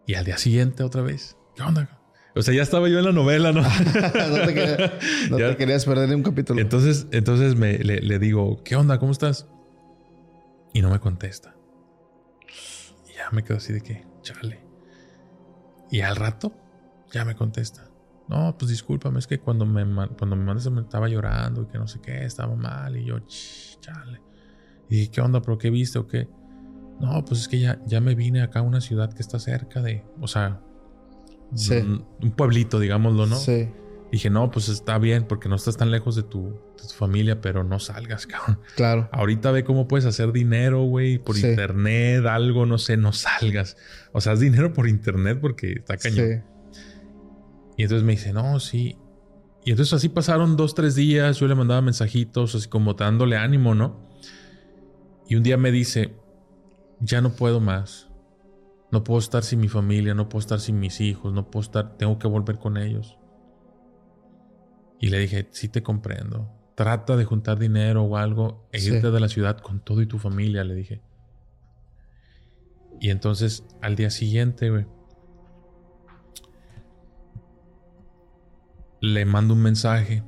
[0.06, 1.36] Y al día siguiente otra vez.
[1.54, 2.00] ¿Qué onda?
[2.36, 3.62] O sea, ya estaba yo en la novela, ¿no?
[5.30, 6.60] no, te, querías perder ni un capítulo.
[6.60, 8.98] Entonces, entonces me, le, digo, ¿qué onda?
[8.98, 9.46] ¿Cómo estás?
[10.72, 11.54] Y no me contesta.
[13.08, 14.63] Y ya me quedo así de que, chale.
[15.90, 16.52] Y al rato,
[17.12, 17.90] ya me contesta.
[18.28, 19.84] No, pues discúlpame, es que cuando me,
[20.16, 22.96] cuando me mandaste me estaba llorando y que no sé qué, estaba mal.
[22.96, 23.18] Y yo,
[23.80, 24.20] chale.
[24.88, 25.42] Y ¿qué onda?
[25.42, 26.28] ¿Pero qué viste o qué?
[27.00, 29.82] No, pues es que ya, ya me vine acá a una ciudad que está cerca
[29.82, 30.60] de, o sea,
[32.20, 33.36] un, pueblito, digámoslo, ¿no?
[33.36, 33.68] Sí.
[34.14, 36.56] Dije, no, pues está bien porque no estás tan lejos de tu,
[36.96, 38.60] familia, pero no salgas, cabrón.
[38.76, 39.08] Claro.
[39.10, 43.76] Ahorita ve cómo puedes hacer dinero, güey, por internet, algo, no sé, no salgas.
[44.12, 46.44] O sea, haz dinero por internet porque está cañón.
[46.70, 46.80] Sí.
[47.76, 48.96] Y entonces me dice, no, sí.
[49.64, 53.74] Y entonces así pasaron dos, tres días, yo le mandaba mensajitos, así como dándole ánimo,
[53.74, 54.08] ¿no?
[55.26, 56.14] Y un día me dice,
[57.00, 58.12] ya no puedo más.
[58.92, 61.96] No puedo estar sin mi familia, no puedo estar sin mis hijos, no puedo estar,
[61.96, 63.18] tengo que volver con ellos.
[65.04, 66.50] Y le dije, sí te comprendo.
[66.76, 70.18] Trata de juntar dinero o algo e irte de la ciudad con todo y tu
[70.18, 71.02] familia, le dije.
[73.00, 74.86] Y entonces al día siguiente, güey,
[79.02, 80.24] le mando un mensaje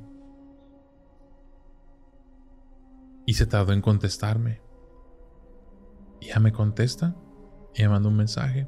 [3.25, 4.61] y se tardó en contestarme.
[6.21, 7.15] Y ya me contesta
[7.73, 8.67] y me manda un mensaje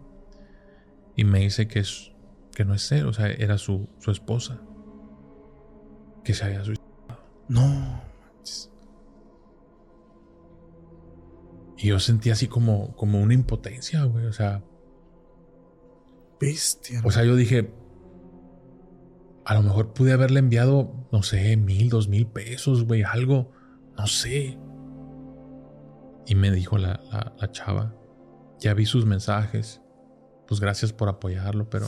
[1.16, 2.12] y me dice que, es,
[2.56, 4.60] que no es él, o sea, era su, su esposa
[6.24, 6.90] que se había suicidado.
[7.48, 8.10] No.
[11.82, 14.26] Y yo sentí así como, como una impotencia, güey.
[14.26, 14.62] O sea.
[16.40, 17.02] Bestia.
[17.06, 17.74] O sea, yo dije.
[19.46, 23.52] A lo mejor pude haberle enviado, no sé, mil, dos mil pesos, güey, algo.
[23.98, 24.60] No sé.
[26.28, 27.02] Y me dijo la,
[27.40, 27.96] la, chava.
[28.60, 29.82] Ya vi sus mensajes.
[30.48, 31.88] Pues gracias por apoyarlo, pero.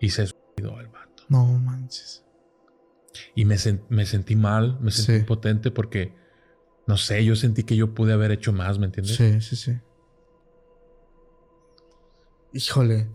[0.00, 1.22] Y se suicidó el vato.
[1.28, 2.23] No manches.
[3.34, 3.56] Y me,
[3.88, 6.14] me sentí mal, me sentí impotente porque
[6.86, 9.16] no sé, yo sentí que yo pude haber hecho más, ¿me entiendes?
[9.16, 9.72] Sí, sí, sí.
[12.52, 13.08] Híjole,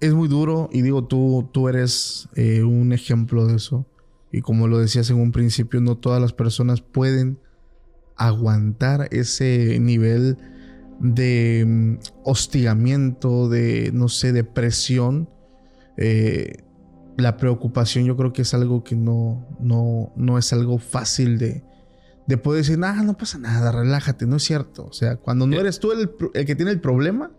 [0.00, 3.86] es muy duro y digo, tú, tú eres eh, un ejemplo de eso.
[4.32, 7.40] Y como lo decías en un principio, no todas las personas pueden
[8.16, 10.38] aguantar ese nivel
[11.00, 15.28] de mm, hostigamiento, de, no sé, de presión.
[15.96, 16.64] Eh,
[17.20, 21.64] la preocupación yo creo que es algo que no, no, no es algo fácil de,
[22.26, 24.86] de poder decir, ah, no pasa nada, relájate, no es cierto.
[24.86, 25.60] O sea, cuando no eh.
[25.60, 26.10] eres tú el,
[26.46, 27.32] que tiene el problema.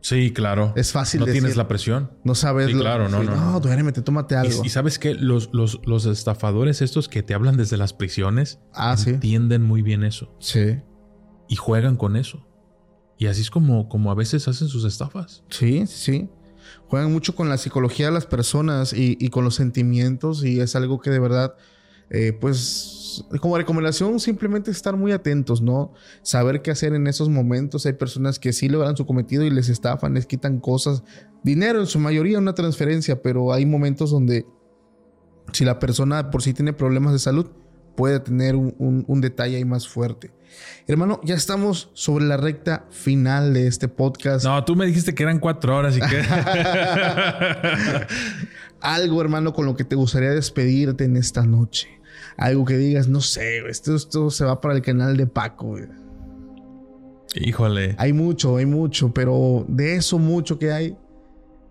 [0.00, 0.74] Sí, claro.
[0.76, 1.20] Es fácil.
[1.20, 2.10] No tienes la presión.
[2.24, 2.66] No sabes.
[2.66, 3.34] Sí, claro, no, no.
[3.34, 4.62] No, duérmete, tómate algo.
[4.62, 8.96] Y, sabes que los, los, los, estafadores estos que te hablan desde las prisiones ah,
[9.06, 10.34] entienden muy bien eso.
[10.40, 10.78] Sí.
[11.48, 12.46] Y juegan con eso.
[13.16, 15.44] Y así es como, como a veces hacen sus estafas.
[15.48, 16.28] Sí, sí.
[16.88, 21.00] Juegan mucho con la psicología de las personas y, con los sentimientos y es algo
[21.00, 21.54] que de verdad,
[22.10, 25.92] eh, pues como recomendación, simplemente estar muy atentos, ¿no?
[26.22, 27.86] Saber qué hacer en esos momentos.
[27.86, 31.02] Hay personas que sí logran su cometido y les estafan, les quitan cosas,
[31.42, 34.46] dinero en su mayoría, una transferencia, pero hay momentos donde
[35.52, 37.46] si la persona por sí tiene problemas de salud,
[37.94, 40.30] puede tener un, detalle ahí más fuerte.
[40.86, 44.44] Hermano, ya estamos sobre la recta final de este podcast.
[44.44, 46.22] No, tú me dijiste que eran cuatro horas y que...
[48.80, 51.94] Algo, hermano, con lo que te gustaría despedirte en esta noche
[52.36, 55.76] algo que digas, no sé, esto, esto se va para el canal de Paco.
[57.34, 57.94] Híjole.
[57.98, 60.96] Hay mucho, hay mucho, pero de eso mucho que hay,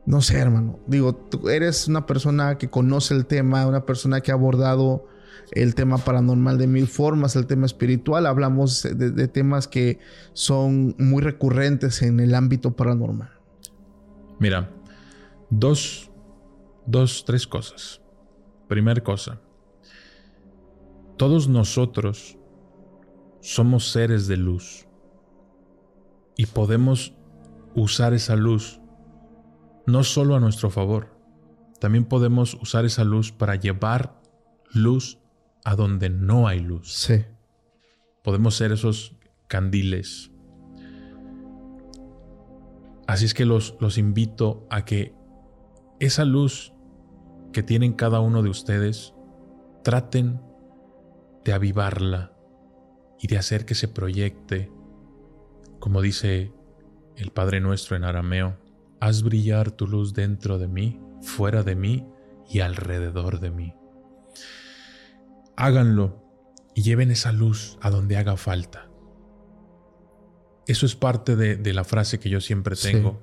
[0.05, 0.79] no sé, hermano.
[0.87, 5.05] Digo, tú eres una persona que conoce el tema, una persona que ha abordado
[5.55, 8.25] el tema paranormal de mil formas, el tema espiritual.
[8.25, 9.99] Hablamos de, temas que
[10.33, 13.31] son muy recurrentes en el ámbito paranormal.
[14.39, 14.69] Mira,
[15.49, 16.11] dos,
[16.85, 18.01] dos, tres cosas.
[18.67, 19.39] Primer cosa,
[21.17, 22.37] todos nosotros
[23.41, 24.87] somos seres de luz
[26.35, 27.13] y podemos
[27.75, 28.79] usar esa luz
[29.85, 31.09] no solo a nuestro favor,
[31.79, 34.21] también podemos usar esa luz para llevar
[34.71, 35.19] luz
[35.63, 36.93] a donde no hay luz.
[36.93, 37.25] Sí.
[38.23, 39.15] Podemos ser esos
[39.47, 40.31] candiles.
[43.07, 45.13] Así es que los, los invito a que
[45.99, 46.73] esa luz
[47.51, 49.13] que tienen cada uno de ustedes
[49.83, 50.41] traten
[51.43, 52.33] de avivarla
[53.19, 54.71] y de hacer que se proyecte,
[55.79, 56.53] como dice
[57.15, 58.57] el Padre nuestro en arameo,
[58.99, 62.07] haz brillar tu luz dentro de mí, fuera de mí
[62.49, 63.73] y alrededor de mí.
[65.55, 66.23] Háganlo
[66.75, 68.89] y lleven esa luz a donde haga falta.
[70.65, 73.21] Eso es parte de, la frase que yo siempre tengo.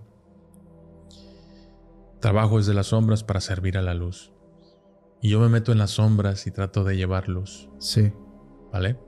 [2.20, 4.32] Trabajo desde las sombras para servir a la luz.
[5.22, 7.68] Y yo me meto en las sombras y trato de llevar luz.
[7.78, 8.12] Sí.
[8.72, 8.98] ¿Vale?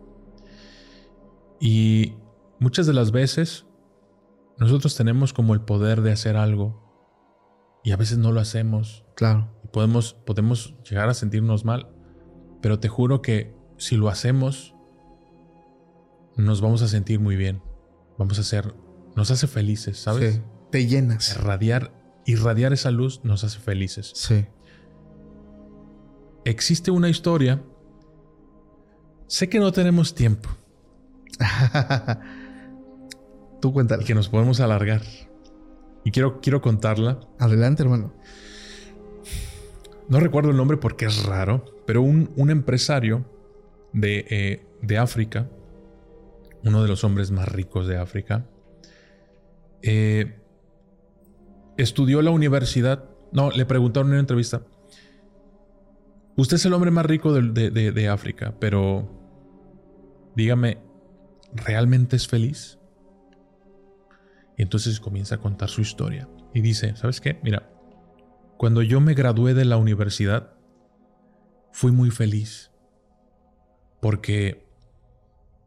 [1.60, 2.14] Y
[2.58, 3.66] muchas de las veces
[4.58, 6.80] nosotros tenemos como el poder de hacer algo
[7.84, 9.04] y a veces no lo hacemos.
[9.14, 9.50] Claro.
[9.64, 11.91] Y podemos, podemos llegar a sentirnos mal,
[12.62, 14.74] pero te juro que si lo hacemos,
[16.36, 17.60] nos vamos a sentir muy bien.
[18.16, 18.74] Vamos a ser,
[19.16, 20.36] nos hace felices, ¿sabes?
[20.36, 20.40] Sí,
[20.70, 21.36] te llenas.
[21.36, 21.92] Irradiar,
[22.24, 24.12] irradiar esa luz nos hace felices.
[24.14, 24.46] Sí
[26.44, 27.62] existe una historia.
[29.26, 30.48] Sé que no tenemos tiempo.
[33.60, 34.02] Tú cuéntala.
[34.02, 35.02] Y que nos podemos alargar.
[36.04, 37.20] Y quiero, quiero contarla.
[37.38, 38.12] Adelante, hermano.
[40.12, 43.24] No recuerdo el nombre porque es raro, pero un, empresario
[43.94, 45.48] de, eh, de, África,
[46.62, 48.44] uno de los hombres más ricos de África,
[49.80, 50.38] eh,
[51.78, 53.08] estudió la universidad.
[53.32, 54.60] No, le preguntaron en una entrevista.
[56.36, 59.08] Usted es el hombre más rico de, África, pero
[60.36, 60.76] dígame,
[61.54, 62.78] ¿realmente es feliz?
[64.58, 66.28] Y entonces comienza a contar su historia.
[66.52, 67.40] Y dice, ¿sabes qué?
[67.42, 67.71] Mira,
[68.62, 70.52] cuando yo me gradué de la universidad,
[71.72, 72.70] fui muy feliz.
[74.00, 74.64] Porque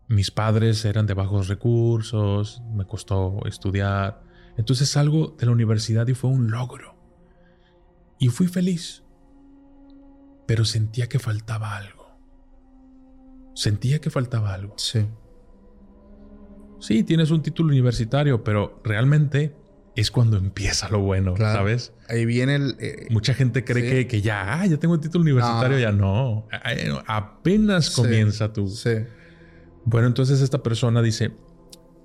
[0.07, 4.23] mis padres eran de bajos recursos, me costó estudiar.
[4.55, 6.95] Entonces salgo de la universidad y fue un logro.
[8.17, 9.03] Y fui feliz.
[10.47, 12.17] Pero sentía que faltaba algo.
[13.55, 14.75] Sentía que faltaba algo.
[14.77, 15.05] Sí.
[16.79, 19.53] Sí, tienes un título universitario, pero realmente
[19.97, 21.91] es cuando empieza lo bueno, ¿sabes?
[22.07, 22.75] Ahí viene el...
[22.79, 26.47] Eh, Mucha gente cree que, ya, ah, ya tengo un título universitario, ya no.
[27.07, 28.67] Apenas comienza tu...
[28.67, 28.91] Sí.
[29.85, 31.35] Bueno, entonces esta persona dice,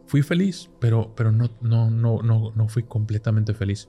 [0.07, 3.89] fui feliz, pero, pero no, no, no, no, no fui completamente feliz.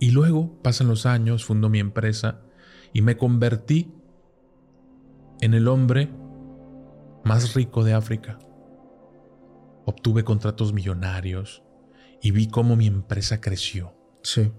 [0.00, 2.40] Y luego pasan los años, fundo mi empresa
[2.92, 3.92] y me convertí
[5.40, 6.10] en el hombre
[7.24, 8.38] más rico de África.
[9.84, 11.62] Obtuve contratos millonarios
[12.22, 13.94] y vi cómo mi empresa creció.
[14.22, 14.52] Sí.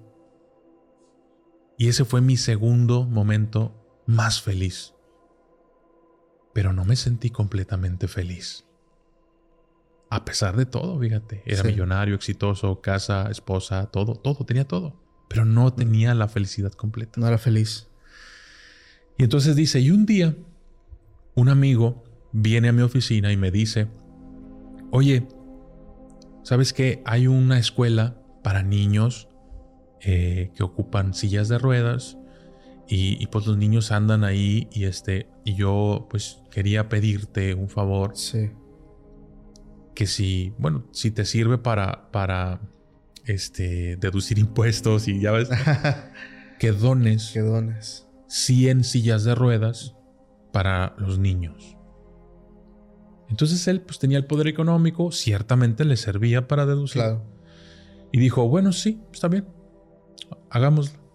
[1.79, 3.73] Y ese fue mi segundo momento
[4.05, 4.93] más feliz
[6.59, 8.65] pero no me sentí completamente feliz.
[10.09, 15.45] A pesar de todo, fíjate, era millonario, exitoso, casa, esposa, todo, todo, tenía todo, pero
[15.45, 17.21] no tenía la felicidad completa.
[17.21, 17.87] No era feliz.
[19.17, 20.35] Y entonces dice, y un día,
[21.33, 22.03] un amigo
[22.33, 23.87] viene a mi oficina y me dice,
[24.91, 25.29] oye,
[26.43, 27.01] ¿sabes qué?
[27.05, 29.28] Hay una escuela para niños
[30.01, 32.17] eh, que ocupan sillas de ruedas
[32.91, 38.17] y, pues los niños andan ahí y este y yo pues quería pedirte un favor.
[38.17, 38.49] Sí.
[39.93, 42.61] Que si, bueno, si te sirve para para
[43.25, 45.49] este deducir impuestos y ya ves
[46.59, 49.95] que dones que dones 100 sillas de ruedas
[50.51, 51.77] para los niños.
[53.29, 57.03] Entonces él pues tenía el poder económico, ciertamente le servía para deducir.
[57.03, 57.23] Claro.
[58.11, 59.45] Y dijo, "Bueno, sí, está bien.
[60.49, 61.09] Hagámoslo."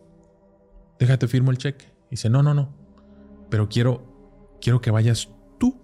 [0.98, 1.86] déjate firmo el cheque.
[2.10, 2.74] dice, no, no, no,
[3.51, 5.28] pero quiero, quiero que vayas
[5.59, 5.81] tú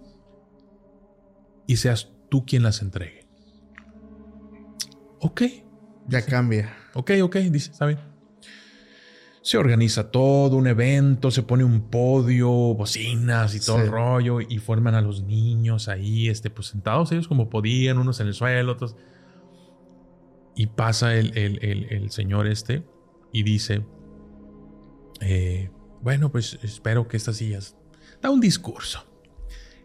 [1.67, 3.27] y seas tú quien las entregue.
[5.19, 5.43] Ok.
[6.07, 6.75] Ya cambia.
[6.93, 7.99] Ok, ok, dice, está bien.
[9.43, 14.59] Se organiza todo, un evento, se pone un podio, bocinas y todo el rollo, y
[14.59, 18.73] forman a los niños ahí, este, pues sentados ellos como podían, unos en el suelo,
[18.73, 18.95] otros.
[20.55, 22.83] Y pasa el, el señor este
[23.31, 23.85] y dice,
[25.21, 25.69] eh,
[26.01, 27.75] bueno, pues espero que estas sillas...
[28.21, 29.03] Da un discurso.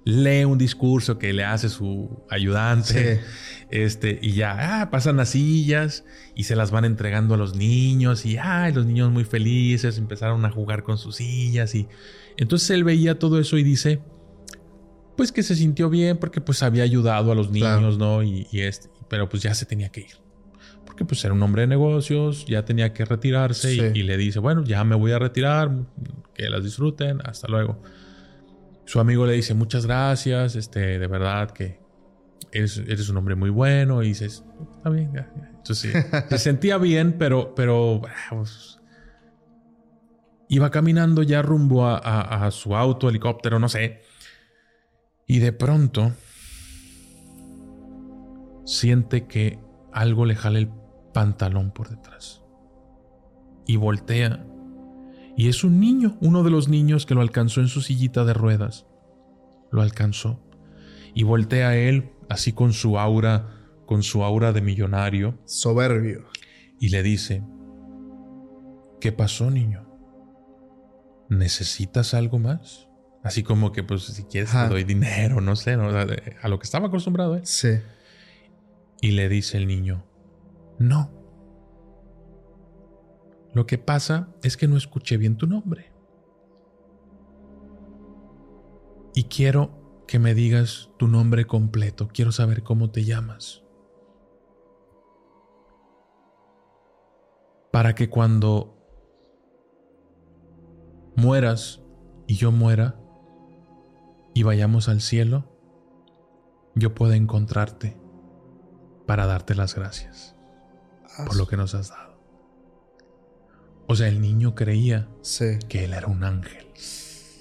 [0.04, 3.20] Lee un discurso que le hace su ayudante.
[3.68, 6.04] Este, y ya, ah, pasan las sillas
[6.36, 8.24] y se las van entregando a los niños.
[8.24, 11.74] Y ay, los niños muy felices empezaron a jugar con sus sillas.
[11.74, 11.88] Y
[12.36, 13.98] entonces él veía todo eso y dice:
[15.16, 18.22] Pues que se sintió bien porque pues había ayudado a los niños, ¿no?
[18.22, 20.25] Y, y este, pero pues ya se tenía que ir
[20.94, 24.64] que pues era un hombre de negocios, ya tenía que retirarse y, le dice, bueno,
[24.64, 25.70] ya me voy a retirar,
[26.34, 27.80] que las disfruten, hasta luego.
[28.84, 31.80] Su amigo le dice, muchas gracias, este, de verdad que
[32.52, 34.44] eres, eres un hombre muy bueno y dices,
[34.76, 35.10] está bien,
[35.56, 38.78] Entonces se sentía bien, pero, pero pues,
[40.48, 44.02] iba caminando ya rumbo a, a su auto, helicóptero, no sé.
[45.26, 46.12] Y de pronto
[48.64, 49.58] siente que
[49.96, 50.70] algo le jala el
[51.14, 52.42] pantalón por detrás.
[53.66, 54.46] Y voltea.
[55.38, 58.34] Y es un niño, uno de los niños que lo alcanzó en su sillita de
[58.34, 58.86] ruedas.
[59.72, 60.38] Lo alcanzó.
[61.14, 63.48] Y voltea a él, así con su aura,
[63.86, 65.38] con su aura de millonario.
[65.46, 66.26] Soberbio.
[66.78, 67.42] Y le dice,
[69.00, 69.88] ¿qué pasó, niño?
[71.30, 72.86] ¿Necesitas algo más?
[73.24, 76.88] Así como que, pues, si quieres, te doy dinero, no sé, a lo que estaba
[76.88, 77.36] acostumbrado.
[77.36, 77.40] ¿eh?
[77.44, 77.78] Sí.
[79.00, 80.04] Y le dice el niño,
[80.78, 81.10] no.
[83.52, 85.92] Lo que pasa es que no escuché bien tu nombre.
[89.14, 92.08] Y quiero que me digas tu nombre completo.
[92.12, 93.62] Quiero saber cómo te llamas.
[97.72, 98.76] Para que cuando
[101.16, 101.82] mueras
[102.26, 103.00] y yo muera
[104.34, 105.44] y vayamos al cielo,
[106.74, 107.96] yo pueda encontrarte
[109.06, 110.34] para darte las gracias
[111.24, 112.16] por lo que nos has dado.
[113.86, 115.08] O sea, el niño creía
[115.68, 116.66] que él era un ángel,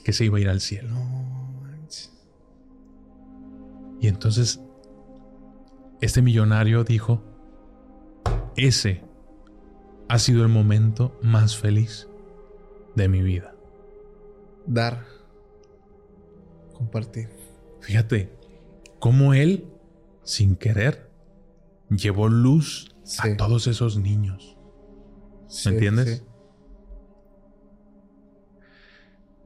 [0.03, 0.95] que se iba a ir al cielo.
[3.99, 4.59] y entonces,
[6.01, 7.23] este millonario dijo,
[8.55, 9.03] ese
[10.07, 12.07] ha sido el momento más feliz
[12.95, 13.55] de mi vida.
[14.67, 15.05] Dar.
[16.73, 17.29] Compartir.
[17.81, 18.31] Fíjate,
[18.99, 19.67] cómo él,
[20.23, 21.04] sin querer,
[21.97, 24.57] llevó luz a todos esos niños.
[25.65, 26.23] ¿Me entiendes?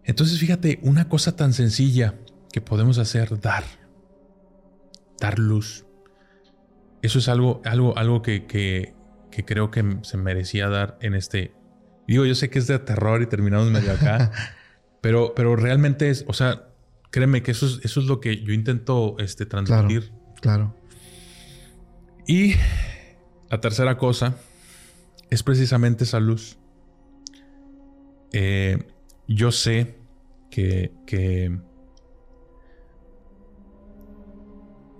[0.03, 2.15] Entonces, fíjate, una cosa tan sencilla
[2.51, 3.63] que podemos hacer, dar.
[5.19, 5.85] Dar luz.
[7.01, 8.95] Eso es algo, algo, algo que, que,
[9.45, 11.53] creo que se merecía dar en este.
[12.07, 14.31] Digo, yo sé que es de terror y terminamos medio acá.
[15.01, 16.69] pero, pero realmente es, o sea,
[17.11, 20.11] créeme que eso es, eso es lo que yo intento este, transmitir.
[20.41, 20.75] Claro,
[22.29, 22.53] Y
[23.49, 24.35] la tercera cosa
[25.31, 26.59] es precisamente esa luz.
[28.31, 28.77] Eh,
[29.27, 29.97] yo sé
[30.51, 31.45] que, que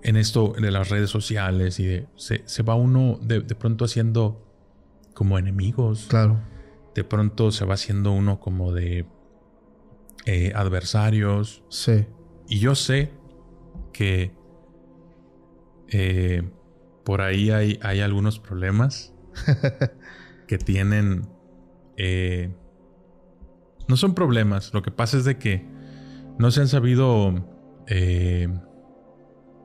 [0.02, 4.44] en esto de las redes sociales y se, va uno de, pronto haciendo
[5.14, 6.06] como enemigos.
[6.08, 6.40] Claro.
[6.96, 9.06] De pronto se va haciendo uno como de
[10.26, 11.62] eh, adversarios.
[11.68, 12.06] Sí.
[12.48, 13.12] Y yo sé
[13.92, 14.32] que
[15.90, 16.42] eh,
[17.10, 19.12] por ahí hay, hay, algunos problemas
[20.46, 21.28] que tienen...
[21.96, 22.54] Eh,
[23.88, 25.66] no son problemas, lo que pasa es de que
[26.38, 27.34] no se han sabido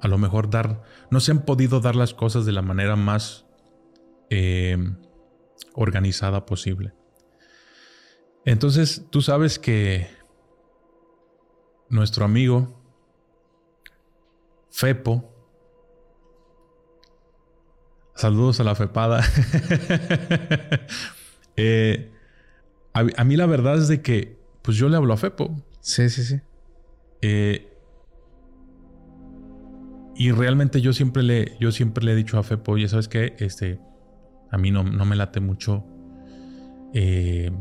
[0.02, 0.82] a lo mejor dar,
[1.12, 3.46] no se han podido dar las cosas de la manera más
[4.32, 4.80] eh,
[5.76, 6.96] organizada posible.
[8.44, 10.08] Entonces, tú sabes que
[11.90, 12.82] nuestro amigo
[14.72, 15.35] Fepo,
[18.16, 19.22] saludos a la Fepada,
[21.56, 22.12] eh,
[22.94, 25.56] a, mí la verdad es de que, pues yo le hablo a Fepo.
[25.82, 26.40] Sí, sí, sí.
[27.22, 27.72] Eh,
[30.16, 33.36] y realmente yo siempre le, yo siempre le he dicho a Fepo, oye, ¿sabes qué?
[33.40, 33.80] Este,
[34.50, 35.86] a mí no, no me late mucho
[36.94, 37.52] eh,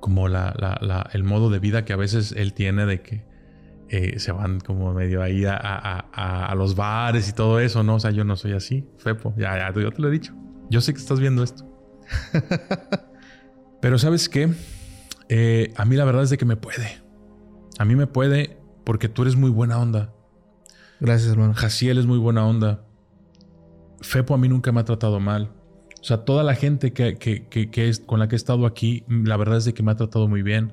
[0.00, 3.27] como la, el modo de vida que a veces él tiene de que
[3.88, 7.96] eh, se van como medio ahí a, los bares y todo eso, ¿no?
[7.96, 10.34] O sea, yo no soy así, Fepo, ya, ya, yo te lo he dicho.
[10.70, 11.64] Yo sé que estás viendo esto.
[13.80, 14.50] Pero ¿sabes qué?
[15.28, 17.00] Eh, a mí la verdad es de que me puede.
[17.78, 20.12] A mí me puede porque tú eres muy buena onda.
[21.00, 21.54] Gracias, hermano.
[21.54, 22.84] Jaciel es muy buena onda.
[24.00, 25.52] Fepo a mí nunca me ha tratado mal.
[26.00, 29.36] O sea, toda la gente que, que, es, con la que he estado aquí, la
[29.36, 30.72] verdad es de que me ha tratado muy bien.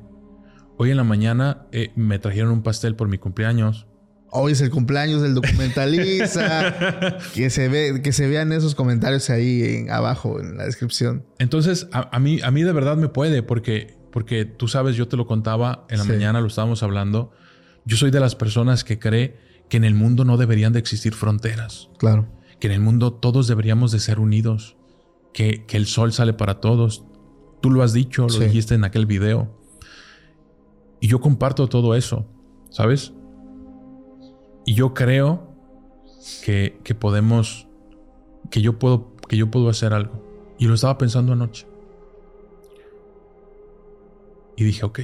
[0.77, 3.87] Hoy en la mañana eh, me trajeron un pastel por mi cumpleaños.
[4.29, 7.17] Hoy es el cumpleaños del documentalista.
[7.33, 11.25] que, se ve, que se vean esos comentarios ahí en, abajo en la descripción.
[11.39, 15.15] Entonces, a, mí, a mí de verdad me puede, porque, porque tú sabes, yo te
[15.15, 17.31] lo contaba en la mañana, lo estábamos hablando.
[17.85, 19.37] Yo soy de las personas que cree
[19.69, 21.87] que en el mundo no deberían de existir fronteras.
[21.97, 22.27] Claro.
[22.59, 24.75] Que en el mundo todos deberíamos de ser unidos.
[25.33, 27.05] Que, que el sol sale para todos.
[27.61, 29.64] Tú lo has dicho, lo dijiste en aquel video.
[30.99, 32.25] Y yo comparto todo eso,
[32.69, 33.13] ¿sabes?
[34.65, 35.47] Y yo creo
[36.43, 37.67] que, que podemos,
[38.49, 40.23] que yo puedo, que yo puedo hacer algo.
[40.57, 41.67] Y lo estaba pensando anoche.
[44.57, 44.99] Y dije, ok,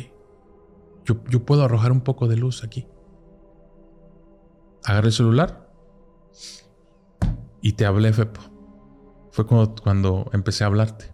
[1.06, 2.88] yo, yo puedo arrojar un poco de luz aquí
[4.84, 5.70] agarré el celular
[7.62, 8.42] y te hablé, Fepo.
[9.32, 11.14] Fue cuando, cuando empecé a hablarte.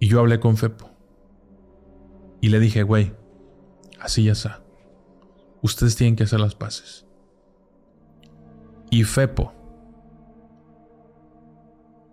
[0.00, 0.90] Y yo hablé con Fepo.
[2.42, 3.14] Y le dije, güey,
[3.98, 4.62] así ya está.
[5.62, 7.06] Ustedes tienen que hacer las paces.
[8.90, 9.54] Y Fepo,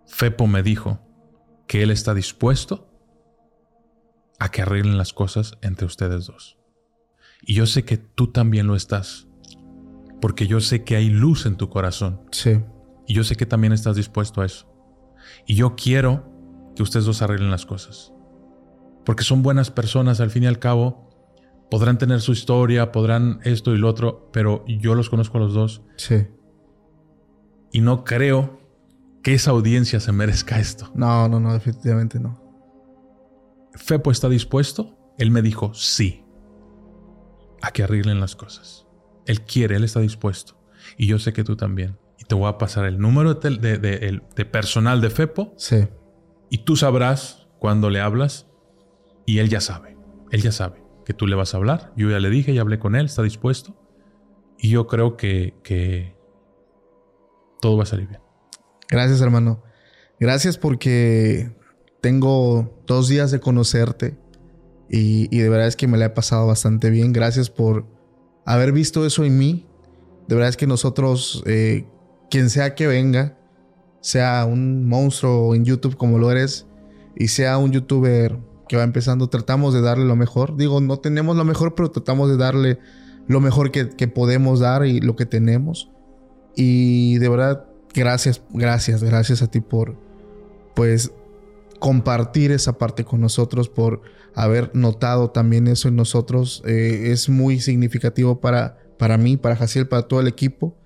[0.07, 0.99] Fepo me dijo
[1.67, 2.87] que él está dispuesto
[4.39, 6.57] a que arreglen las cosas entre ustedes dos.
[7.41, 9.27] Y yo sé que tú también lo estás
[10.21, 12.21] porque yo sé que hay luz en tu corazón.
[12.31, 12.61] Sí.
[13.07, 14.67] Y yo sé que también estás dispuesto a eso.
[15.47, 16.31] Y yo quiero
[16.75, 18.13] que ustedes dos arreglen las cosas.
[19.09, 21.09] Porque son buenas personas, al fin y al cabo.
[21.71, 25.55] Podrán tener su historia, podrán esto y lo otro, pero yo los conozco a los
[25.55, 25.81] dos.
[25.97, 26.27] Sí.
[27.71, 28.59] Y no creo
[29.23, 30.91] que esa audiencia se merezca esto.
[30.93, 32.39] No, no, no, definitivamente no.
[33.73, 34.95] Fepo está dispuesto.
[35.17, 36.23] Él me dijo sí
[37.63, 38.85] a que arreglen las cosas.
[39.25, 40.61] Él quiere, Él está dispuesto.
[40.99, 41.97] Y yo sé que tú también.
[42.19, 45.55] Y te voy a pasar el número de, personal de FEPO.
[45.57, 45.87] Sí.
[46.51, 48.45] Y tú sabrás cuando le hablas.
[49.29, 49.95] Y Él ya sabe.
[50.31, 51.93] Él ya sabe que tú le vas a hablar.
[51.95, 53.75] Yo ya le dije, ya hablé con Él, está dispuesto.
[54.57, 56.15] Y yo creo que, que
[57.61, 58.21] todo va a salir bien.
[58.89, 59.61] Gracias, hermano.
[60.19, 61.55] Gracias porque
[62.01, 64.17] tengo dos días de conocerte
[64.89, 67.13] y, y, de verdad es que me la he pasado bastante bien.
[67.13, 67.85] Gracias por
[68.47, 69.67] haber visto eso en mí.
[70.27, 71.85] De verdad es que nosotros, eh,
[72.31, 73.37] quien sea que venga,
[74.01, 76.65] sea un monstruo en YouTube como lo eres
[77.15, 80.55] y sea un youtuber que va empezando, tratamos de darle lo mejor.
[80.55, 82.79] Digo, no tenemos lo mejor, pero tratamos de darle
[83.27, 85.89] lo mejor que, que podemos dar y lo que tenemos.
[86.55, 89.97] Y de verdad, gracias, gracias, gracias a ti por,
[90.75, 91.11] pues,
[91.79, 94.01] compartir esa parte con nosotros, por
[94.35, 96.61] haber notado también eso en nosotros.
[96.65, 100.77] Eh, es muy significativo para, para mí, para Jaciel, para todo el equipo.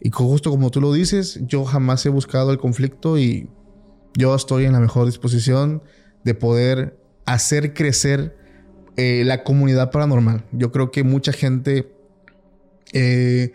[0.00, 3.50] Y justo como tú lo dices, yo jamás he buscado el conflicto y
[4.16, 5.82] yo estoy en la mejor disposición
[6.24, 8.36] de poder hacer crecer
[8.96, 10.44] eh, la comunidad paranormal.
[10.52, 11.92] Yo creo que mucha gente
[12.92, 13.52] eh,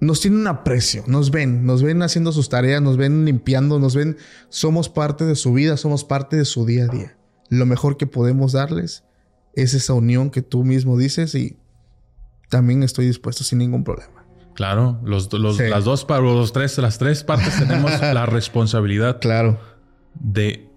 [0.00, 3.94] nos tiene un aprecio, nos ven, nos ven haciendo sus tareas, nos ven limpiando, nos
[3.94, 4.16] ven,
[4.48, 7.16] somos parte de su vida, somos parte de su día a día.
[7.50, 9.04] Lo mejor que podemos darles
[9.54, 11.58] es esa unión que tú mismo dices y
[12.48, 14.24] también estoy dispuesto sin ningún problema.
[14.54, 19.20] Claro, los, las dos, los tres, las tres partes tenemos la responsabilidad.
[19.20, 19.60] Claro.
[20.14, 20.69] De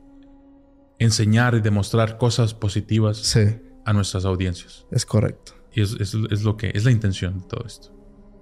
[1.04, 3.36] enseñar y demostrar cosas positivas
[3.86, 4.86] a nuestras audiencias.
[4.92, 5.54] Es correcto.
[5.74, 7.90] Y es, es, lo que es la intención de todo esto.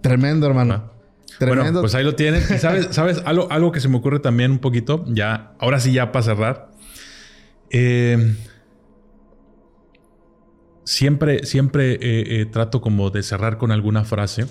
[0.01, 0.91] Tremendo, hermano.
[1.39, 1.63] Tremendo.
[1.63, 2.43] Bueno, pues ahí lo tienen.
[2.43, 5.93] Y sabes, sabes algo, algo que se me ocurre también un poquito, ya, ahora sí,
[5.93, 6.71] ya para cerrar.
[7.69, 8.35] Eh,
[10.83, 14.45] siempre, siempre eh, eh, trato como de cerrar con alguna frase.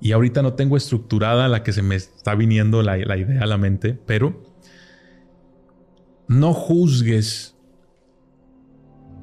[0.00, 3.46] Y ahorita no tengo estructurada la que se me está viniendo la, la idea a
[3.46, 4.42] la mente, pero
[6.28, 7.56] no juzgues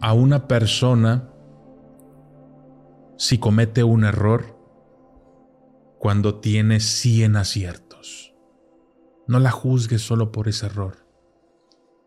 [0.01, 1.29] a una persona
[3.17, 4.57] si comete un error
[5.99, 8.33] cuando tiene 100 aciertos.
[9.27, 11.07] No la juzgues solo por ese error.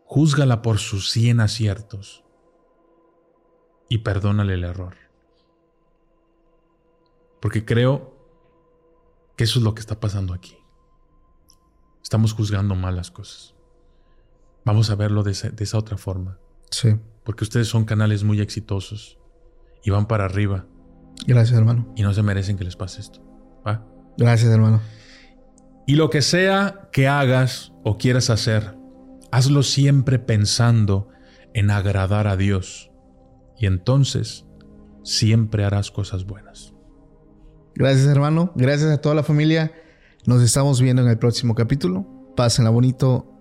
[0.05, 2.23] Júzgala por sus 100 aciertos
[3.89, 4.95] y perdónale el error.
[7.41, 8.15] Porque creo
[9.35, 10.57] que eso es lo que está pasando aquí.
[12.01, 13.56] Estamos juzgando mal las cosas.
[14.67, 16.37] Vamos a verlo de esa, otra forma.
[16.71, 16.95] Sí.
[17.23, 19.17] Porque ustedes son canales muy exitosos
[19.81, 20.65] y van para arriba.
[21.25, 21.91] Gracias, hermano.
[21.95, 23.21] Y no se merecen que les pase esto.
[23.65, 23.85] ¿Va?
[24.17, 24.81] Gracias, hermano.
[25.85, 28.75] Y lo que sea que hagas o quieras hacer,
[29.31, 31.07] hazlo siempre pensando
[31.53, 32.91] en agradar a Dios.
[33.57, 34.45] Y entonces
[35.03, 36.73] siempre harás cosas buenas.
[37.73, 38.51] Gracias, hermano.
[38.55, 39.71] Gracias a toda la familia.
[40.25, 42.33] Nos estamos viendo en el próximo capítulo.
[42.35, 43.36] Pásenla bonito.